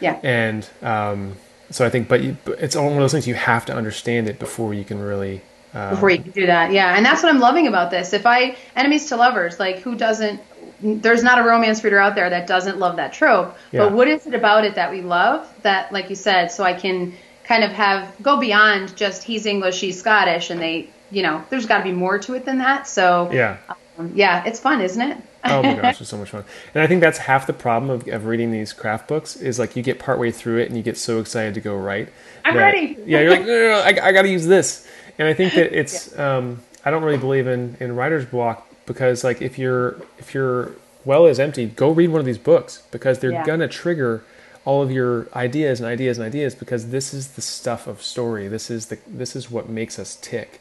yeah, 0.00 0.18
And 0.22 0.68
um, 0.82 1.36
so 1.70 1.86
I 1.86 1.88
think, 1.90 2.08
but, 2.08 2.22
you, 2.22 2.36
but 2.44 2.60
it's 2.60 2.76
one 2.76 2.88
of 2.88 2.98
those 2.98 3.12
things 3.12 3.26
you 3.26 3.34
have 3.34 3.64
to 3.66 3.74
understand 3.74 4.28
it 4.28 4.38
before 4.38 4.74
you 4.74 4.84
can 4.84 5.00
really. 5.00 5.40
Uh, 5.74 5.90
before 5.90 6.10
you 6.10 6.18
can 6.18 6.30
do 6.30 6.46
that, 6.46 6.70
yeah, 6.72 6.94
and 6.96 7.04
that's 7.04 7.22
what 7.22 7.32
I'm 7.34 7.40
loving 7.40 7.66
about 7.66 7.90
this. 7.90 8.12
If 8.12 8.26
I 8.26 8.54
enemies 8.76 9.08
to 9.08 9.16
lovers, 9.16 9.58
like 9.58 9.78
who 9.78 9.96
doesn't? 9.96 10.40
There's 10.84 11.22
not 11.22 11.38
a 11.38 11.42
romance 11.42 11.82
reader 11.82 11.98
out 11.98 12.14
there 12.14 12.28
that 12.28 12.46
doesn't 12.46 12.78
love 12.78 12.96
that 12.96 13.14
trope. 13.14 13.56
Yeah. 13.72 13.84
But 13.84 13.92
what 13.92 14.06
is 14.06 14.26
it 14.26 14.34
about 14.34 14.64
it 14.64 14.74
that 14.74 14.90
we 14.90 15.00
love? 15.00 15.50
That, 15.62 15.90
like 15.92 16.10
you 16.10 16.16
said, 16.16 16.48
so 16.48 16.62
I 16.62 16.74
can 16.74 17.14
kind 17.44 17.64
of 17.64 17.72
have 17.72 18.14
go 18.22 18.38
beyond 18.38 18.94
just 18.96 19.22
he's 19.22 19.46
English, 19.46 19.76
she's 19.76 19.98
Scottish, 19.98 20.50
and 20.50 20.60
they, 20.60 20.90
you 21.10 21.22
know, 21.22 21.42
there's 21.48 21.66
got 21.66 21.78
to 21.78 21.84
be 21.84 21.92
more 21.92 22.18
to 22.18 22.34
it 22.34 22.44
than 22.44 22.58
that. 22.58 22.86
So 22.86 23.30
yeah. 23.32 23.56
um, 23.98 24.12
yeah, 24.14 24.44
it's 24.44 24.60
fun, 24.60 24.82
isn't 24.82 25.00
it? 25.00 25.18
oh 25.44 25.62
my 25.62 25.74
gosh, 25.74 26.00
it's 26.00 26.10
so 26.10 26.18
much 26.18 26.30
fun. 26.30 26.44
And 26.74 26.82
I 26.82 26.86
think 26.86 27.00
that's 27.00 27.18
half 27.18 27.46
the 27.46 27.52
problem 27.52 27.90
of, 27.90 28.08
of 28.08 28.26
reading 28.26 28.50
these 28.50 28.72
craft 28.72 29.08
books 29.08 29.36
is 29.36 29.58
like 29.58 29.76
you 29.76 29.82
get 29.82 29.98
partway 29.98 30.30
through 30.30 30.58
it 30.58 30.68
and 30.68 30.76
you 30.76 30.82
get 30.82 30.96
so 30.96 31.18
excited 31.18 31.54
to 31.54 31.60
go 31.60 31.76
right. 31.76 32.08
I'm 32.44 32.54
that- 32.54 32.60
ready. 32.60 32.98
Yeah, 33.06 33.20
you're 33.20 33.30
like, 33.30 33.40
no, 33.40 33.46
no, 33.46 33.68
no, 33.68 33.80
I, 33.80 34.08
I 34.08 34.12
got 34.12 34.22
to 34.22 34.28
use 34.28 34.46
this. 34.46 34.86
And 35.18 35.28
I 35.28 35.34
think 35.34 35.54
that 35.54 35.72
it's, 35.78 36.18
um, 36.18 36.60
I 36.84 36.90
don't 36.90 37.02
really 37.02 37.18
believe 37.18 37.46
in, 37.46 37.76
in 37.80 37.94
writer's 37.94 38.24
block 38.24 38.68
because 38.86 39.24
like 39.24 39.40
if 39.42 39.58
you're, 39.58 39.96
if 40.18 40.34
your 40.34 40.72
well 41.04 41.26
is 41.26 41.38
empty, 41.38 41.66
go 41.66 41.90
read 41.90 42.10
one 42.10 42.20
of 42.20 42.26
these 42.26 42.38
books 42.38 42.82
because 42.90 43.18
they're 43.18 43.32
Yeah. 43.32 43.44
going 43.46 43.60
to 43.60 43.68
trigger 43.68 44.24
all 44.64 44.82
of 44.82 44.90
your 44.90 45.26
ideas 45.34 45.80
and 45.80 45.86
ideas 45.88 46.16
and 46.18 46.26
ideas 46.26 46.54
because 46.54 46.88
this 46.88 47.12
is 47.12 47.28
the 47.28 47.42
stuff 47.42 47.86
of 47.86 48.00
story. 48.02 48.48
This 48.48 48.70
is 48.70 48.86
the, 48.86 48.98
this 49.06 49.36
is 49.36 49.50
what 49.50 49.68
makes 49.68 49.98
us 49.98 50.16
tick 50.16 50.60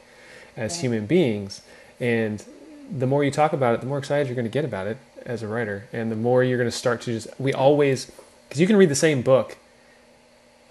as 0.57 0.81
human 0.81 1.05
beings. 1.05 1.61
And 1.99 2.43
the 2.91 3.07
more 3.07 3.23
you 3.23 3.31
talk 3.31 3.53
about 3.53 3.75
it, 3.75 3.79
the 3.81 3.87
more 3.87 3.97
excited 3.97 4.27
you're 4.27 4.35
going 4.35 4.45
to 4.45 4.51
get 4.51 4.65
about 4.65 4.87
it 4.87 4.97
as 5.25 5.41
a 5.41 5.47
writer, 5.47 5.87
and 5.93 6.11
the 6.11 6.17
more 6.17 6.43
you're 6.43 6.57
going 6.57 6.69
to 6.69 6.75
start 6.75 6.99
to 7.01 7.13
just. 7.13 7.27
We 7.39 7.53
always, 7.53 8.11
because 8.49 8.59
you 8.59 8.67
can 8.67 8.75
read 8.75 8.89
the 8.89 8.95
same 8.95 9.21
book 9.21 9.55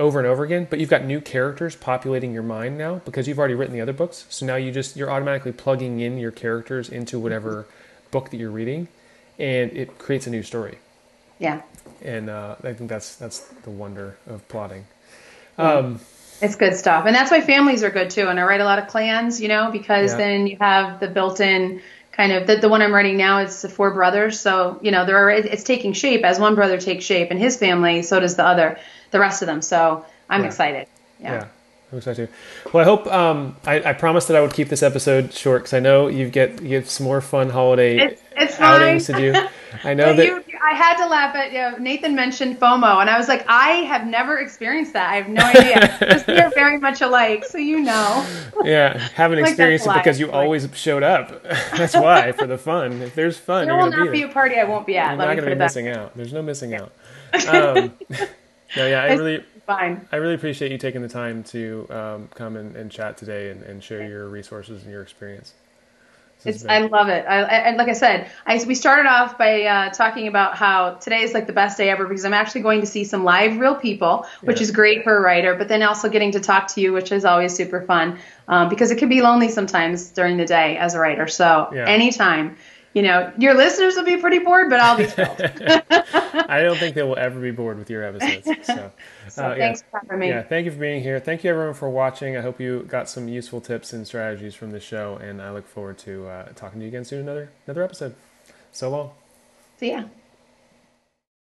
over 0.02 0.18
and 0.18 0.26
over 0.28 0.44
again, 0.44 0.66
but 0.68 0.80
you've 0.80 0.90
got 0.90 1.04
new 1.04 1.20
characters 1.20 1.76
populating 1.76 2.32
your 2.34 2.42
mind 2.42 2.76
now 2.76 2.96
because 3.04 3.26
you've 3.28 3.38
already 3.38 3.54
written 3.54 3.74
the 3.74 3.80
other 3.80 3.92
books. 3.92 4.26
So 4.28 4.44
now 4.44 4.56
you 4.56 4.70
just 4.72 4.96
you're 4.96 5.10
automatically 5.10 5.52
plugging 5.52 6.00
in 6.00 6.18
your 6.18 6.32
characters 6.32 6.88
into 6.88 7.18
whatever 7.18 7.66
book 8.10 8.30
that 8.30 8.36
you're 8.36 8.50
reading, 8.50 8.88
and 9.38 9.72
it 9.72 9.98
creates 9.98 10.26
a 10.26 10.30
new 10.30 10.42
story. 10.42 10.78
Yeah. 11.38 11.62
And 12.02 12.28
uh, 12.28 12.56
I 12.62 12.72
think 12.74 12.90
that's 12.90 13.16
that's 13.16 13.40
the 13.40 13.70
wonder 13.70 14.16
of 14.26 14.46
plotting. 14.48 14.86
Um, 15.58 16.00
It's 16.40 16.56
good 16.56 16.74
stuff, 16.76 17.06
and 17.06 17.14
that's 17.14 17.30
why 17.30 17.40
families 17.40 17.82
are 17.84 17.90
good 17.90 18.10
too. 18.10 18.28
And 18.28 18.38
I 18.40 18.42
write 18.42 18.60
a 18.60 18.64
lot 18.64 18.78
of 18.80 18.88
clans, 18.88 19.40
you 19.40 19.48
know, 19.48 19.70
because 19.70 20.10
Yeah. 20.12 20.16
then 20.18 20.46
you 20.48 20.56
have 20.60 20.98
the 21.00 21.08
built-in 21.08 21.80
kind 22.10 22.32
of 22.32 22.46
the, 22.46 22.56
the 22.56 22.68
one 22.68 22.82
I'm 22.82 22.92
writing 22.92 23.16
now 23.16 23.38
is 23.38 23.62
the 23.62 23.68
four 23.68 23.94
brothers. 23.94 24.40
So 24.40 24.78
you 24.82 24.90
know, 24.90 25.06
there 25.06 25.16
are 25.18 25.30
it's 25.30 25.62
taking 25.62 25.92
shape 25.92 26.24
as 26.24 26.38
one 26.40 26.54
brother 26.56 26.78
takes 26.78 27.04
shape 27.04 27.30
in 27.30 27.38
his 27.38 27.56
family, 27.56 28.02
so 28.02 28.18
does 28.20 28.34
the 28.36 28.44
other, 28.46 28.78
the 29.12 29.20
rest 29.20 29.42
of 29.42 29.46
them. 29.46 29.62
So 29.62 30.04
I'm 30.28 30.40
Yeah. 30.42 30.46
excited. 30.48 30.86
Yeah. 31.20 31.32
Yeah. 31.34 31.44
I'm 31.92 31.98
excited 31.98 32.26
too. 32.28 32.70
Well, 32.72 32.80
I 32.82 32.84
hope 32.84 33.06
um, 33.06 33.54
I, 33.66 33.90
I 33.90 33.92
promised 33.92 34.26
that 34.28 34.36
I 34.36 34.40
would 34.40 34.54
keep 34.54 34.68
this 34.70 34.82
episode 34.82 35.32
short 35.34 35.62
because 35.62 35.74
I 35.74 35.80
know 35.80 36.08
you 36.08 36.28
get 36.30 36.62
you 36.62 36.68
get 36.70 36.88
some 36.88 37.04
more 37.04 37.20
fun 37.20 37.50
holiday 37.50 37.98
It's, 37.98 38.22
it's 38.34 38.58
outings 38.60 39.06
fine. 39.08 39.16
to 39.20 39.32
do. 39.32 39.48
I 39.84 39.92
know 39.94 40.14
that 40.14 40.26
you, 40.26 40.42
I 40.62 40.74
had 40.74 40.96
to 41.02 41.06
laugh 41.06 41.34
at 41.34 41.52
you 41.52 41.58
know, 41.58 41.76
Nathan 41.76 42.14
mentioned 42.14 42.58
FOMO, 42.60 43.00
and 43.02 43.10
I 43.10 43.18
was 43.18 43.26
like, 43.28 43.44
I 43.48 43.84
have 43.92 44.06
never 44.06 44.38
experienced 44.38 44.92
that. 44.94 45.10
I 45.10 45.16
have 45.16 45.28
no 45.28 45.42
idea. 45.44 46.24
We 46.28 46.38
are 46.40 46.50
very 46.50 46.78
much 46.78 47.00
alike, 47.02 47.44
so 47.44 47.58
you 47.58 47.80
know. 47.80 48.26
yeah 48.64 48.96
haven't 49.14 49.40
Like, 49.40 49.50
experienced 49.50 49.86
it 49.86 49.92
because 49.94 50.18
you 50.18 50.26
life. 50.26 50.34
always 50.34 50.68
showed 50.74 51.02
up. 51.02 51.42
That's 51.76 51.94
why 51.94 52.32
for 52.32 52.46
the 52.46 52.56
fun. 52.58 53.02
If 53.02 53.14
there's 53.14 53.36
fun, 53.36 53.66
There 53.66 53.76
will 53.76 53.90
not 53.90 54.10
be 54.12 54.20
be 54.20 54.22
a 54.22 54.28
party 54.28 54.56
I 54.56 54.64
won't 54.64 54.86
be 54.86 54.96
at. 54.96 55.18
Let 55.18 55.26
not 55.26 55.36
gonna 55.36 55.50
be 55.50 55.56
missing 55.56 55.88
out. 55.88 56.16
There's 56.16 56.32
no 56.32 56.40
missing 56.42 56.74
out. 56.74 56.92
Um, 57.48 57.92
no, 58.76 58.86
yeah, 58.86 59.02
I 59.02 59.04
It's- 59.06 59.18
really 59.18 59.44
fine. 59.66 60.06
I 60.12 60.16
really 60.16 60.34
appreciate 60.34 60.72
you 60.72 60.78
taking 60.78 61.02
the 61.02 61.08
time 61.08 61.42
to 61.44 61.86
um, 61.90 62.28
come 62.34 62.56
and, 62.56 62.76
and 62.76 62.90
chat 62.90 63.16
today 63.16 63.50
and, 63.50 63.62
and 63.62 63.82
share 63.82 64.06
your 64.06 64.28
resources 64.28 64.82
and 64.82 64.92
your 64.92 65.02
experience. 65.02 65.54
It's, 66.44 66.64
I 66.66 66.80
love 66.80 67.08
it. 67.08 67.24
I, 67.28 67.42
I, 67.42 67.54
and 67.68 67.76
like 67.76 67.86
I 67.86 67.92
said, 67.92 68.28
I, 68.44 68.60
we 68.66 68.74
started 68.74 69.08
off 69.08 69.38
by 69.38 69.62
uh, 69.62 69.90
talking 69.90 70.26
about 70.26 70.56
how 70.56 70.94
today 70.94 71.22
is 71.22 71.34
like 71.34 71.46
the 71.46 71.52
best 71.52 71.78
day 71.78 71.88
ever 71.88 72.04
because 72.04 72.24
I'm 72.24 72.34
actually 72.34 72.62
going 72.62 72.80
to 72.80 72.86
see 72.86 73.04
some 73.04 73.22
live 73.22 73.58
real 73.60 73.76
people, 73.76 74.26
which 74.40 74.56
Yeah. 74.56 74.64
is 74.64 74.70
great 74.72 75.04
for 75.04 75.16
a 75.16 75.20
writer, 75.20 75.54
but 75.54 75.68
then 75.68 75.84
also 75.84 76.08
getting 76.08 76.32
to 76.32 76.40
talk 76.40 76.66
to 76.74 76.80
you, 76.80 76.92
which 76.92 77.12
is 77.12 77.24
always 77.24 77.54
super 77.54 77.82
fun 77.82 78.18
um, 78.48 78.68
because 78.68 78.90
it 78.90 78.98
can 78.98 79.08
be 79.08 79.22
lonely 79.22 79.50
sometimes 79.50 80.10
during 80.10 80.36
the 80.36 80.44
day 80.44 80.76
as 80.78 80.94
a 80.94 80.98
writer. 80.98 81.28
So 81.28 81.68
Yeah. 81.72 81.86
anytime, 81.88 82.56
you 82.94 83.02
know, 83.02 83.32
your 83.38 83.54
listeners 83.54 83.94
will 83.96 84.04
be 84.04 84.16
pretty 84.16 84.38
bored, 84.38 84.68
but 84.68 84.80
I'll 84.80 84.96
be 84.96 85.04
thrilled. 85.06 85.40
I 85.40 86.62
don't 86.62 86.76
think 86.78 86.94
they 86.94 87.02
will 87.02 87.18
ever 87.18 87.40
be 87.40 87.50
bored 87.50 87.78
with 87.78 87.88
your 87.90 88.04
episodes. 88.04 88.66
So, 88.66 88.92
So 89.28 89.46
uh, 89.46 89.50
yeah. 89.50 89.58
thanks 89.58 89.82
for 89.90 90.00
having 90.00 90.18
me. 90.18 90.28
Yeah, 90.28 90.42
thank 90.42 90.66
you 90.66 90.72
for 90.72 90.78
being 90.78 91.02
here. 91.02 91.18
Thank 91.20 91.44
you 91.44 91.50
everyone 91.50 91.74
for 91.74 91.88
watching. 91.88 92.36
I 92.36 92.42
hope 92.42 92.60
you 92.60 92.82
got 92.82 93.08
some 93.08 93.28
useful 93.28 93.60
tips 93.60 93.92
and 93.92 94.06
strategies 94.06 94.54
from 94.54 94.72
this 94.72 94.82
show, 94.82 95.16
and 95.16 95.40
I 95.40 95.52
look 95.52 95.66
forward 95.66 95.98
to 95.98 96.26
uh, 96.26 96.48
talking 96.54 96.80
to 96.80 96.84
you 96.84 96.88
again 96.88 97.04
soon. 97.04 97.20
Another 97.20 97.50
another 97.66 97.82
episode. 97.82 98.14
So 98.72 98.90
long. 98.90 99.10
See 99.78 99.92
ya. 99.92 100.04